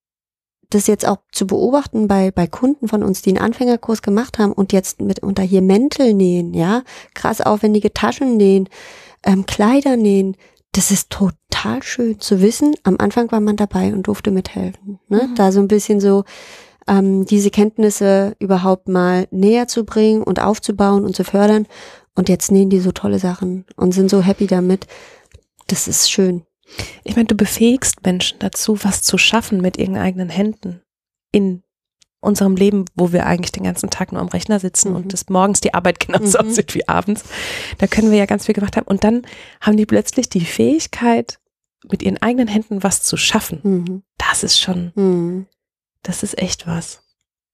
das 0.74 0.87
jetzt 0.87 1.06
auch 1.06 1.18
zu 1.32 1.46
beobachten 1.46 2.08
bei, 2.08 2.30
bei 2.30 2.46
Kunden 2.46 2.88
von 2.88 3.02
uns, 3.02 3.22
die 3.22 3.30
einen 3.30 3.44
Anfängerkurs 3.44 4.02
gemacht 4.02 4.38
haben 4.38 4.52
und 4.52 4.72
jetzt 4.72 5.00
mit 5.00 5.20
unter 5.20 5.42
hier 5.42 5.62
Mäntel 5.62 6.14
nähen, 6.14 6.54
ja, 6.54 6.82
krass 7.14 7.40
aufwendige 7.40 7.92
Taschen 7.92 8.37
nähen, 8.37 8.68
ähm, 9.24 9.46
Kleider 9.46 9.96
nähen, 9.96 10.37
das 10.72 10.90
ist 10.90 11.11
total 11.11 11.82
schön 11.82 12.18
zu 12.18 12.40
wissen. 12.40 12.74
Am 12.82 12.96
Anfang 12.98 13.30
war 13.30 13.40
man 13.40 13.56
dabei 13.56 13.92
und 13.92 14.06
durfte 14.06 14.30
mithelfen. 14.30 14.98
Ne? 15.08 15.28
Mhm. 15.28 15.35
Da 15.35 15.52
so 15.52 15.61
ein 15.61 15.68
bisschen 15.68 16.00
so 16.00 16.24
ähm, 16.88 17.26
diese 17.26 17.50
Kenntnisse 17.50 18.35
überhaupt 18.38 18.88
mal 18.88 19.28
näher 19.30 19.68
zu 19.68 19.85
bringen 19.85 20.22
und 20.22 20.40
aufzubauen 20.40 21.04
und 21.04 21.14
zu 21.14 21.24
fördern. 21.24 21.66
Und 22.14 22.28
jetzt 22.28 22.50
nähen 22.50 22.70
die 22.70 22.80
so 22.80 22.92
tolle 22.92 23.18
Sachen 23.18 23.66
und 23.76 23.92
sind 23.92 24.11
so 24.11 24.22
happy 24.22 24.46
damit. 24.46 24.87
Das 25.66 25.88
ist 25.88 26.11
schön. 26.11 26.42
Ich 27.04 27.16
meine, 27.16 27.26
du 27.26 27.35
befähigst 27.35 28.04
Menschen 28.04 28.38
dazu, 28.38 28.82
was 28.82 29.02
zu 29.02 29.18
schaffen 29.18 29.61
mit 29.61 29.76
ihren 29.76 29.96
eigenen 29.96 30.28
Händen 30.28 30.82
in 31.32 31.62
unserem 32.20 32.54
Leben, 32.54 32.85
wo 32.94 33.12
wir 33.12 33.26
eigentlich 33.26 33.52
den 33.52 33.64
ganzen 33.64 33.90
Tag 33.90 34.12
nur 34.12 34.20
am 34.20 34.28
Rechner 34.28 34.61
sitzen 34.61 34.90
mhm. 34.90 34.96
und 34.96 35.12
des 35.12 35.28
morgens 35.28 35.61
die 35.61 35.74
Arbeit 35.74 36.00
genauso 36.00 36.40
mhm. 36.40 36.48
aussieht 36.48 36.74
wie 36.74 36.88
abends. 36.88 37.24
Da 37.78 37.87
können 37.87 38.11
wir 38.11 38.18
ja 38.18 38.26
ganz 38.26 38.46
viel 38.46 38.54
gemacht 38.54 38.76
haben. 38.76 38.87
Und 38.87 39.04
dann 39.04 39.22
haben 39.61 39.76
die 39.76 39.87
plötzlich 39.87 40.28
die 40.28 40.44
Fähigkeit, 40.44 41.38
mit 41.90 42.02
ihren 42.02 42.20
eigenen 42.22 42.48
Händen 42.48 42.82
was 42.82 43.02
zu 43.02 43.16
schaffen. 43.16 43.61
Mhm. 43.62 44.02
Das 44.18 44.44
ist 44.44 44.61
schon, 44.61 44.92
mhm. 44.94 45.46
das 46.02 46.22
ist 46.22 46.38
echt 46.38 46.66
was. 46.66 47.02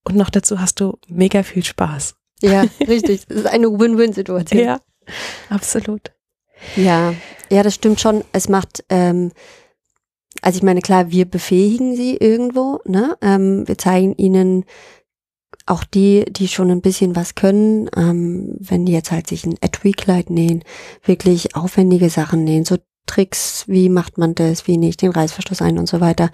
Und 0.05 0.17
noch 0.17 0.31
dazu 0.31 0.61
hast 0.61 0.81
du 0.81 0.99
mega 1.09 1.43
viel 1.43 1.65
Spaß. 1.65 2.15
Ja, 2.43 2.65
richtig. 2.81 3.27
Das 3.27 3.39
ist 3.39 3.47
eine 3.47 3.69
Win-Win-Situation. 3.69 4.61
Ja, 4.61 4.81
absolut. 5.49 6.13
Ja, 6.77 7.15
ja, 7.51 7.63
das 7.63 7.75
stimmt 7.75 8.01
schon. 8.01 8.25
Es 8.33 8.49
macht, 8.49 8.85
ähm, 8.89 9.33
also 10.43 10.57
ich 10.59 10.63
meine, 10.63 10.81
klar, 10.81 11.11
wir 11.11 11.25
befähigen 11.25 11.97
sie 11.97 12.17
irgendwo, 12.17 12.81
ne? 12.85 13.17
Ähm, 13.23 13.67
wir 13.67 13.79
zeigen 13.79 14.15
ihnen 14.17 14.65
auch 15.67 15.85
die, 15.85 16.25
die 16.31 16.49
schon 16.49 16.71
ein 16.71 16.81
bisschen 16.81 17.15
was 17.15 17.35
können, 17.35 17.91
ähm, 17.97 18.57
wenn 18.59 18.87
die 18.87 18.93
jetzt 18.93 19.11
halt 19.11 19.27
sich 19.27 19.45
ein 19.45 19.57
Etui-Kleid 19.61 20.31
nähen, 20.31 20.65
wirklich 21.05 21.55
aufwendige 21.57 22.11
Sachen 22.11 22.45
nähen, 22.45 22.65
so 22.65 22.77
Tricks, 23.09 23.65
wie 23.67 23.89
macht 23.89 24.19
man 24.19 24.35
das, 24.35 24.67
wie 24.69 24.77
nicht 24.77 25.03
den 25.03 25.11
Reißverschluss 25.11 25.63
ein 25.63 25.79
und 25.79 25.89
so 25.89 26.01
weiter. 26.01 26.31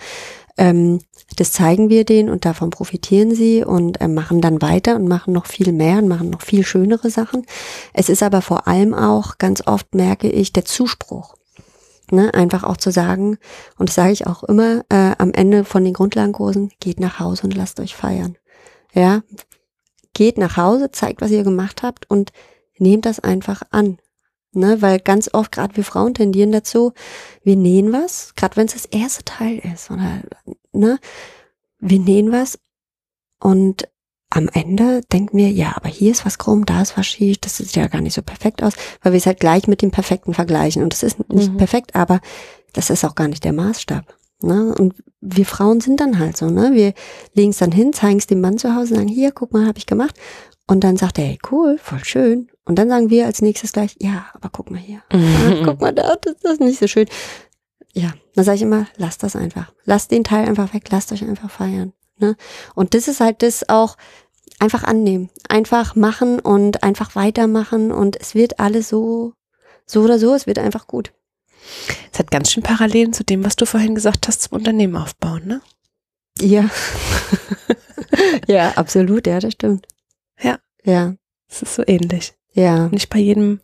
Ähm, 0.56 1.00
das 1.37 1.52
zeigen 1.52 1.88
wir 1.88 2.04
denen 2.04 2.28
und 2.28 2.44
davon 2.44 2.70
profitieren 2.70 3.34
sie 3.34 3.64
und 3.64 4.00
äh, 4.00 4.08
machen 4.08 4.40
dann 4.40 4.62
weiter 4.62 4.96
und 4.96 5.08
machen 5.08 5.32
noch 5.32 5.46
viel 5.46 5.72
mehr 5.72 5.98
und 5.98 6.08
machen 6.08 6.30
noch 6.30 6.42
viel 6.42 6.64
schönere 6.64 7.10
Sachen. 7.10 7.46
Es 7.92 8.08
ist 8.08 8.22
aber 8.22 8.42
vor 8.42 8.68
allem 8.68 8.94
auch, 8.94 9.38
ganz 9.38 9.66
oft 9.66 9.94
merke 9.94 10.28
ich, 10.28 10.52
der 10.52 10.64
Zuspruch. 10.64 11.37
Ne, 12.10 12.34
einfach 12.34 12.64
auch 12.64 12.76
zu 12.76 12.90
sagen, 12.90 13.38
und 13.78 13.88
das 13.88 13.94
sage 13.94 14.12
ich 14.12 14.26
auch 14.26 14.44
immer 14.44 14.84
äh, 14.90 15.12
am 15.16 15.32
Ende 15.32 15.64
von 15.64 15.82
den 15.84 15.94
Grundlagenkursen, 15.94 16.70
geht 16.78 17.00
nach 17.00 17.18
Hause 17.18 17.44
und 17.44 17.54
lasst 17.54 17.80
euch 17.80 17.96
feiern. 17.96 18.37
Ja, 18.92 19.22
geht 20.12 20.37
nach 20.37 20.58
Hause, 20.58 20.90
zeigt, 20.90 21.22
was 21.22 21.30
ihr 21.30 21.44
gemacht 21.44 21.82
habt 21.82 22.08
und 22.10 22.30
nehmt 22.78 23.06
das 23.06 23.20
einfach 23.20 23.62
an. 23.70 23.98
Ne, 24.54 24.80
weil 24.80 25.00
ganz 25.00 25.30
oft, 25.32 25.50
gerade 25.50 25.76
wir 25.76 25.84
Frauen 25.84 26.14
tendieren 26.14 26.52
dazu, 26.52 26.92
wir 27.42 27.56
nähen 27.56 27.92
was, 27.92 28.34
gerade 28.36 28.56
wenn 28.56 28.66
es 28.66 28.74
das 28.74 28.84
erste 28.84 29.24
Teil 29.24 29.58
ist, 29.58 29.90
oder 29.90 30.22
ne, 30.72 31.00
wir 31.80 31.98
nähen 31.98 32.30
was 32.30 32.58
und 33.40 33.88
am 34.30 34.48
Ende 34.52 35.02
denken 35.12 35.38
wir, 35.38 35.50
ja, 35.50 35.74
aber 35.76 35.88
hier 35.88 36.10
ist 36.10 36.26
was 36.26 36.38
krumm, 36.38 36.66
da 36.66 36.82
ist 36.82 36.96
was 36.96 37.06
schief, 37.06 37.38
das 37.38 37.58
sieht 37.58 37.76
ja 37.76 37.86
gar 37.86 38.00
nicht 38.00 38.14
so 38.14 38.22
perfekt 38.22 38.62
aus, 38.62 38.74
weil 39.02 39.12
wir 39.12 39.18
es 39.18 39.26
halt 39.26 39.40
gleich 39.40 39.68
mit 39.68 39.80
dem 39.80 39.90
Perfekten 39.90 40.34
vergleichen. 40.34 40.82
Und 40.82 40.92
das 40.92 41.02
ist 41.02 41.28
nicht 41.32 41.52
mhm. 41.52 41.56
perfekt, 41.56 41.94
aber 41.94 42.20
das 42.72 42.90
ist 42.90 43.04
auch 43.04 43.14
gar 43.14 43.28
nicht 43.28 43.44
der 43.44 43.52
Maßstab. 43.52 44.16
Ne? 44.42 44.74
Und 44.76 44.94
wir 45.20 45.46
Frauen 45.46 45.80
sind 45.80 46.00
dann 46.00 46.18
halt 46.18 46.36
so, 46.36 46.50
ne? 46.50 46.72
Wir 46.74 46.94
legen 47.34 47.50
es 47.50 47.58
dann 47.58 47.70
hin, 47.70 47.92
zeigen 47.92 48.18
es 48.18 48.26
dem 48.26 48.40
Mann 48.40 48.58
zu 48.58 48.74
Hause, 48.74 48.96
sagen, 48.96 49.08
hier, 49.08 49.30
guck 49.30 49.52
mal, 49.52 49.66
habe 49.66 49.78
ich 49.78 49.86
gemacht. 49.86 50.18
Und 50.66 50.82
dann 50.82 50.96
sagt 50.96 51.18
er, 51.18 51.26
hey, 51.26 51.38
cool, 51.50 51.78
voll 51.78 52.04
schön. 52.04 52.48
Und 52.64 52.77
dann 52.77 52.88
sagen 52.88 53.11
wir 53.11 53.27
als 53.27 53.42
nächstes 53.42 53.72
gleich, 53.72 53.96
ja, 54.00 54.27
aber 54.33 54.48
guck 54.50 54.70
mal 54.70 54.81
hier. 54.81 55.03
Mhm. 55.12 55.62
guck 55.64 55.81
mal 55.81 55.92
da, 55.92 56.16
das, 56.16 56.37
das 56.42 56.53
ist 56.55 56.61
nicht 56.61 56.79
so 56.79 56.87
schön. 56.87 57.09
Ja, 57.92 58.12
dann 58.35 58.44
sage 58.44 58.56
ich 58.56 58.62
immer, 58.62 58.87
lasst 58.96 59.23
das 59.23 59.37
einfach. 59.37 59.73
Lasst 59.85 60.10
den 60.10 60.25
Teil 60.25 60.48
einfach 60.48 60.73
weg, 60.75 60.85
lasst 60.90 61.12
euch 61.12 61.23
einfach 61.23 61.50
feiern. 61.50 61.92
Ne? 62.19 62.37
Und 62.75 62.94
das 62.94 63.06
ist 63.06 63.21
halt 63.21 63.42
das 63.42 63.69
auch, 63.69 63.96
einfach 64.58 64.85
annehmen, 64.85 65.31
einfach 65.48 65.94
machen 65.96 66.40
und 66.40 66.83
einfach 66.83 67.15
weitermachen 67.17 67.92
und 67.92 68.21
es 68.21 68.35
wird 68.35 68.60
alles 68.60 68.88
so, 68.88 69.35
so 69.87 70.02
oder 70.02 70.19
so, 70.19 70.35
es 70.35 70.46
wird 70.46 70.58
einfach 70.58 70.87
gut. 70.87 71.12
Es 72.12 72.19
hat 72.19 72.31
ganz 72.31 72.50
schön 72.50 72.62
Parallelen 72.62 73.12
zu 73.12 73.25
dem, 73.25 73.44
was 73.44 73.56
du 73.56 73.67
vorhin 73.67 73.94
gesagt 73.94 74.29
hast 74.29 74.42
zum 74.42 74.58
Unternehmen 74.58 74.96
aufbauen, 74.96 75.46
ne? 75.46 75.60
Ja. 76.40 76.69
ja, 78.46 78.73
absolut, 78.73 79.27
ja, 79.27 79.40
das 79.40 79.54
stimmt. 79.54 79.87
Ja. 80.40 80.58
Ja. 80.85 81.15
Es 81.48 81.62
ist 81.62 81.75
so 81.75 81.83
ähnlich. 81.87 82.35
Ja. 82.55 82.88
Nicht 82.88 83.11
bei 83.11 83.19
jedem 83.19 83.61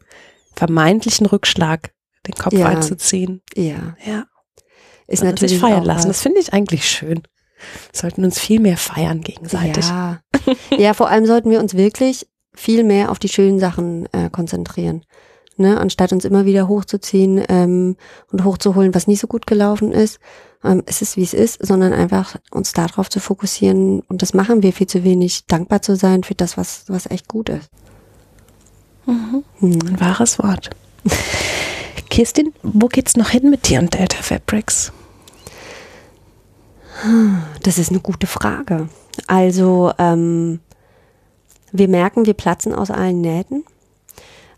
vermeintlichen 0.54 1.26
Rückschlag 1.26 1.92
den 2.26 2.34
Kopf 2.34 2.52
Ja. 2.52 2.66
einzuziehen. 2.68 3.42
Ja. 3.54 3.96
Ja. 4.04 4.24
Ist 5.06 5.22
Und 5.22 5.28
natürlich 5.28 5.52
sich 5.52 5.60
feiern 5.60 5.84
lassen. 5.84 6.08
Das 6.08 6.22
finde 6.22 6.40
ich 6.40 6.52
eigentlich 6.52 6.88
schön. 6.88 7.22
Wir 7.92 8.00
sollten 8.00 8.24
uns 8.24 8.38
viel 8.38 8.60
mehr 8.60 8.76
feiern 8.76 9.20
gegenseitig. 9.22 9.86
Ja. 9.86 10.20
ja, 10.76 10.94
vor 10.94 11.08
allem 11.08 11.26
sollten 11.26 11.50
wir 11.50 11.60
uns 11.60 11.74
wirklich 11.74 12.26
viel 12.54 12.84
mehr 12.84 13.10
auf 13.10 13.18
die 13.18 13.28
schönen 13.28 13.58
Sachen 13.58 14.06
äh, 14.12 14.30
konzentrieren. 14.30 15.04
Ne? 15.56 15.78
Anstatt 15.78 16.12
uns 16.12 16.24
immer 16.24 16.46
wieder 16.46 16.68
hochzuziehen 16.68 17.42
ähm, 17.48 17.96
und 18.32 18.44
hochzuholen, 18.44 18.94
was 18.94 19.06
nicht 19.06 19.20
so 19.20 19.26
gut 19.26 19.46
gelaufen 19.46 19.92
ist. 19.92 20.18
Ähm, 20.64 20.82
es 20.86 21.02
ist, 21.02 21.16
wie 21.16 21.22
es 21.22 21.34
ist, 21.34 21.64
sondern 21.64 21.92
einfach 21.92 22.36
uns 22.50 22.72
darauf 22.72 23.10
zu 23.10 23.20
fokussieren. 23.20 24.00
Und 24.00 24.22
das 24.22 24.32
machen 24.32 24.62
wir 24.62 24.72
viel 24.72 24.86
zu 24.86 25.04
wenig, 25.04 25.46
dankbar 25.46 25.82
zu 25.82 25.96
sein 25.96 26.22
für 26.22 26.34
das, 26.34 26.56
was, 26.56 26.84
was 26.88 27.10
echt 27.10 27.28
gut 27.28 27.50
ist. 27.50 27.68
Hm. 29.10 29.44
Ein 29.60 30.00
wahres 30.00 30.38
Wort. 30.38 30.70
Kirstin, 32.10 32.52
wo 32.62 32.86
geht's 32.88 33.16
noch 33.16 33.30
hin 33.30 33.48
mit 33.50 33.68
dir 33.68 33.80
und 33.80 33.94
Delta 33.94 34.22
Fabrics? 34.22 34.92
Das 37.62 37.78
ist 37.78 37.90
eine 37.90 38.00
gute 38.00 38.26
Frage. 38.26 38.88
Also, 39.26 39.92
ähm, 39.98 40.60
wir 41.72 41.88
merken, 41.88 42.26
wir 42.26 42.34
platzen 42.34 42.74
aus 42.74 42.90
allen 42.90 43.20
Nähten. 43.20 43.64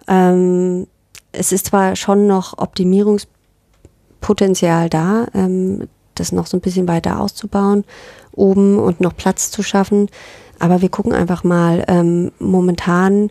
Ähm, 0.09 0.87
es 1.31 1.53
ist 1.53 1.67
zwar 1.67 1.95
schon 1.97 2.27
noch 2.27 2.57
Optimierungspotenzial 2.59 4.89
da, 4.91 5.27
ähm, 5.35 5.89
das 6.15 6.33
noch 6.33 6.47
so 6.47 6.57
ein 6.57 6.63
bisschen 6.63 6.89
weiter 6.89 7.21
auszubauen, 7.21 7.85
oben 8.33 8.79
und 8.79 9.01
noch 9.01 9.17
Platz 9.17 9.51
zu 9.51 9.63
schaffen. 9.63 10.09
Aber 10.59 10.83
wir 10.83 10.89
gucken 10.89 11.13
einfach 11.13 11.45
mal. 11.45 11.85
Ähm, 11.89 12.33
momentan 12.39 13.31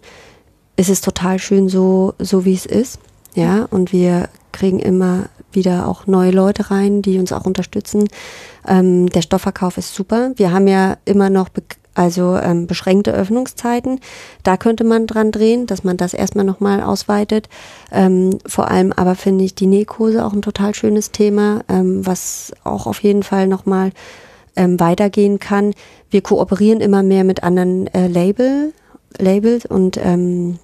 ist 0.81 0.89
es 0.89 1.01
total 1.01 1.37
schön 1.37 1.69
so, 1.69 2.15
so 2.17 2.43
wie 2.43 2.55
es 2.55 2.65
ist. 2.65 2.99
Ja, 3.35 3.67
und 3.69 3.93
wir 3.93 4.29
kriegen 4.51 4.79
immer 4.79 5.29
wieder 5.53 5.87
auch 5.87 6.07
neue 6.07 6.31
Leute 6.31 6.71
rein, 6.71 7.03
die 7.03 7.19
uns 7.19 7.31
auch 7.31 7.45
unterstützen. 7.45 8.07
Ähm, 8.67 9.07
der 9.09 9.21
Stoffverkauf 9.21 9.77
ist 9.77 9.93
super. 9.93 10.31
Wir 10.35 10.51
haben 10.51 10.67
ja 10.67 10.97
immer 11.05 11.29
noch 11.29 11.49
also 11.93 12.35
ähm, 12.37 12.65
beschränkte 12.67 13.11
Öffnungszeiten. 13.11 13.99
Da 14.43 14.57
könnte 14.57 14.83
man 14.83 15.05
dran 15.07 15.31
drehen, 15.31 15.67
dass 15.67 15.83
man 15.83 15.97
das 15.97 16.15
erstmal 16.15 16.45
nochmal 16.45 16.81
ausweitet. 16.81 17.47
Ähm, 17.91 18.39
vor 18.47 18.71
allem 18.71 18.91
aber 18.91 19.15
finde 19.15 19.43
ich 19.43 19.53
die 19.53 19.67
Nähkurse 19.67 20.25
auch 20.25 20.33
ein 20.33 20.41
total 20.41 20.73
schönes 20.73 21.11
Thema, 21.11 21.63
ähm, 21.69 22.05
was 22.05 22.53
auch 22.63 22.87
auf 22.87 23.03
jeden 23.03 23.23
Fall 23.23 23.47
nochmal 23.47 23.91
ähm, 24.55 24.79
weitergehen 24.79 25.39
kann. 25.39 25.73
Wir 26.09 26.21
kooperieren 26.21 26.81
immer 26.81 27.03
mehr 27.03 27.23
mit 27.23 27.43
anderen 27.43 27.87
äh, 27.93 28.07
Label, 28.07 28.73
Labels 29.17 29.65
und 29.65 29.97
ähm, 29.97 30.59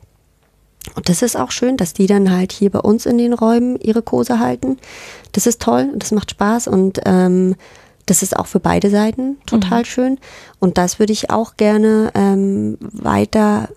und 0.96 1.10
das 1.10 1.22
ist 1.22 1.38
auch 1.38 1.52
schön, 1.52 1.78
dass 1.78 1.94
die 1.94 2.08
dann 2.08 2.32
halt 2.32 2.52
hier 2.52 2.70
bei 2.70 2.80
uns 2.80 3.06
in 3.06 3.18
den 3.18 3.34
Räumen 3.34 3.80
ihre 3.80 4.02
Kurse 4.02 4.40
halten. 4.40 4.78
Das 5.32 5.48
ist 5.48 5.62
toll 5.62 5.90
und 5.92 6.04
das 6.04 6.12
macht 6.12 6.32
Spaß 6.32 6.68
und 6.68 7.02
ähm, 7.06 7.56
das 8.08 8.24
ist 8.24 8.36
auch 8.38 8.48
für 8.48 8.60
beide 8.60 8.90
Seiten 8.90 9.38
total 9.46 9.86
schön. 9.86 10.18
Und 10.60 10.78
das 10.78 10.98
würde 10.98 11.14
ich 11.14 11.30
auch 11.30 11.58
gerne 11.58 12.12
ähm, 12.16 12.78
weiter, 12.80 13.70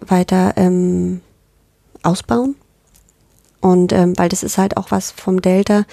weiter 0.00 0.52
ähm, 0.56 1.22
ausbauen. 2.02 2.54
Und 3.60 3.92
ähm, 3.92 4.16
weil 4.18 4.28
das 4.28 4.42
ist 4.42 4.58
halt 4.58 4.76
auch 4.76 4.90
was 4.90 5.10
vom 5.10 5.40
Delta, 5.40 5.84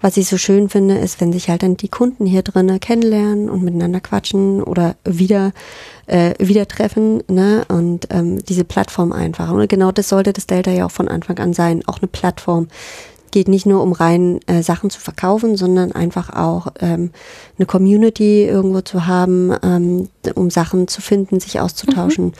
was 0.00 0.16
ich 0.16 0.28
so 0.28 0.36
schön 0.36 0.68
finde, 0.68 0.96
ist, 0.96 1.20
wenn 1.20 1.32
sich 1.32 1.48
halt 1.48 1.62
dann 1.62 1.76
die 1.76 1.88
Kunden 1.88 2.26
hier 2.26 2.42
drinnen 2.42 2.78
kennenlernen 2.80 3.50
und 3.50 3.62
miteinander 3.62 4.00
quatschen 4.00 4.62
oder 4.62 4.96
wieder 5.04 5.52
äh, 6.06 6.34
wieder 6.38 6.66
treffen, 6.68 7.22
ne? 7.28 7.64
Und 7.68 8.08
ähm, 8.10 8.44
diese 8.44 8.64
Plattform 8.64 9.12
einfach. 9.12 9.50
Und 9.50 9.68
genau 9.68 9.92
das 9.92 10.08
sollte 10.08 10.32
das 10.32 10.46
Delta 10.46 10.70
ja 10.70 10.86
auch 10.86 10.90
von 10.90 11.08
Anfang 11.08 11.38
an 11.38 11.52
sein, 11.52 11.82
auch 11.86 11.98
eine 11.98 12.08
Plattform. 12.08 12.68
Geht 13.30 13.48
nicht 13.48 13.66
nur 13.66 13.82
um 13.82 13.92
rein 13.92 14.40
äh, 14.46 14.62
Sachen 14.62 14.88
zu 14.88 15.00
verkaufen, 15.00 15.56
sondern 15.56 15.92
einfach 15.92 16.30
auch 16.30 16.68
ähm, 16.80 17.10
eine 17.58 17.66
Community 17.66 18.44
irgendwo 18.44 18.80
zu 18.80 19.06
haben, 19.06 19.52
ähm, 19.62 20.08
um 20.34 20.50
Sachen 20.50 20.88
zu 20.88 21.02
finden, 21.02 21.38
sich 21.38 21.60
auszutauschen. 21.60 22.32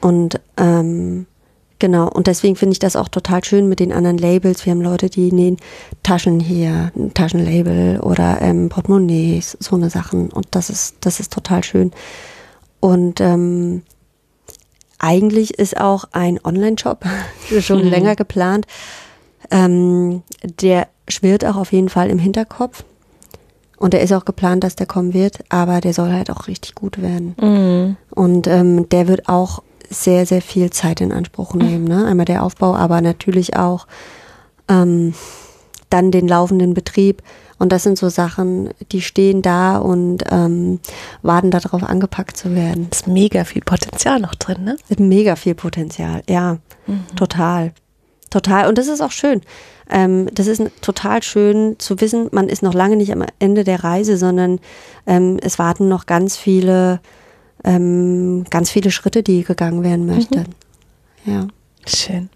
Und 0.00 0.40
ähm, 0.56 1.26
Genau, 1.78 2.08
und 2.08 2.26
deswegen 2.26 2.56
finde 2.56 2.72
ich 2.72 2.78
das 2.78 2.96
auch 2.96 3.08
total 3.08 3.44
schön 3.44 3.68
mit 3.68 3.80
den 3.80 3.92
anderen 3.92 4.16
Labels. 4.16 4.64
Wir 4.64 4.70
haben 4.72 4.80
Leute, 4.80 5.10
die 5.10 5.30
nähen 5.30 5.58
Taschen 6.02 6.40
hier, 6.40 6.90
ein 6.96 7.12
Taschenlabel 7.12 8.00
oder 8.00 8.40
ähm, 8.40 8.70
Portemonnaies, 8.70 9.58
so 9.60 9.76
eine 9.76 9.90
Sachen. 9.90 10.30
Und 10.30 10.46
das 10.52 10.70
ist, 10.70 10.96
das 11.02 11.20
ist 11.20 11.32
total 11.32 11.62
schön. 11.64 11.92
Und 12.80 13.20
ähm, 13.20 13.82
eigentlich 14.98 15.58
ist 15.58 15.76
auch 15.78 16.04
ein 16.12 16.40
Online-Shop 16.42 17.04
schon 17.60 17.84
Mhm. 17.84 17.90
länger 17.90 18.16
geplant. 18.16 18.66
Ähm, 19.50 20.22
der 20.60 20.88
schwirrt 21.08 21.44
auch 21.44 21.56
auf 21.56 21.72
jeden 21.72 21.88
Fall 21.90 22.08
im 22.10 22.18
Hinterkopf. 22.18 22.84
Und 23.78 23.92
der 23.92 24.00
ist 24.00 24.12
auch 24.12 24.24
geplant, 24.24 24.64
dass 24.64 24.74
der 24.76 24.86
kommen 24.86 25.12
wird, 25.12 25.40
aber 25.50 25.82
der 25.82 25.92
soll 25.92 26.10
halt 26.10 26.30
auch 26.30 26.48
richtig 26.48 26.74
gut 26.74 27.02
werden. 27.02 27.34
Mhm. 27.38 27.96
Und 28.10 28.46
ähm, 28.46 28.88
der 28.88 29.06
wird 29.08 29.28
auch 29.28 29.62
sehr, 29.90 30.26
sehr 30.26 30.42
viel 30.42 30.70
Zeit 30.70 31.00
in 31.00 31.12
Anspruch 31.12 31.54
nehmen. 31.54 31.84
Ne? 31.84 32.06
Einmal 32.06 32.26
der 32.26 32.42
Aufbau, 32.42 32.74
aber 32.74 33.00
natürlich 33.00 33.56
auch 33.56 33.86
ähm, 34.68 35.14
dann 35.90 36.10
den 36.10 36.28
laufenden 36.28 36.74
Betrieb. 36.74 37.22
Und 37.58 37.72
das 37.72 37.84
sind 37.84 37.96
so 37.96 38.08
Sachen, 38.10 38.70
die 38.92 39.00
stehen 39.00 39.40
da 39.40 39.78
und 39.78 40.24
ähm, 40.30 40.80
warten 41.22 41.50
darauf 41.50 41.82
angepackt 41.82 42.36
zu 42.36 42.54
werden. 42.54 42.88
Ist 42.90 43.06
mega 43.06 43.44
viel 43.44 43.62
Potenzial 43.62 44.20
noch 44.20 44.34
drin, 44.34 44.64
ne? 44.64 44.76
Mit 44.90 45.00
mega 45.00 45.36
viel 45.36 45.54
Potenzial, 45.54 46.22
ja, 46.28 46.58
total. 47.14 47.72
Total. 48.28 48.68
Und 48.68 48.76
das 48.76 48.88
ist 48.88 49.00
auch 49.00 49.12
schön. 49.12 49.40
Ähm, 49.88 50.28
das 50.34 50.48
ist 50.48 50.62
total 50.82 51.22
schön 51.22 51.76
zu 51.78 52.00
wissen, 52.00 52.28
man 52.32 52.48
ist 52.48 52.62
noch 52.62 52.74
lange 52.74 52.96
nicht 52.96 53.12
am 53.12 53.24
Ende 53.38 53.64
der 53.64 53.84
Reise, 53.84 54.16
sondern 54.16 54.58
ähm, 55.06 55.38
es 55.40 55.58
warten 55.58 55.88
noch 55.88 56.06
ganz 56.06 56.36
viele, 56.36 57.00
ähm, 57.64 58.44
ganz 58.50 58.70
viele 58.70 58.90
Schritte, 58.90 59.22
die 59.22 59.42
gegangen 59.44 59.82
werden 59.82 60.06
möchten. 60.06 60.44
Ja. 61.24 61.46
Schön. 61.86 62.28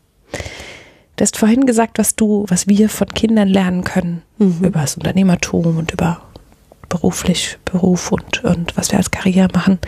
Du 1.16 1.22
hast 1.22 1.36
vorhin 1.36 1.66
gesagt, 1.66 1.98
was 1.98 2.16
du, 2.16 2.46
was 2.48 2.66
wir 2.66 2.88
von 2.88 3.08
Kindern 3.08 3.48
lernen 3.48 3.84
können 3.84 4.22
Mhm. 4.38 4.64
über 4.64 4.80
das 4.80 4.96
Unternehmertum 4.96 5.76
und 5.76 5.90
über 5.92 6.22
beruflich, 6.88 7.58
Beruf 7.64 8.10
und, 8.10 8.42
und 8.42 8.76
was 8.76 8.90
wir 8.90 8.98
als 8.98 9.10
Karriere 9.10 9.48
machen. 9.52 9.78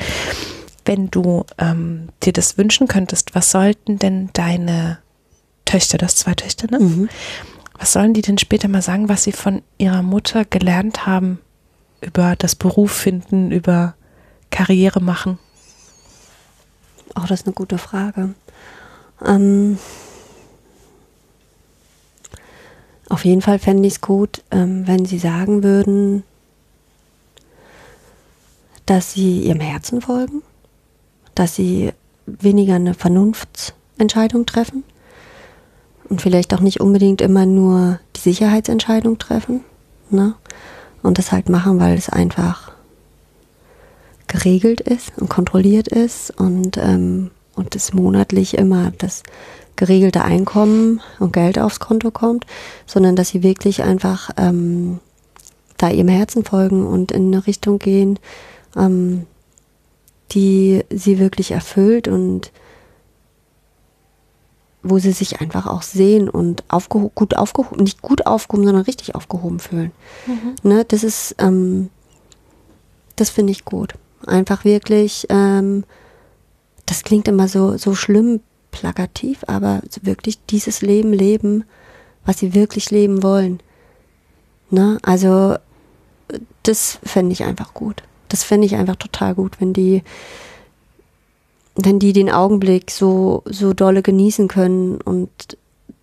Wenn 0.84 1.10
du 1.10 1.44
ähm, 1.58 2.08
dir 2.22 2.32
das 2.32 2.58
wünschen 2.58 2.86
könntest, 2.86 3.34
was 3.34 3.50
sollten 3.50 3.98
denn 3.98 4.30
deine 4.34 4.98
Töchter, 5.64 5.96
das 5.98 6.16
zwei 6.16 6.34
Töchter, 6.34 6.66
ne? 6.70 6.80
Mhm. 6.80 7.08
Was 7.78 7.92
sollen 7.94 8.14
die 8.14 8.22
denn 8.22 8.38
später 8.38 8.68
mal 8.68 8.82
sagen, 8.82 9.08
was 9.08 9.24
sie 9.24 9.32
von 9.32 9.62
ihrer 9.78 10.02
Mutter 10.02 10.44
gelernt 10.44 11.06
haben 11.06 11.40
über 12.00 12.36
das 12.36 12.54
Beruf 12.54 12.92
finden, 12.92 13.50
über 13.50 13.94
Karriere 14.52 15.00
machen? 15.00 15.40
Auch 17.16 17.26
das 17.26 17.40
ist 17.40 17.46
eine 17.46 17.54
gute 17.54 17.78
Frage. 17.78 18.34
Ähm, 19.26 19.78
auf 23.08 23.24
jeden 23.24 23.42
Fall 23.42 23.58
fände 23.58 23.88
ich 23.88 23.94
es 23.94 24.00
gut, 24.00 24.42
ähm, 24.52 24.86
wenn 24.86 25.04
Sie 25.04 25.18
sagen 25.18 25.64
würden, 25.64 26.22
dass 28.86 29.12
Sie 29.12 29.40
Ihrem 29.40 29.60
Herzen 29.60 30.00
folgen, 30.00 30.42
dass 31.34 31.56
Sie 31.56 31.92
weniger 32.26 32.76
eine 32.76 32.94
Vernunftsentscheidung 32.94 34.46
treffen 34.46 34.84
und 36.08 36.22
vielleicht 36.22 36.54
auch 36.54 36.60
nicht 36.60 36.80
unbedingt 36.80 37.20
immer 37.20 37.46
nur 37.46 37.98
die 38.16 38.20
Sicherheitsentscheidung 38.20 39.18
treffen. 39.18 39.64
Ne? 40.10 40.34
Und 41.02 41.18
das 41.18 41.32
halt 41.32 41.48
machen, 41.48 41.80
weil 41.80 41.96
es 41.96 42.08
einfach 42.08 42.61
geregelt 44.32 44.80
ist 44.80 45.12
und 45.18 45.28
kontrolliert 45.28 45.88
ist 45.88 46.30
und, 46.38 46.78
ähm, 46.78 47.30
und 47.54 47.76
es 47.76 47.92
monatlich 47.92 48.56
immer 48.56 48.90
das 48.96 49.22
geregelte 49.76 50.24
Einkommen 50.24 51.00
und 51.18 51.34
Geld 51.34 51.58
aufs 51.58 51.80
Konto 51.80 52.10
kommt, 52.10 52.46
sondern 52.86 53.14
dass 53.14 53.28
sie 53.28 53.42
wirklich 53.42 53.82
einfach 53.82 54.30
ähm, 54.38 55.00
da 55.76 55.90
ihrem 55.90 56.08
Herzen 56.08 56.44
folgen 56.44 56.86
und 56.86 57.12
in 57.12 57.26
eine 57.26 57.46
Richtung 57.46 57.78
gehen, 57.78 58.18
ähm, 58.74 59.26
die 60.30 60.82
sie 60.90 61.18
wirklich 61.18 61.50
erfüllt 61.50 62.08
und 62.08 62.52
wo 64.82 64.98
sie 64.98 65.12
sich 65.12 65.40
einfach 65.40 65.66
auch 65.66 65.82
sehen 65.82 66.28
und 66.28 66.64
aufgeho 66.68 67.10
gut 67.14 67.36
aufgehoben, 67.36 67.82
nicht 67.82 68.00
gut 68.00 68.26
aufgehoben, 68.26 68.64
sondern 68.64 68.84
richtig 68.84 69.14
aufgehoben 69.14 69.60
fühlen. 69.60 69.92
Ne, 70.62 70.84
das 70.86 71.04
ist, 71.04 71.34
ähm, 71.38 71.90
das 73.16 73.28
finde 73.28 73.52
ich 73.52 73.64
gut. 73.66 73.94
Einfach 74.26 74.64
wirklich, 74.64 75.26
ähm, 75.28 75.84
das 76.86 77.02
klingt 77.02 77.28
immer 77.28 77.48
so, 77.48 77.76
so 77.76 77.94
schlimm 77.94 78.40
plakativ, 78.70 79.44
aber 79.46 79.82
wirklich 80.02 80.44
dieses 80.46 80.82
Leben 80.82 81.12
leben, 81.12 81.64
was 82.24 82.38
sie 82.38 82.54
wirklich 82.54 82.90
leben 82.90 83.22
wollen. 83.22 83.60
Ne? 84.70 84.98
Also, 85.02 85.56
das 86.62 86.98
fände 87.02 87.32
ich 87.32 87.44
einfach 87.44 87.74
gut. 87.74 88.02
Das 88.28 88.42
fände 88.42 88.66
ich 88.66 88.76
einfach 88.76 88.96
total 88.96 89.34
gut, 89.34 89.60
wenn 89.60 89.72
die, 89.72 90.02
wenn 91.74 91.98
die 91.98 92.12
den 92.12 92.30
Augenblick 92.30 92.90
so, 92.90 93.42
so 93.44 93.74
dolle 93.74 94.02
genießen 94.02 94.48
können 94.48 95.00
und 95.00 95.30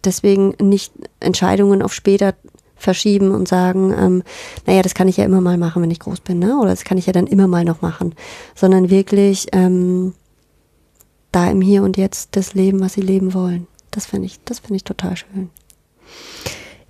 deswegen 0.04 0.56
nicht 0.62 0.94
Entscheidungen 1.20 1.82
auf 1.82 1.94
später 1.94 2.36
verschieben 2.80 3.32
und 3.32 3.48
sagen, 3.48 3.94
ähm, 3.98 4.24
naja, 4.66 4.82
das 4.82 4.96
kann 4.96 5.08
ich 5.08 5.18
ja 5.18 5.26
immer 5.26 5.42
mal 5.42 5.58
machen, 5.58 5.82
wenn 5.82 5.92
ich 5.92 6.00
groß 6.00 6.22
bin, 6.22 6.40
ne? 6.40 6.58
Oder 6.60 6.72
das 6.72 6.84
kann 6.84 6.98
ich 6.98 7.06
ja 7.06 7.14
dann 7.14 7.28
immer 7.28 7.48
mal 7.48 7.66
noch 7.66 7.82
machen. 7.82 8.16
Sondern 8.56 8.90
wirklich 8.90 9.48
ähm, 9.52 10.14
da 11.32 11.50
im 11.50 11.62
Hier 11.62 11.84
und 11.84 11.98
Jetzt 11.98 12.36
das 12.36 12.54
Leben, 12.54 12.80
was 12.80 12.94
sie 12.94 13.02
leben 13.02 13.34
wollen. 13.34 13.68
Das 13.92 14.06
finde 14.06 14.28
ich, 14.28 14.40
das 14.46 14.60
finde 14.60 14.78
ich 14.78 14.84
total 14.84 15.18
schön. 15.18 15.50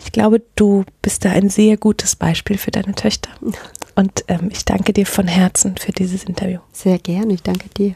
Ich 0.03 0.11
glaube, 0.11 0.41
du 0.55 0.85
bist 1.01 1.25
da 1.25 1.31
ein 1.31 1.49
sehr 1.49 1.77
gutes 1.77 2.15
Beispiel 2.15 2.57
für 2.57 2.71
deine 2.71 2.95
Töchter. 2.95 3.29
Und 3.95 4.23
ähm, 4.27 4.49
ich 4.51 4.63
danke 4.63 4.93
dir 4.93 5.05
von 5.05 5.27
Herzen 5.27 5.75
für 5.77 5.91
dieses 5.91 6.23
Interview. 6.23 6.59
Sehr 6.71 6.99
gerne, 6.99 7.33
ich 7.33 7.43
danke 7.43 7.67
dir. 7.69 7.95